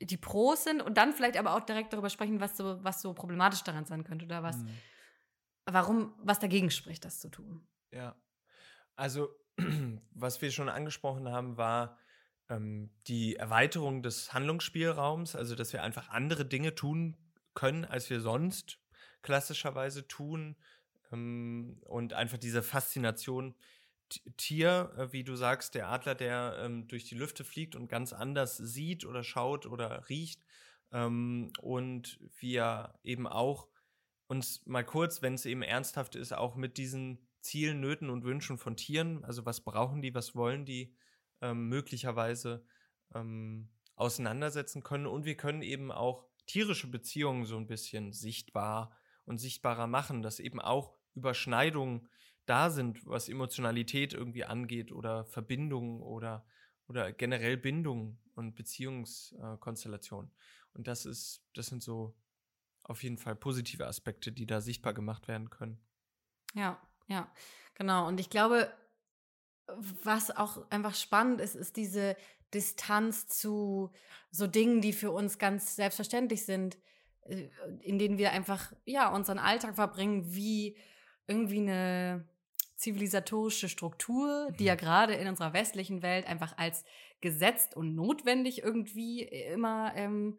die 0.00 0.16
Pros 0.16 0.64
sind 0.64 0.82
und 0.82 0.96
dann 0.96 1.12
vielleicht 1.12 1.36
aber 1.36 1.54
auch 1.54 1.60
direkt 1.60 1.92
darüber 1.92 2.10
sprechen, 2.10 2.40
was 2.40 2.56
so, 2.56 2.82
was 2.82 3.02
so 3.02 3.14
problematisch 3.14 3.62
daran 3.62 3.84
sein 3.84 4.04
könnte 4.04 4.24
oder 4.24 4.42
was, 4.42 4.58
Mhm. 4.58 4.78
warum, 5.66 6.14
was 6.18 6.38
dagegen 6.38 6.70
spricht, 6.70 7.04
das 7.04 7.20
zu 7.20 7.28
tun. 7.28 7.66
Ja. 7.92 8.16
Also, 8.96 9.28
was 10.14 10.42
wir 10.42 10.50
schon 10.50 10.68
angesprochen 10.68 11.28
haben, 11.28 11.56
war 11.56 11.98
ähm, 12.48 12.90
die 13.06 13.36
Erweiterung 13.36 14.02
des 14.02 14.32
Handlungsspielraums, 14.32 15.36
also 15.36 15.54
dass 15.54 15.72
wir 15.72 15.82
einfach 15.82 16.08
andere 16.10 16.44
Dinge 16.44 16.74
tun 16.74 17.16
können, 17.54 17.84
als 17.84 18.10
wir 18.10 18.20
sonst 18.20 18.78
klassischerweise 19.22 20.08
tun. 20.08 20.56
Ähm, 21.12 21.80
und 21.84 22.12
einfach 22.12 22.38
diese 22.38 22.62
Faszination 22.62 23.54
Tier, 24.36 24.92
äh, 24.96 25.12
wie 25.12 25.24
du 25.24 25.36
sagst, 25.36 25.74
der 25.74 25.88
Adler, 25.88 26.14
der 26.14 26.58
ähm, 26.60 26.88
durch 26.88 27.04
die 27.04 27.14
Lüfte 27.14 27.44
fliegt 27.44 27.76
und 27.76 27.88
ganz 27.88 28.12
anders 28.12 28.56
sieht 28.56 29.04
oder 29.04 29.22
schaut 29.24 29.66
oder 29.66 30.08
riecht. 30.08 30.42
Ähm, 30.92 31.52
und 31.60 32.18
wir 32.38 32.94
eben 33.02 33.26
auch 33.26 33.68
uns 34.26 34.64
mal 34.66 34.84
kurz, 34.84 35.22
wenn 35.22 35.34
es 35.34 35.46
eben 35.46 35.62
ernsthaft 35.62 36.14
ist, 36.14 36.32
auch 36.32 36.56
mit 36.56 36.78
diesen 36.78 37.26
Zielen, 37.40 37.80
Nöten 37.80 38.08
und 38.08 38.24
Wünschen 38.24 38.56
von 38.56 38.76
Tieren, 38.76 39.24
also 39.24 39.44
was 39.44 39.62
brauchen 39.62 40.00
die, 40.00 40.14
was 40.14 40.34
wollen 40.34 40.64
die, 40.64 40.94
ähm, 41.40 41.68
möglicherweise 41.68 42.64
ähm, 43.14 43.68
auseinandersetzen 43.96 44.82
können. 44.82 45.06
Und 45.06 45.24
wir 45.24 45.36
können 45.36 45.62
eben 45.62 45.92
auch 45.92 46.24
tierische 46.46 46.86
Beziehungen 46.88 47.44
so 47.44 47.56
ein 47.56 47.66
bisschen 47.66 48.12
sichtbar 48.12 48.96
und 49.24 49.38
sichtbarer 49.38 49.86
machen, 49.86 50.22
dass 50.22 50.40
eben 50.40 50.60
auch 50.60 50.94
Überschneidungen 51.14 52.08
da 52.46 52.70
sind, 52.70 53.06
was 53.06 53.28
Emotionalität 53.28 54.14
irgendwie 54.14 54.44
angeht 54.44 54.92
oder 54.92 55.24
Verbindungen 55.24 56.02
oder, 56.02 56.44
oder 56.88 57.12
generell 57.12 57.56
Bindungen 57.56 58.18
und 58.34 58.54
Beziehungskonstellationen. 58.54 60.30
Und 60.74 60.86
das 60.88 61.06
ist, 61.06 61.44
das 61.54 61.66
sind 61.66 61.82
so 61.82 62.16
auf 62.84 63.02
jeden 63.02 63.18
Fall 63.18 63.36
positive 63.36 63.86
Aspekte, 63.86 64.32
die 64.32 64.46
da 64.46 64.60
sichtbar 64.60 64.94
gemacht 64.94 65.28
werden 65.28 65.50
können. 65.50 65.80
Ja, 66.54 66.80
ja, 67.06 67.30
genau. 67.74 68.08
Und 68.08 68.18
ich 68.18 68.30
glaube, 68.30 68.72
was 69.66 70.30
auch 70.30 70.68
einfach 70.70 70.94
spannend 70.94 71.40
ist, 71.40 71.54
ist 71.54 71.76
diese 71.76 72.16
Distanz 72.52 73.28
zu 73.28 73.90
so 74.30 74.46
Dingen, 74.46 74.80
die 74.80 74.92
für 74.92 75.10
uns 75.10 75.38
ganz 75.38 75.76
selbstverständlich 75.76 76.44
sind, 76.44 76.76
äh, 77.22 77.48
in 77.80 77.98
denen 77.98 78.18
wir 78.18 78.32
einfach, 78.32 78.72
ja, 78.84 79.14
unseren 79.14 79.38
Alltag 79.38 79.76
verbringen, 79.76 80.34
wie 80.34 80.76
irgendwie 81.26 81.60
eine 81.60 82.28
zivilisatorische 82.82 83.68
Struktur, 83.68 84.50
die 84.58 84.64
ja 84.64 84.74
gerade 84.74 85.14
in 85.14 85.28
unserer 85.28 85.52
westlichen 85.52 86.02
Welt 86.02 86.26
einfach 86.26 86.58
als 86.58 86.84
gesetzt 87.20 87.76
und 87.76 87.94
notwendig 87.94 88.64
irgendwie 88.64 89.22
immer 89.22 89.92
ähm, 89.94 90.38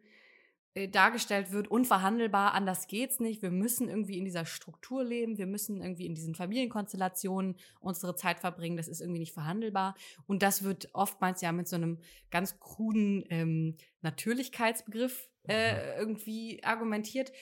äh, 0.74 0.88
dargestellt 0.88 1.52
wird, 1.52 1.68
unverhandelbar, 1.68 2.52
anders 2.52 2.86
geht's 2.86 3.18
nicht. 3.18 3.40
Wir 3.40 3.50
müssen 3.50 3.88
irgendwie 3.88 4.18
in 4.18 4.26
dieser 4.26 4.44
Struktur 4.44 5.02
leben, 5.02 5.38
wir 5.38 5.46
müssen 5.46 5.80
irgendwie 5.80 6.04
in 6.04 6.14
diesen 6.14 6.34
Familienkonstellationen 6.34 7.56
unsere 7.80 8.14
Zeit 8.14 8.40
verbringen, 8.40 8.76
das 8.76 8.88
ist 8.88 9.00
irgendwie 9.00 9.20
nicht 9.20 9.32
verhandelbar. 9.32 9.94
Und 10.26 10.42
das 10.42 10.64
wird 10.64 10.90
oftmals 10.92 11.40
ja 11.40 11.50
mit 11.50 11.66
so 11.66 11.76
einem 11.76 11.98
ganz 12.30 12.60
kruden 12.60 13.24
ähm, 13.30 13.76
Natürlichkeitsbegriff 14.02 15.30
äh, 15.48 15.72
mhm. 15.72 15.80
irgendwie 15.98 16.62
argumentiert. 16.62 17.32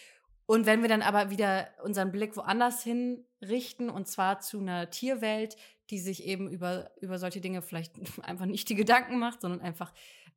Und 0.46 0.66
wenn 0.66 0.82
wir 0.82 0.88
dann 0.88 1.02
aber 1.02 1.30
wieder 1.30 1.68
unseren 1.82 2.12
Blick 2.12 2.36
woanders 2.36 2.82
hin 2.82 3.24
richten, 3.40 3.88
und 3.90 4.08
zwar 4.08 4.40
zu 4.40 4.58
einer 4.58 4.90
Tierwelt, 4.90 5.56
die 5.90 5.98
sich 5.98 6.24
eben 6.24 6.50
über, 6.50 6.90
über 7.00 7.18
solche 7.18 7.40
Dinge 7.40 7.62
vielleicht 7.62 7.94
einfach 8.22 8.46
nicht 8.46 8.68
die 8.68 8.74
Gedanken 8.74 9.18
macht, 9.18 9.42
sondern 9.42 9.60
einfach 9.60 9.92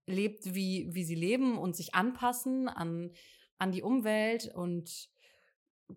lebt, 0.06 0.53
wie, 0.53 0.93
wie 0.93 1.03
sie 1.03 1.16
leben 1.16 1.58
und 1.58 1.76
sich 1.76 1.95
anpassen 1.95 2.68
an, 2.68 3.12
an 3.58 3.72
die 3.72 3.82
Umwelt. 3.82 4.53
Und 4.53 5.10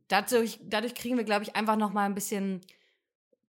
dadurch, 0.09 0.61
dadurch 0.65 0.95
kriegen 0.95 1.17
wir, 1.17 1.25
glaube 1.25 1.45
ich, 1.45 1.57
einfach 1.57 1.77
noch 1.77 1.93
mal 1.93 2.05
ein 2.05 2.15
bisschen 2.15 2.61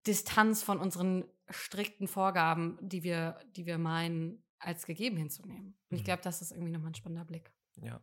Distanz 0.08 0.64
von 0.64 0.80
unseren 0.80 1.26
strikten 1.50 2.08
Vorgaben, 2.08 2.78
die 2.82 3.04
wir, 3.04 3.40
die 3.56 3.66
wir 3.66 3.78
meinen, 3.78 4.44
als 4.60 4.86
gegeben 4.86 5.18
hinzunehmen. 5.18 5.78
Und 5.90 5.96
ich 5.96 6.02
mhm. 6.02 6.06
glaube, 6.06 6.22
das 6.24 6.42
ist 6.42 6.52
irgendwie 6.52 6.72
nochmal 6.72 6.92
ein 6.92 6.96
spannender 6.96 7.26
Blick. 7.26 7.52
Ja. 7.82 8.02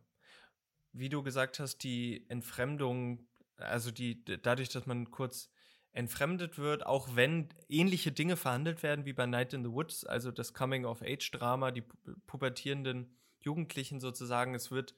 Wie 0.97 1.09
du 1.09 1.21
gesagt 1.21 1.59
hast, 1.59 1.83
die 1.83 2.25
Entfremdung, 2.29 3.27
also 3.57 3.91
die, 3.91 4.23
dadurch, 4.23 4.69
dass 4.69 4.85
man 4.87 5.11
kurz 5.11 5.51
entfremdet 5.91 6.57
wird, 6.57 6.85
auch 6.85 7.15
wenn 7.15 7.49
ähnliche 7.69 8.11
Dinge 8.11 8.35
verhandelt 8.35 8.83
werden 8.83 9.05
wie 9.05 9.13
bei 9.13 9.25
Night 9.25 9.53
in 9.53 9.63
the 9.63 9.71
Woods, 9.71 10.05
also 10.05 10.31
das 10.31 10.53
Coming-of-Age-Drama, 10.53 11.71
die 11.71 11.83
pubertierenden 12.27 13.15
Jugendlichen 13.39 13.99
sozusagen. 13.99 14.55
Es 14.55 14.71
wird 14.71 14.95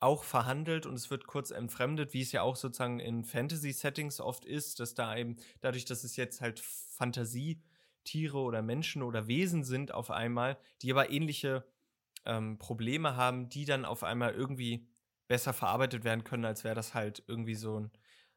auch 0.00 0.24
verhandelt 0.24 0.86
und 0.86 0.94
es 0.94 1.10
wird 1.10 1.26
kurz 1.26 1.50
entfremdet, 1.50 2.12
wie 2.14 2.20
es 2.20 2.32
ja 2.32 2.42
auch 2.42 2.56
sozusagen 2.56 3.00
in 3.00 3.24
Fantasy-Settings 3.24 4.20
oft 4.20 4.44
ist, 4.44 4.80
dass 4.80 4.94
da 4.94 5.16
eben, 5.16 5.36
dadurch, 5.60 5.84
dass 5.84 6.04
es 6.04 6.16
jetzt 6.16 6.40
halt 6.40 6.60
Fantasietiere 6.60 8.38
oder 8.38 8.62
Menschen 8.62 9.02
oder 9.02 9.26
Wesen 9.26 9.64
sind 9.64 9.92
auf 9.92 10.10
einmal, 10.10 10.58
die 10.82 10.92
aber 10.92 11.10
ähnliche 11.10 11.64
ähm, 12.24 12.58
Probleme 12.58 13.16
haben, 13.16 13.48
die 13.48 13.64
dann 13.64 13.84
auf 13.84 14.02
einmal 14.02 14.34
irgendwie 14.34 14.86
besser 15.26 15.52
verarbeitet 15.52 16.04
werden 16.04 16.24
können, 16.24 16.44
als 16.44 16.64
wäre 16.64 16.74
das 16.74 16.94
halt 16.94 17.22
irgendwie 17.26 17.54
so 17.54 17.80
ein 17.80 17.90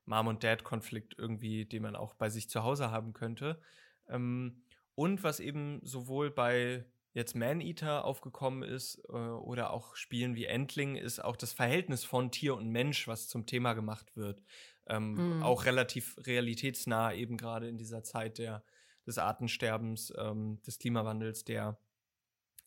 Mom- 0.06 0.28
und 0.28 0.44
Dad-Konflikt 0.44 1.16
irgendwie, 1.18 1.66
den 1.66 1.84
man 1.84 1.96
auch 1.96 2.14
bei 2.14 2.30
sich 2.30 2.50
zu 2.50 2.64
Hause 2.64 2.92
haben 2.92 3.14
könnte. 3.14 3.62
Ähm, 4.08 4.64
und 4.96 5.24
was 5.24 5.40
eben 5.40 5.80
sowohl 5.84 6.32
bei 6.32 6.86
jetzt 7.14 7.36
Man-Eater 7.36 8.06
aufgekommen 8.06 8.64
ist 8.64 9.02
äh, 9.10 9.12
oder 9.12 9.72
auch 9.72 9.96
Spielen 9.96 10.36
wie 10.36 10.46
Endling, 10.46 10.96
ist 10.96 11.24
auch 11.24 11.36
das 11.36 11.52
Verhältnis 11.52 12.04
von 12.04 12.32
Tier 12.32 12.56
und 12.56 12.70
Mensch, 12.70 13.08
was 13.08 13.28
zum 13.28 13.46
Thema 13.46 13.74
gemacht 13.74 14.16
wird. 14.16 14.42
Ähm, 14.88 15.38
mhm. 15.38 15.44
Auch 15.44 15.66
relativ 15.66 16.16
realitätsnah, 16.26 17.14
eben 17.14 17.36
gerade 17.38 17.68
in 17.68 17.78
dieser 17.78 18.04
Zeit 18.04 18.38
der, 18.38 18.64
des 19.06 19.18
Artensterbens, 19.18 20.14
ähm, 20.18 20.62
des 20.66 20.80
Klimawandels, 20.80 21.44
der, 21.44 21.80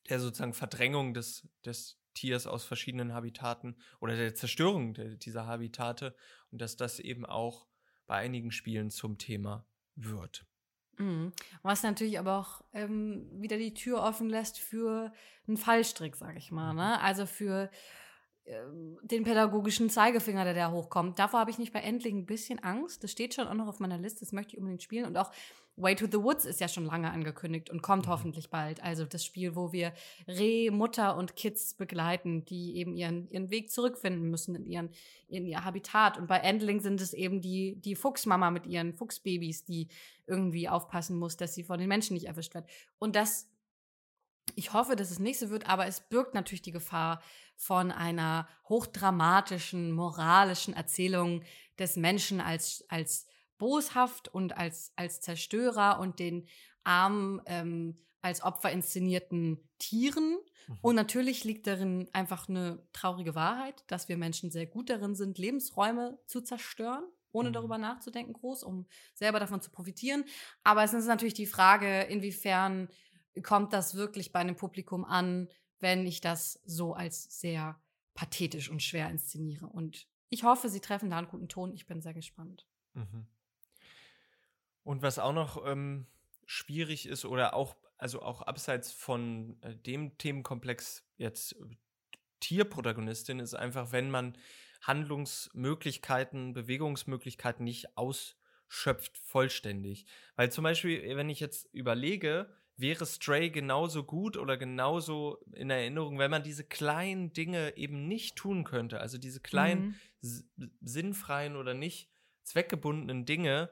der 0.08 0.20
sozusagen 0.20 0.52
Verdrängung 0.54 1.14
des, 1.14 1.48
des 1.64 1.99
Tiers 2.14 2.46
aus 2.46 2.64
verschiedenen 2.64 3.12
Habitaten 3.12 3.76
oder 4.00 4.16
der 4.16 4.34
Zerstörung 4.34 4.94
de, 4.94 5.16
dieser 5.16 5.46
Habitate 5.46 6.14
und 6.50 6.60
dass 6.60 6.76
das 6.76 6.98
eben 6.98 7.24
auch 7.24 7.66
bei 8.06 8.16
einigen 8.16 8.50
Spielen 8.50 8.90
zum 8.90 9.18
Thema 9.18 9.66
wird. 9.94 10.46
Mhm. 10.98 11.32
Was 11.62 11.82
natürlich 11.82 12.18
aber 12.18 12.36
auch 12.38 12.62
ähm, 12.72 13.28
wieder 13.40 13.56
die 13.56 13.74
Tür 13.74 14.02
offen 14.02 14.28
lässt 14.28 14.58
für 14.58 15.12
einen 15.46 15.56
Fallstrick, 15.56 16.16
sag 16.16 16.36
ich 16.36 16.50
mal. 16.50 16.74
Ne? 16.74 16.96
Mhm. 16.98 17.04
Also 17.04 17.26
für 17.26 17.70
den 18.46 19.24
pädagogischen 19.24 19.90
Zeigefinger, 19.90 20.44
der 20.44 20.54
da 20.54 20.70
hochkommt. 20.70 21.18
Davor 21.18 21.40
habe 21.40 21.50
ich 21.50 21.58
nicht 21.58 21.72
bei 21.72 21.80
Endling 21.80 22.18
ein 22.18 22.26
bisschen 22.26 22.58
Angst. 22.58 23.04
Das 23.04 23.12
steht 23.12 23.34
schon 23.34 23.46
auch 23.46 23.54
noch 23.54 23.68
auf 23.68 23.80
meiner 23.80 23.98
Liste, 23.98 24.20
das 24.20 24.32
möchte 24.32 24.54
ich 24.54 24.58
unbedingt 24.58 24.82
spielen. 24.82 25.06
Und 25.06 25.16
auch 25.16 25.30
Way 25.76 25.94
to 25.96 26.06
the 26.06 26.22
Woods 26.22 26.44
ist 26.44 26.60
ja 26.60 26.68
schon 26.68 26.84
lange 26.84 27.10
angekündigt 27.10 27.70
und 27.70 27.82
kommt 27.82 28.06
mhm. 28.06 28.10
hoffentlich 28.10 28.50
bald. 28.50 28.82
Also 28.82 29.04
das 29.04 29.24
Spiel, 29.24 29.56
wo 29.56 29.72
wir 29.72 29.92
Reh, 30.26 30.70
Mutter 30.70 31.16
und 31.16 31.36
Kids 31.36 31.74
begleiten, 31.74 32.44
die 32.44 32.76
eben 32.76 32.94
ihren, 32.94 33.28
ihren 33.30 33.50
Weg 33.50 33.70
zurückfinden 33.70 34.30
müssen 34.30 34.54
in, 34.54 34.66
ihren, 34.66 34.90
in 35.28 35.46
ihr 35.46 35.64
Habitat. 35.64 36.18
Und 36.18 36.26
bei 36.26 36.38
Endling 36.38 36.80
sind 36.80 37.00
es 37.00 37.12
eben 37.12 37.40
die, 37.40 37.76
die 37.76 37.94
Fuchsmama 37.94 38.50
mit 38.50 38.66
ihren 38.66 38.94
Fuchsbabys, 38.94 39.64
die 39.64 39.88
irgendwie 40.26 40.68
aufpassen 40.68 41.16
muss, 41.18 41.36
dass 41.36 41.54
sie 41.54 41.64
von 41.64 41.78
den 41.78 41.88
Menschen 41.88 42.14
nicht 42.14 42.26
erwischt 42.26 42.54
wird. 42.54 42.68
Und 42.98 43.16
das, 43.16 43.48
ich 44.56 44.72
hoffe, 44.72 44.96
dass 44.96 45.10
es 45.10 45.18
nicht 45.18 45.38
so 45.38 45.50
wird, 45.50 45.68
aber 45.68 45.86
es 45.86 46.00
birgt 46.00 46.34
natürlich 46.34 46.62
die 46.62 46.72
Gefahr 46.72 47.22
von 47.56 47.90
einer 47.90 48.48
hochdramatischen, 48.68 49.92
moralischen 49.92 50.74
Erzählung 50.74 51.42
des 51.78 51.96
Menschen 51.96 52.40
als, 52.40 52.84
als 52.88 53.26
boshaft 53.58 54.28
und 54.28 54.56
als, 54.56 54.92
als 54.96 55.20
Zerstörer 55.20 56.00
und 56.00 56.18
den 56.18 56.48
armen, 56.84 57.42
ähm, 57.46 57.98
als 58.22 58.42
Opfer 58.42 58.72
inszenierten 58.72 59.68
Tieren. 59.78 60.38
Mhm. 60.66 60.78
Und 60.80 60.94
natürlich 60.94 61.44
liegt 61.44 61.66
darin 61.66 62.08
einfach 62.12 62.48
eine 62.48 62.82
traurige 62.92 63.34
Wahrheit, 63.34 63.84
dass 63.86 64.08
wir 64.08 64.16
Menschen 64.16 64.50
sehr 64.50 64.66
gut 64.66 64.90
darin 64.90 65.14
sind, 65.14 65.38
Lebensräume 65.38 66.18
zu 66.26 66.40
zerstören, 66.40 67.04
ohne 67.32 67.50
mhm. 67.50 67.54
darüber 67.54 67.78
nachzudenken, 67.78 68.32
groß, 68.32 68.64
um 68.64 68.86
selber 69.14 69.38
davon 69.38 69.60
zu 69.60 69.70
profitieren. 69.70 70.24
Aber 70.64 70.82
es 70.82 70.94
ist 70.94 71.06
natürlich 71.06 71.34
die 71.34 71.46
Frage, 71.46 72.02
inwiefern 72.02 72.88
kommt 73.42 73.72
das 73.72 73.94
wirklich 73.94 74.32
bei 74.32 74.40
einem 74.40 74.56
Publikum 74.56 75.04
an, 75.04 75.48
wenn 75.78 76.06
ich 76.06 76.20
das 76.20 76.60
so 76.64 76.94
als 76.94 77.40
sehr 77.40 77.80
pathetisch 78.14 78.70
und 78.70 78.82
schwer 78.82 79.08
inszeniere. 79.08 79.66
Und 79.66 80.06
ich 80.28 80.44
hoffe, 80.44 80.68
Sie 80.68 80.80
treffen 80.80 81.10
da 81.10 81.18
einen 81.18 81.28
guten 81.28 81.48
Ton. 81.48 81.72
Ich 81.72 81.86
bin 81.86 82.02
sehr 82.02 82.14
gespannt. 82.14 82.66
Mhm. 82.94 83.26
Und 84.82 85.02
was 85.02 85.18
auch 85.18 85.32
noch 85.32 85.64
ähm, 85.66 86.06
schwierig 86.46 87.06
ist 87.06 87.24
oder 87.24 87.54
auch, 87.54 87.76
also 87.96 88.22
auch 88.22 88.42
abseits 88.42 88.92
von 88.92 89.60
äh, 89.62 89.74
dem 89.76 90.16
Themenkomplex 90.18 91.04
jetzt 91.16 91.52
äh, 91.52 91.76
Tierprotagonistin, 92.40 93.38
ist 93.38 93.54
einfach, 93.54 93.92
wenn 93.92 94.10
man 94.10 94.36
Handlungsmöglichkeiten, 94.82 96.54
Bewegungsmöglichkeiten 96.54 97.64
nicht 97.64 97.96
ausschöpft 97.98 99.18
vollständig. 99.18 100.06
Weil 100.36 100.50
zum 100.50 100.64
Beispiel, 100.64 101.16
wenn 101.16 101.28
ich 101.28 101.40
jetzt 101.40 101.66
überlege, 101.72 102.54
wäre 102.80 103.06
Stray 103.06 103.50
genauso 103.50 104.04
gut 104.04 104.36
oder 104.36 104.56
genauso 104.56 105.38
in 105.52 105.70
Erinnerung, 105.70 106.18
wenn 106.18 106.30
man 106.30 106.42
diese 106.42 106.64
kleinen 106.64 107.32
Dinge 107.32 107.76
eben 107.76 108.08
nicht 108.08 108.36
tun 108.36 108.64
könnte. 108.64 109.00
Also 109.00 109.18
diese 109.18 109.40
kleinen, 109.40 109.96
mhm. 110.20 110.70
sinnfreien 110.80 111.56
oder 111.56 111.74
nicht 111.74 112.10
zweckgebundenen 112.42 113.26
Dinge, 113.26 113.70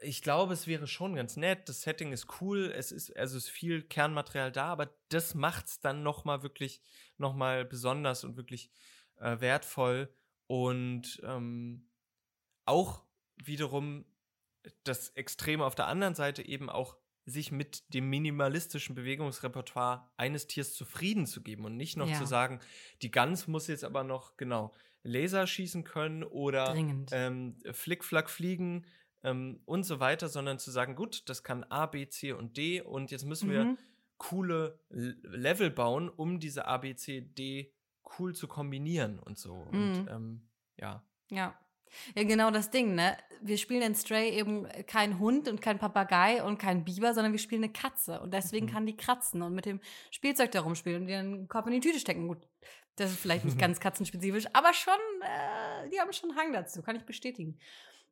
ich 0.00 0.22
glaube, 0.22 0.52
es 0.52 0.66
wäre 0.66 0.86
schon 0.86 1.14
ganz 1.14 1.36
nett. 1.36 1.68
Das 1.68 1.82
Setting 1.82 2.12
ist 2.12 2.40
cool. 2.40 2.72
Es 2.76 2.92
ist, 2.92 3.16
also 3.16 3.36
ist 3.36 3.48
viel 3.48 3.82
Kernmaterial 3.82 4.52
da, 4.52 4.66
aber 4.66 4.90
das 5.08 5.34
macht 5.34 5.66
es 5.66 5.80
dann 5.80 6.02
nochmal 6.02 6.42
wirklich, 6.42 6.80
nochmal 7.16 7.64
besonders 7.64 8.24
und 8.24 8.36
wirklich 8.36 8.70
äh, 9.16 9.40
wertvoll. 9.40 10.12
Und 10.46 11.20
ähm, 11.24 11.88
auch 12.66 13.04
wiederum 13.36 14.04
das 14.82 15.10
Extreme 15.10 15.64
auf 15.64 15.74
der 15.74 15.86
anderen 15.86 16.14
Seite 16.14 16.46
eben 16.46 16.70
auch 16.70 16.96
sich 17.26 17.52
mit 17.52 17.82
dem 17.94 18.10
minimalistischen 18.10 18.94
Bewegungsrepertoire 18.94 20.10
eines 20.16 20.46
Tiers 20.46 20.74
zufrieden 20.74 21.26
zu 21.26 21.42
geben 21.42 21.64
und 21.64 21.76
nicht 21.76 21.96
noch 21.96 22.08
ja. 22.08 22.18
zu 22.18 22.26
sagen, 22.26 22.60
die 23.02 23.10
Gans 23.10 23.48
muss 23.48 23.66
jetzt 23.66 23.84
aber 23.84 24.04
noch 24.04 24.36
genau 24.36 24.72
Laser 25.02 25.46
schießen 25.46 25.84
können 25.84 26.22
oder 26.22 26.74
ähm, 27.12 27.56
Flickflack 27.72 28.30
fliegen 28.30 28.86
ähm, 29.22 29.60
und 29.64 29.84
so 29.84 30.00
weiter, 30.00 30.28
sondern 30.28 30.58
zu 30.58 30.70
sagen, 30.70 30.96
gut, 30.96 31.28
das 31.28 31.42
kann 31.42 31.64
A, 31.64 31.86
B, 31.86 32.08
C 32.08 32.32
und 32.32 32.56
D 32.56 32.80
und 32.80 33.10
jetzt 33.10 33.24
müssen 33.24 33.48
mhm. 33.48 33.52
wir 33.52 33.76
coole 34.16 34.78
Level 34.88 35.70
bauen, 35.70 36.08
um 36.08 36.40
diese 36.40 36.66
A, 36.66 36.78
B, 36.78 36.94
C, 36.94 37.20
D 37.20 37.72
cool 38.18 38.34
zu 38.34 38.48
kombinieren 38.48 39.18
und 39.18 39.38
so. 39.38 39.66
Mhm. 39.70 39.98
Und 39.98 40.08
ähm, 40.10 40.48
ja. 40.76 41.04
Ja. 41.30 41.58
Ja, 42.14 42.24
genau 42.24 42.50
das 42.50 42.70
Ding, 42.70 42.94
ne? 42.94 43.16
Wir 43.40 43.58
spielen 43.58 43.82
in 43.82 43.94
Stray 43.94 44.30
eben 44.30 44.66
kein 44.86 45.18
Hund 45.18 45.48
und 45.48 45.60
kein 45.60 45.78
Papagei 45.78 46.42
und 46.42 46.58
kein 46.58 46.84
Biber, 46.84 47.12
sondern 47.14 47.32
wir 47.32 47.38
spielen 47.38 47.64
eine 47.64 47.72
Katze. 47.72 48.20
Und 48.20 48.32
deswegen 48.32 48.66
mhm. 48.66 48.70
kann 48.70 48.86
die 48.86 48.96
kratzen 48.96 49.42
und 49.42 49.54
mit 49.54 49.66
dem 49.66 49.80
Spielzeug 50.10 50.50
da 50.52 50.60
rumspielen 50.60 51.02
und 51.02 51.08
ihren 51.08 51.48
Kopf 51.48 51.66
in 51.66 51.72
die 51.72 51.80
Tüte 51.80 51.98
stecken. 51.98 52.28
Gut, 52.28 52.46
das 52.96 53.10
ist 53.10 53.20
vielleicht 53.20 53.44
nicht 53.44 53.58
ganz 53.60 53.80
katzenspezifisch, 53.80 54.46
aber 54.52 54.72
schon, 54.72 54.94
äh, 55.22 55.88
die 55.90 56.00
haben 56.00 56.12
schon 56.12 56.36
Hang 56.36 56.52
dazu, 56.52 56.82
kann 56.82 56.96
ich 56.96 57.04
bestätigen. 57.04 57.58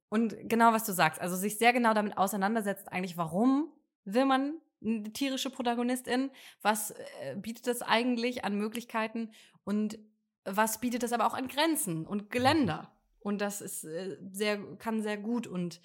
Und 0.08 0.36
genau, 0.42 0.72
was 0.72 0.84
du 0.84 0.92
sagst, 0.92 1.20
also 1.20 1.36
sich 1.36 1.56
sehr 1.56 1.72
genau 1.72 1.94
damit 1.94 2.18
auseinandersetzt, 2.18 2.92
eigentlich, 2.92 3.16
warum 3.16 3.72
will 4.04 4.26
man 4.26 4.60
eine 4.84 5.12
tierische 5.12 5.50
Protagonistin? 5.50 6.30
Was 6.60 6.90
äh, 6.90 7.36
bietet 7.36 7.66
das 7.66 7.82
eigentlich 7.82 8.44
an 8.44 8.56
Möglichkeiten? 8.56 9.30
Und 9.64 9.98
was 10.44 10.80
bietet 10.80 11.02
das 11.02 11.12
aber 11.12 11.26
auch 11.26 11.34
an 11.34 11.48
Grenzen 11.48 12.06
und 12.06 12.30
Geländer? 12.30 12.92
Und 13.22 13.40
das 13.40 13.60
ist 13.60 13.84
äh, 13.84 14.18
sehr, 14.32 14.58
kann 14.76 15.02
sehr 15.02 15.16
gut 15.16 15.46
und 15.46 15.80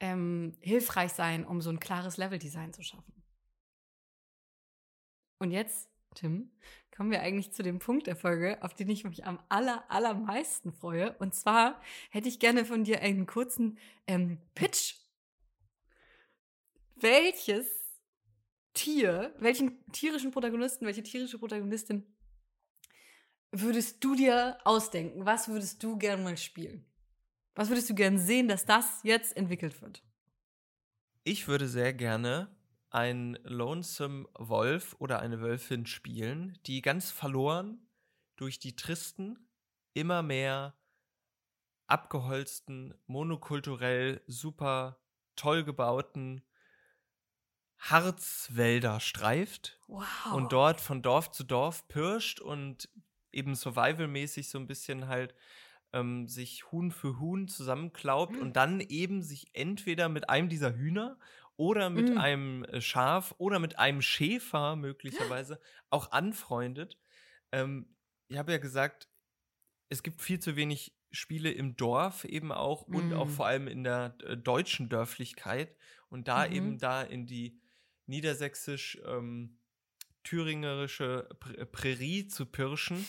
ähm, 0.00 0.56
hilfreich 0.60 1.12
sein, 1.12 1.44
um 1.44 1.60
so 1.60 1.70
ein 1.70 1.80
klares 1.80 2.16
Leveldesign 2.16 2.72
zu 2.72 2.82
schaffen. 2.82 3.12
Und 5.38 5.50
jetzt, 5.50 5.90
Tim, 6.14 6.50
kommen 6.94 7.10
wir 7.10 7.20
eigentlich 7.20 7.52
zu 7.52 7.62
dem 7.62 7.78
Punkt 7.78 8.06
der 8.06 8.16
Folge, 8.16 8.62
auf 8.62 8.74
den 8.74 8.88
ich 8.88 9.04
mich 9.04 9.26
am 9.26 9.38
aller, 9.50 9.84
allermeisten 9.90 10.72
freue. 10.72 11.14
Und 11.18 11.34
zwar 11.34 11.80
hätte 12.10 12.28
ich 12.28 12.38
gerne 12.38 12.64
von 12.64 12.84
dir 12.84 13.00
einen 13.02 13.26
kurzen 13.26 13.78
ähm, 14.06 14.38
Pitch. 14.54 14.94
Welches 16.94 17.68
Tier, 18.72 19.34
welchen 19.38 19.84
tierischen 19.92 20.30
Protagonisten, 20.30 20.84
welche 20.84 21.02
tierische 21.02 21.38
Protagonistin 21.38 22.06
würdest 23.60 24.02
du 24.02 24.14
dir 24.14 24.58
ausdenken? 24.64 25.26
Was 25.26 25.48
würdest 25.48 25.82
du 25.82 25.96
gerne 25.98 26.22
mal 26.22 26.36
spielen? 26.36 26.84
Was 27.54 27.68
würdest 27.68 27.88
du 27.90 27.94
gerne 27.94 28.18
sehen, 28.18 28.48
dass 28.48 28.64
das 28.66 29.00
jetzt 29.02 29.36
entwickelt 29.36 29.80
wird? 29.80 30.02
Ich 31.24 31.48
würde 31.48 31.68
sehr 31.68 31.92
gerne 31.92 32.54
einen 32.90 33.34
Lonesome 33.42 34.28
Wolf 34.34 34.94
oder 34.98 35.20
eine 35.20 35.40
Wölfin 35.40 35.86
spielen, 35.86 36.58
die 36.66 36.82
ganz 36.82 37.10
verloren 37.10 37.88
durch 38.36 38.58
die 38.58 38.76
tristen, 38.76 39.48
immer 39.94 40.22
mehr 40.22 40.76
abgeholzten, 41.86 42.94
monokulturell 43.06 44.22
super 44.26 45.00
toll 45.36 45.64
gebauten 45.64 46.42
Harzwälder 47.78 49.00
streift 49.00 49.78
Wow. 49.86 50.32
und 50.32 50.52
dort 50.52 50.80
von 50.80 51.02
Dorf 51.02 51.30
zu 51.30 51.44
Dorf 51.44 51.86
pirscht 51.88 52.40
und 52.40 52.88
eben 53.36 53.54
survivalmäßig 53.54 54.48
so 54.50 54.58
ein 54.58 54.66
bisschen 54.66 55.08
halt 55.08 55.34
ähm, 55.92 56.28
sich 56.28 56.70
Huhn 56.72 56.90
für 56.90 57.18
Huhn 57.20 57.48
zusammenklaubt 57.48 58.36
Mhm. 58.36 58.42
und 58.42 58.56
dann 58.56 58.80
eben 58.80 59.22
sich 59.22 59.48
entweder 59.54 60.08
mit 60.08 60.28
einem 60.30 60.48
dieser 60.48 60.74
Hühner 60.76 61.18
oder 61.56 61.90
mit 61.90 62.16
Mhm. 62.16 62.16
einem 62.16 62.64
äh, 62.64 62.80
Schaf 62.80 63.34
oder 63.38 63.58
mit 63.58 63.78
einem 63.78 64.02
Schäfer 64.02 64.76
möglicherweise 64.76 65.60
auch 65.90 66.12
anfreundet. 66.12 66.98
Ähm, 67.52 67.96
ich 68.28 68.38
habe 68.38 68.52
ja 68.52 68.58
gesagt, 68.58 69.08
es 69.88 70.02
gibt 70.02 70.20
viel 70.22 70.40
zu 70.40 70.56
wenig 70.56 70.96
Spiele 71.12 71.50
im 71.52 71.76
Dorf 71.76 72.24
eben 72.24 72.52
auch 72.52 72.82
und 72.82 73.14
auch 73.14 73.30
Mhm. 73.30 73.30
vor 73.30 73.46
allem 73.46 73.68
in 73.68 73.84
der 73.84 74.16
äh, 74.24 74.36
deutschen 74.36 74.88
Dörflichkeit 74.88 75.76
und 76.08 76.28
da 76.28 76.46
Mhm. 76.46 76.46
eben 76.46 76.78
da 76.78 77.02
in 77.02 77.26
die 77.26 77.60
niedersächsisch 78.06 78.98
ähm, 79.04 79.60
thüringerische 80.26 81.28
Prä 81.40 81.64
Prärie 81.66 82.26
zu 82.28 82.46
pirschen, 82.46 83.06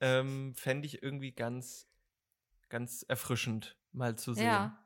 ähm, 0.00 0.54
fände 0.54 0.86
ich 0.86 1.02
irgendwie 1.02 1.32
ganz, 1.32 1.88
ganz 2.68 3.04
erfrischend 3.08 3.76
mal 3.92 4.16
zu 4.16 4.34
sehen. 4.34 4.46
Ja. 4.46 4.78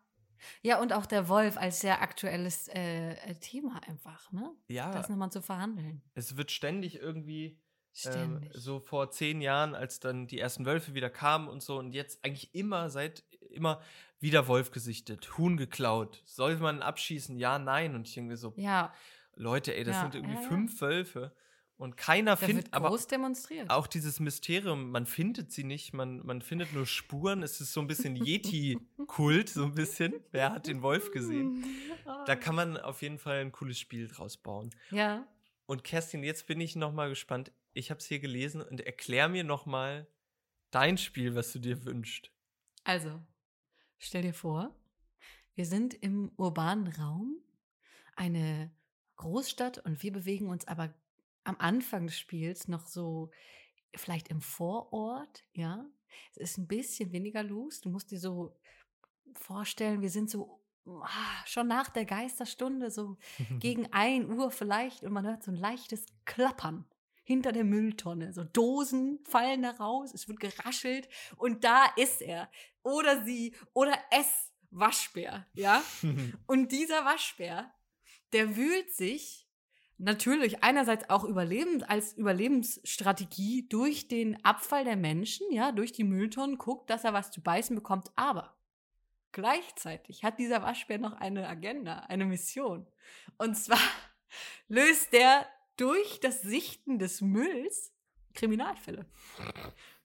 Ja, 0.62 0.80
und 0.80 0.92
auch 0.92 1.06
der 1.06 1.28
Wolf 1.28 1.56
als 1.56 1.80
sehr 1.80 2.02
aktuelles 2.02 2.68
äh, 2.68 3.12
äh, 3.14 3.34
Thema 3.36 3.80
einfach, 3.88 4.30
ne? 4.32 4.54
Ja, 4.68 4.92
Das 4.92 5.08
nochmal 5.08 5.32
zu 5.32 5.40
verhandeln. 5.40 6.02
es 6.14 6.36
wird 6.36 6.50
ständig 6.50 6.96
irgendwie 7.00 7.46
ähm, 7.46 7.58
Ständig. 7.94 8.50
so 8.54 8.78
vor 8.78 9.10
zehn 9.10 9.40
Jahren, 9.40 9.74
als 9.74 9.98
dann 9.98 10.26
die 10.26 10.38
ersten 10.38 10.66
Wölfe 10.66 10.92
wieder 10.92 11.08
kamen 11.08 11.48
und 11.48 11.62
so 11.62 11.78
und 11.78 11.92
jetzt 11.94 12.22
eigentlich 12.22 12.54
immer 12.54 12.90
seit 12.90 13.24
immer 13.48 13.80
wieder 14.20 14.46
Wolf 14.46 14.70
gesichtet, 14.72 15.38
Huhn 15.38 15.56
geklaut. 15.56 16.20
Soll 16.26 16.58
man 16.58 16.82
abschießen? 16.82 17.38
Ja, 17.38 17.58
nein. 17.58 17.94
Und 17.94 18.06
ich 18.06 18.14
denke 18.14 18.36
so, 18.36 18.52
ja, 18.56 18.92
Leute, 19.34 19.74
ey, 19.74 19.84
das 19.84 19.96
Ja, 19.96 20.02
sind 20.02 20.14
irgendwie 20.16 20.34
ja. 20.34 20.48
fünf 20.48 20.78
Wölfe 20.82 21.34
und 21.78 21.96
keiner 21.96 22.36
findet, 22.36 22.72
aber 22.72 22.88
groß 22.88 23.06
demonstriert. 23.06 23.68
auch 23.70 23.86
dieses 23.86 24.18
Mysterium, 24.18 24.90
man 24.90 25.04
findet 25.06 25.52
sie 25.52 25.64
nicht, 25.64 25.92
man, 25.92 26.24
man 26.24 26.40
findet 26.40 26.72
nur 26.72 26.86
Spuren. 26.86 27.42
Es 27.42 27.60
ist 27.60 27.72
so 27.72 27.80
ein 27.80 27.86
bisschen 27.86 28.16
Yeti-Kult, 28.16 29.50
so 29.50 29.64
ein 29.64 29.74
bisschen. 29.74 30.14
Wer 30.30 30.52
hat 30.52 30.66
den 30.66 30.82
Wolf 30.82 31.10
gesehen? 31.10 31.64
Da 32.24 32.36
kann 32.36 32.54
man 32.54 32.76
auf 32.76 33.02
jeden 33.02 33.18
Fall 33.18 33.38
ein 33.40 33.50
cooles 33.50 33.80
Spiel 33.80 34.06
draus 34.06 34.36
bauen. 34.36 34.70
Ja, 34.90 35.26
Und 35.66 35.82
Kerstin, 35.82 36.22
jetzt 36.22 36.46
bin 36.46 36.60
ich 36.60 36.76
noch 36.76 36.92
mal 36.92 37.08
gespannt. 37.08 37.50
Ich 37.72 37.90
habe 37.90 37.98
es 37.98 38.06
hier 38.06 38.20
gelesen 38.20 38.62
und 38.62 38.80
erklär 38.80 39.28
mir 39.28 39.42
noch 39.42 39.66
mal 39.66 40.06
dein 40.70 40.98
Spiel, 40.98 41.34
was 41.34 41.52
du 41.52 41.58
dir 41.58 41.84
wünschst. 41.84 42.30
also, 42.84 43.20
stell 43.98 44.22
dir 44.22 44.34
vor, 44.34 44.74
wir 45.56 45.66
sind 45.66 45.94
im 45.94 46.30
urbanen 46.36 46.86
Raum, 46.88 47.36
eine 48.14 48.70
Großstadt 49.16 49.78
und 49.78 50.02
wir 50.02 50.12
bewegen 50.12 50.48
uns 50.48 50.66
aber 50.68 50.94
am 51.46 51.56
Anfang 51.58 52.06
des 52.06 52.18
Spiels 52.18 52.68
noch 52.68 52.86
so 52.86 53.30
vielleicht 53.94 54.28
im 54.28 54.40
Vorort, 54.40 55.44
ja. 55.52 55.86
Es 56.32 56.50
ist 56.50 56.58
ein 56.58 56.66
bisschen 56.66 57.12
weniger 57.12 57.42
los. 57.42 57.80
Du 57.80 57.90
musst 57.90 58.10
dir 58.10 58.18
so 58.18 58.56
vorstellen, 59.34 60.00
wir 60.02 60.10
sind 60.10 60.30
so 60.30 60.60
ah, 60.86 61.44
schon 61.46 61.68
nach 61.68 61.88
der 61.90 62.04
Geisterstunde, 62.04 62.90
so 62.90 63.18
gegen 63.60 63.92
1 63.92 64.28
Uhr 64.30 64.50
vielleicht 64.50 65.02
und 65.02 65.12
man 65.12 65.26
hört 65.26 65.42
so 65.42 65.50
ein 65.50 65.56
leichtes 65.56 66.06
Klappern 66.24 66.86
hinter 67.24 67.52
der 67.52 67.64
Mülltonne. 67.64 68.32
So 68.32 68.44
Dosen 68.44 69.20
fallen 69.24 69.62
da 69.62 69.72
raus, 69.72 70.12
es 70.14 70.28
wird 70.28 70.40
geraschelt 70.40 71.08
und 71.36 71.64
da 71.64 71.86
ist 71.96 72.22
er. 72.22 72.50
Oder 72.82 73.24
sie 73.24 73.54
oder 73.72 73.98
es, 74.10 74.52
Waschbär, 74.70 75.46
ja? 75.54 75.82
Und 76.46 76.72
dieser 76.72 77.04
Waschbär, 77.04 77.72
der 78.32 78.56
wühlt 78.56 78.92
sich 78.92 79.45
natürlich 79.98 80.62
einerseits 80.62 81.08
auch 81.10 81.24
überlebens, 81.24 81.82
als 81.82 82.12
Überlebensstrategie 82.14 83.68
durch 83.68 84.08
den 84.08 84.44
Abfall 84.44 84.84
der 84.84 84.96
Menschen, 84.96 85.50
ja, 85.50 85.72
durch 85.72 85.92
die 85.92 86.04
Mülltonnen, 86.04 86.58
guckt, 86.58 86.90
dass 86.90 87.04
er 87.04 87.12
was 87.12 87.30
zu 87.30 87.40
beißen 87.42 87.74
bekommt, 87.74 88.10
aber 88.16 88.56
gleichzeitig 89.32 90.24
hat 90.24 90.38
dieser 90.38 90.62
Waschbär 90.62 90.98
noch 90.98 91.12
eine 91.14 91.48
Agenda, 91.48 92.00
eine 92.08 92.26
Mission. 92.26 92.86
Und 93.38 93.56
zwar 93.56 93.78
löst 94.68 95.12
der 95.12 95.46
durch 95.76 96.20
das 96.20 96.42
Sichten 96.42 96.98
des 96.98 97.20
Mülls 97.20 97.92
Kriminalfälle. 98.34 99.06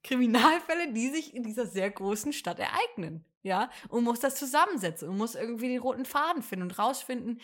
Kriminalfälle, 0.03 0.91
die 0.93 1.09
sich 1.09 1.35
in 1.35 1.43
dieser 1.43 1.67
sehr 1.67 1.89
großen 1.91 2.33
Stadt 2.33 2.59
ereignen. 2.59 3.25
Ja, 3.43 3.71
und 3.89 4.03
muss 4.03 4.19
das 4.19 4.35
zusammensetzen 4.35 5.09
und 5.09 5.17
muss 5.17 5.35
irgendwie 5.35 5.69
den 5.69 5.81
roten 5.81 6.05
Faden 6.05 6.43
finden 6.43 6.63
und 6.63 6.77
rausfinden, 6.77 7.41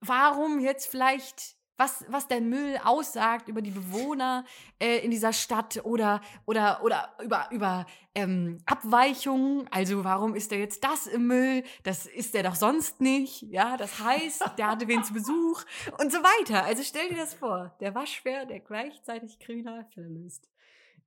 warum 0.00 0.58
jetzt 0.58 0.86
vielleicht, 0.86 1.56
was, 1.76 2.04
was 2.08 2.28
der 2.28 2.40
Müll 2.40 2.78
aussagt 2.84 3.48
über 3.48 3.62
die 3.62 3.70
Bewohner 3.70 4.44
äh, 4.78 4.98
in 4.98 5.10
dieser 5.10 5.32
Stadt 5.32 5.84
oder, 5.84 6.20
oder, 6.46 6.82
oder 6.84 7.14
über, 7.22 7.48
über 7.50 7.86
ähm, 8.14 8.58
Abweichungen. 8.66 9.66
Also, 9.70 10.04
warum 10.04 10.34
ist 10.34 10.50
der 10.50 10.58
jetzt 10.58 10.84
das 10.84 11.06
im 11.06 11.26
Müll? 11.26 11.64
Das 11.82 12.06
ist 12.06 12.34
der 12.34 12.42
doch 12.42 12.54
sonst 12.54 13.00
nicht. 13.00 13.42
Ja, 13.42 13.76
das 13.76 13.98
heißt, 13.98 14.44
der 14.58 14.68
hatte 14.68 14.86
wen 14.88 15.02
zu 15.02 15.14
Besuch 15.14 15.64
und 15.98 16.12
so 16.12 16.18
weiter. 16.18 16.64
Also, 16.64 16.82
stell 16.82 17.08
dir 17.08 17.16
das 17.16 17.34
vor. 17.34 17.74
Der 17.80 17.94
Waschbär, 17.94 18.46
der 18.46 18.60
gleichzeitig 18.60 19.38
Kriminalfälle 19.38 20.08
löst. 20.08 20.51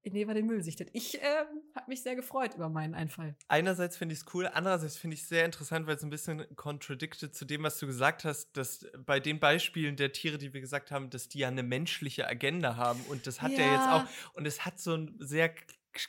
Er 0.05 0.33
den 0.35 0.45
Müll 0.45 0.61
sichtet. 0.63 0.89
Ich 0.93 1.15
ähm, 1.15 1.47
habe 1.75 1.85
mich 1.89 2.03
sehr 2.03 2.15
gefreut 2.15 2.53
über 2.55 2.69
meinen 2.69 2.93
Einfall. 2.93 3.35
Einerseits 3.47 3.97
finde 3.97 4.13
ich 4.13 4.19
es 4.19 4.25
cool, 4.35 4.47
andererseits 4.53 4.97
finde 4.97 5.15
ich 5.15 5.23
es 5.23 5.29
sehr 5.29 5.45
interessant, 5.45 5.87
weil 5.87 5.95
es 5.95 6.03
ein 6.03 6.11
bisschen 6.11 6.45
contradicted 6.55 7.33
zu 7.33 7.43
dem, 7.43 7.63
was 7.63 7.79
du 7.79 7.87
gesagt 7.87 8.23
hast, 8.23 8.55
dass 8.55 8.85
bei 9.05 9.19
den 9.19 9.39
Beispielen 9.39 9.95
der 9.95 10.11
Tiere, 10.11 10.37
die 10.37 10.53
wir 10.53 10.61
gesagt 10.61 10.91
haben, 10.91 11.09
dass 11.09 11.27
die 11.27 11.39
ja 11.39 11.47
eine 11.47 11.63
menschliche 11.63 12.27
Agenda 12.27 12.75
haben 12.75 13.01
und 13.09 13.25
das 13.25 13.41
hat 13.41 13.51
er 13.53 13.71
jetzt 13.71 13.85
Ja. 13.85 14.03
auch 14.05 14.33
und 14.37 14.45
es 14.45 14.63
hat 14.63 14.79
so 14.79 14.93
einen 14.93 15.15
sehr 15.19 15.49
k- 15.49 15.63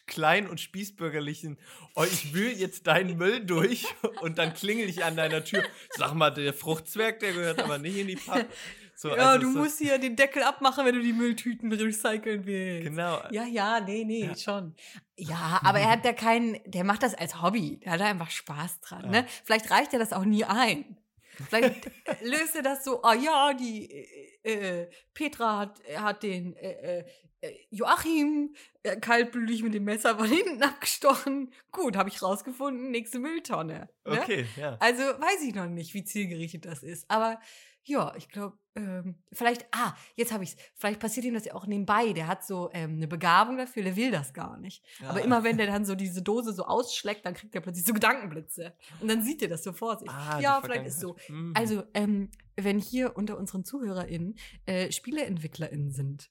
kleinen 0.06 0.48
und 0.48 0.60
spießbürgerlichen, 0.60 1.58
oh, 1.94 2.04
ich 2.04 2.34
wühl 2.34 2.50
jetzt 2.52 2.86
deinen 2.86 3.16
Müll 3.16 3.44
durch 3.46 3.86
und 4.20 4.36
dann 4.36 4.52
klingel 4.52 4.88
ich 4.88 5.04
an 5.04 5.16
deiner 5.16 5.42
Tür. 5.44 5.62
Sag 5.96 6.12
mal, 6.14 6.30
der 6.30 6.52
Fruchtzwerg, 6.52 7.20
der 7.20 7.32
gehört 7.32 7.60
aber 7.60 7.78
nicht 7.78 7.96
in 7.96 8.08
die 8.08 8.16
Pappe. 8.16 8.46
So, 8.98 9.10
ja, 9.10 9.32
also 9.32 9.46
du 9.46 9.52
so, 9.52 9.58
musst 9.58 9.78
hier 9.78 9.98
den 9.98 10.16
Deckel 10.16 10.42
abmachen, 10.42 10.86
wenn 10.86 10.94
du 10.94 11.02
die 11.02 11.12
Mülltüten 11.12 11.70
recyceln 11.70 12.46
willst. 12.46 12.88
Genau. 12.88 13.20
Ja, 13.30 13.44
ja, 13.44 13.78
nee, 13.80 14.04
nee, 14.04 14.24
Ja. 14.24 14.34
schon. 14.34 14.74
Ja, 15.18 15.60
aber 15.64 15.80
er 15.80 15.90
hat 15.90 16.04
ja 16.06 16.14
keinen, 16.14 16.58
der 16.64 16.82
macht 16.82 17.02
das 17.02 17.14
als 17.14 17.42
Hobby. 17.42 17.78
Da 17.84 17.92
hat 17.92 18.00
er 18.00 18.06
einfach 18.06 18.30
Spaß 18.30 18.80
dran. 18.80 19.04
Ja. 19.04 19.10
Ne? 19.10 19.26
Vielleicht 19.44 19.70
reicht 19.70 19.92
er 19.92 19.98
das 19.98 20.14
auch 20.14 20.24
nie 20.24 20.44
ein. 20.44 20.96
Vielleicht 21.48 21.90
löst 22.22 22.56
er 22.56 22.62
das 22.62 22.84
so, 22.84 23.02
ah 23.02 23.14
ja, 23.14 23.52
die 23.52 23.90
äh, 24.42 24.80
äh, 24.82 24.90
Petra 25.12 25.58
hat, 25.58 25.80
hat 25.94 26.22
den 26.22 26.56
äh, 26.56 27.00
äh, 27.00 27.04
Joachim 27.68 28.54
äh, 28.82 28.96
kaltblütig 28.96 29.62
mit 29.62 29.74
dem 29.74 29.84
Messer 29.84 30.16
von 30.16 30.26
hinten 30.30 30.62
abgestochen. 30.62 31.52
Gut, 31.70 31.96
habe 31.96 32.08
ich 32.08 32.22
rausgefunden, 32.22 32.90
nächste 32.90 33.18
Mülltonne. 33.18 33.90
Ne? 34.06 34.20
Okay, 34.22 34.46
ja. 34.56 34.78
Also 34.80 35.02
weiß 35.02 35.42
ich 35.42 35.54
noch 35.54 35.66
nicht, 35.66 35.92
wie 35.92 36.04
zielgerichtet 36.04 36.64
das 36.64 36.82
ist. 36.82 37.10
Aber 37.10 37.38
ja, 37.84 38.14
ich 38.16 38.30
glaube, 38.30 38.56
ähm, 38.76 39.16
vielleicht, 39.32 39.66
ah, 39.72 39.94
jetzt 40.14 40.32
habe 40.32 40.44
ich 40.44 40.50
es. 40.50 40.56
Vielleicht 40.74 41.00
passiert 41.00 41.24
ihm 41.26 41.34
das 41.34 41.44
ja 41.46 41.54
auch 41.54 41.66
nebenbei. 41.66 42.12
Der 42.12 42.26
hat 42.26 42.44
so 42.44 42.70
ähm, 42.72 42.96
eine 42.96 43.08
Begabung 43.08 43.56
dafür, 43.56 43.82
der 43.82 43.96
will 43.96 44.10
das 44.10 44.32
gar 44.34 44.58
nicht. 44.58 44.84
Aber 45.06 45.18
Ja. 45.18 45.24
immer 45.24 45.42
wenn 45.44 45.56
der 45.56 45.66
dann 45.66 45.84
so 45.84 45.94
diese 45.94 46.22
Dose 46.22 46.52
so 46.52 46.64
ausschlägt, 46.64 47.24
dann 47.26 47.34
kriegt 47.34 47.54
er 47.54 47.60
plötzlich 47.60 47.84
so 47.86 47.94
Gedankenblitze. 47.94 48.74
Und 49.00 49.08
dann 49.08 49.22
sieht 49.22 49.42
er 49.42 49.48
das 49.48 49.64
so 49.64 49.72
vor 49.72 49.98
sich. 49.98 50.08
Ah, 50.10 50.38
ja, 50.40 50.60
vielleicht 50.62 50.86
ist 50.86 51.00
so. 51.00 51.16
Mhm. 51.28 51.52
Also, 51.56 51.82
ähm, 51.94 52.30
wenn 52.56 52.78
hier 52.78 53.16
unter 53.16 53.36
unseren 53.38 53.64
ZuhörerInnen 53.64 54.36
äh, 54.66 54.90
SpieleentwicklerInnen 54.92 55.90
sind, 55.90 56.30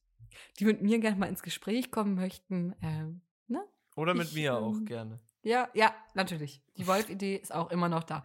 die 0.60 0.66
mit 0.66 0.82
mir 0.82 1.00
gerne 1.00 1.18
mal 1.18 1.28
ins 1.28 1.44
Gespräch 1.44 1.92
kommen 1.92 2.16
möchten, 2.16 2.76
ähm, 2.82 3.22
ne? 3.48 3.64
Oder 3.96 4.14
mit 4.14 4.28
ich, 4.30 4.36
mir 4.36 4.56
auch 4.56 4.74
ähm, 4.76 4.86
gerne. 4.86 5.20
Ja, 5.44 5.70
ja, 5.74 5.94
natürlich. 6.16 6.62
Die 6.78 6.88
Wolf-Idee 6.88 7.36
ist 7.36 7.54
auch 7.54 7.70
immer 7.72 7.90
noch 7.90 8.04
da. 8.04 8.24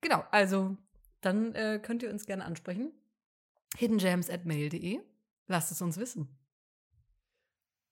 Genau, 0.00 0.24
also 0.30 0.76
dann 1.20 1.54
äh, 1.54 1.78
könnt 1.82 2.02
ihr 2.02 2.10
uns 2.10 2.26
gerne 2.26 2.44
ansprechen. 2.44 2.92
hiddengems.mail.de. 3.76 5.00
Lasst 5.46 5.72
es 5.72 5.82
uns 5.82 5.98
wissen. 5.98 6.28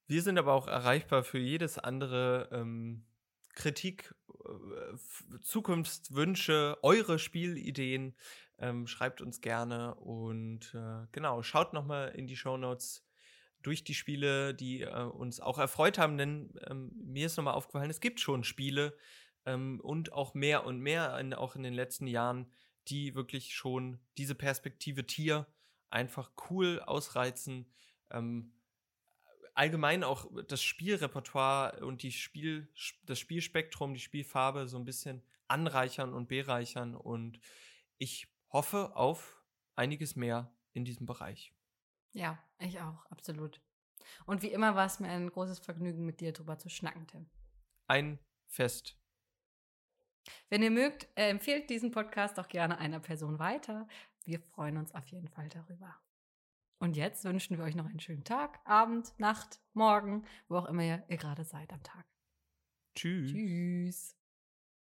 Wir 0.07 0.22
sind 0.22 0.39
aber 0.39 0.53
auch 0.53 0.68
erreichbar 0.68 1.22
für 1.24 1.39
jedes 1.39 1.78
andere 1.78 2.49
ähm, 2.53 3.05
Kritik, 3.55 4.14
äh, 4.28 5.39
Zukunftswünsche, 5.43 6.78
eure 6.83 7.18
Spielideen. 7.18 8.14
Ähm, 8.59 8.87
schreibt 8.87 9.20
uns 9.20 9.41
gerne 9.41 9.95
und 9.97 10.74
äh, 10.74 11.07
genau, 11.12 11.43
schaut 11.43 11.72
nochmal 11.72 12.11
in 12.11 12.26
die 12.26 12.37
Show 12.37 12.57
Notes 12.57 13.05
durch 13.62 13.85
die 13.85 13.95
Spiele, 13.95 14.55
die 14.55 14.83
äh, 14.83 15.03
uns 15.05 15.41
auch 15.41 15.59
erfreut 15.59 15.99
haben, 15.99 16.18
denn 16.18 16.53
ähm, 16.68 16.93
mir 16.95 17.26
ist 17.26 17.37
nochmal 17.37 17.55
aufgefallen, 17.55 17.91
es 17.91 18.01
gibt 18.01 18.20
schon 18.20 18.45
Spiele 18.45 18.97
ähm, 19.47 19.80
und 19.80 20.12
auch 20.12 20.35
mehr 20.35 20.64
und 20.64 20.80
mehr, 20.80 21.18
in, 21.18 21.35
auch 21.35 21.57
in 21.57 21.62
den 21.62 21.74
letzten 21.74 22.07
Jahren, 22.07 22.53
die 22.89 23.14
wirklich 23.14 23.55
schon 23.55 24.01
diese 24.18 24.35
Perspektive 24.35 25.07
Tier 25.07 25.47
einfach 25.93 26.32
cool 26.51 26.80
ausreizen. 26.80 27.66
Ähm, 28.11 28.53
allgemein 29.55 30.05
auch 30.05 30.30
das 30.49 30.62
Spielrepertoire 30.62 31.84
und 31.84 32.03
die 32.03 32.12
Spiel, 32.12 32.68
das 33.05 33.18
Spielspektrum, 33.18 33.95
die 33.95 34.01
Spielfarbe 34.01 34.68
so 34.68 34.78
ein 34.78 34.84
bisschen 34.84 35.22
anreichern 35.49 36.12
und 36.12 36.28
bereichern. 36.28 36.95
Und 36.95 37.40
ich 37.99 38.28
hoffe 38.49 38.97
auf 38.97 39.43
einiges 39.76 40.16
mehr 40.16 40.55
in 40.72 40.84
diesem 40.84 41.07
Bereich. 41.07 41.55
Ja, 42.12 42.43
ich 42.59 42.80
auch, 42.80 43.05
absolut. 43.07 43.61
Und 44.26 44.43
wie 44.43 44.53
immer 44.53 44.74
war 44.74 44.86
es 44.86 45.01
mir 45.01 45.09
ein 45.09 45.30
großes 45.30 45.61
Vergnügen, 45.61 46.05
mit 46.05 46.20
dir 46.20 46.32
drüber 46.32 46.59
zu 46.59 46.68
schnacken, 46.68 47.07
Tim. 47.07 47.30
Ein 47.86 48.18
Fest. 48.47 48.99
Wenn 50.49 50.62
ihr 50.62 50.70
mögt, 50.70 51.09
äh, 51.16 51.28
empfehlt 51.30 51.70
diesen 51.70 51.90
Podcast 51.90 52.38
auch 52.38 52.49
gerne 52.49 52.78
einer 52.78 53.01
Person 53.01 53.38
weiter. 53.38 53.88
Wir 54.26 54.40
freuen 54.40 54.76
uns 54.76 54.94
auf 54.94 55.06
jeden 55.06 55.28
Fall 55.28 55.48
darüber. 55.48 55.96
Und 56.78 56.96
jetzt 56.96 57.24
wünschen 57.24 57.58
wir 57.58 57.64
euch 57.64 57.76
noch 57.76 57.86
einen 57.86 58.00
schönen 58.00 58.24
Tag, 58.24 58.58
Abend, 58.64 59.14
Nacht, 59.18 59.60
Morgen, 59.72 60.24
wo 60.48 60.56
auch 60.56 60.66
immer 60.66 60.82
ihr, 60.82 61.04
ihr 61.08 61.16
gerade 61.16 61.44
seid 61.44 61.72
am 61.72 61.82
Tag. 61.82 62.04
Tschüss. 62.94 63.30
Tschüss. 63.30 64.21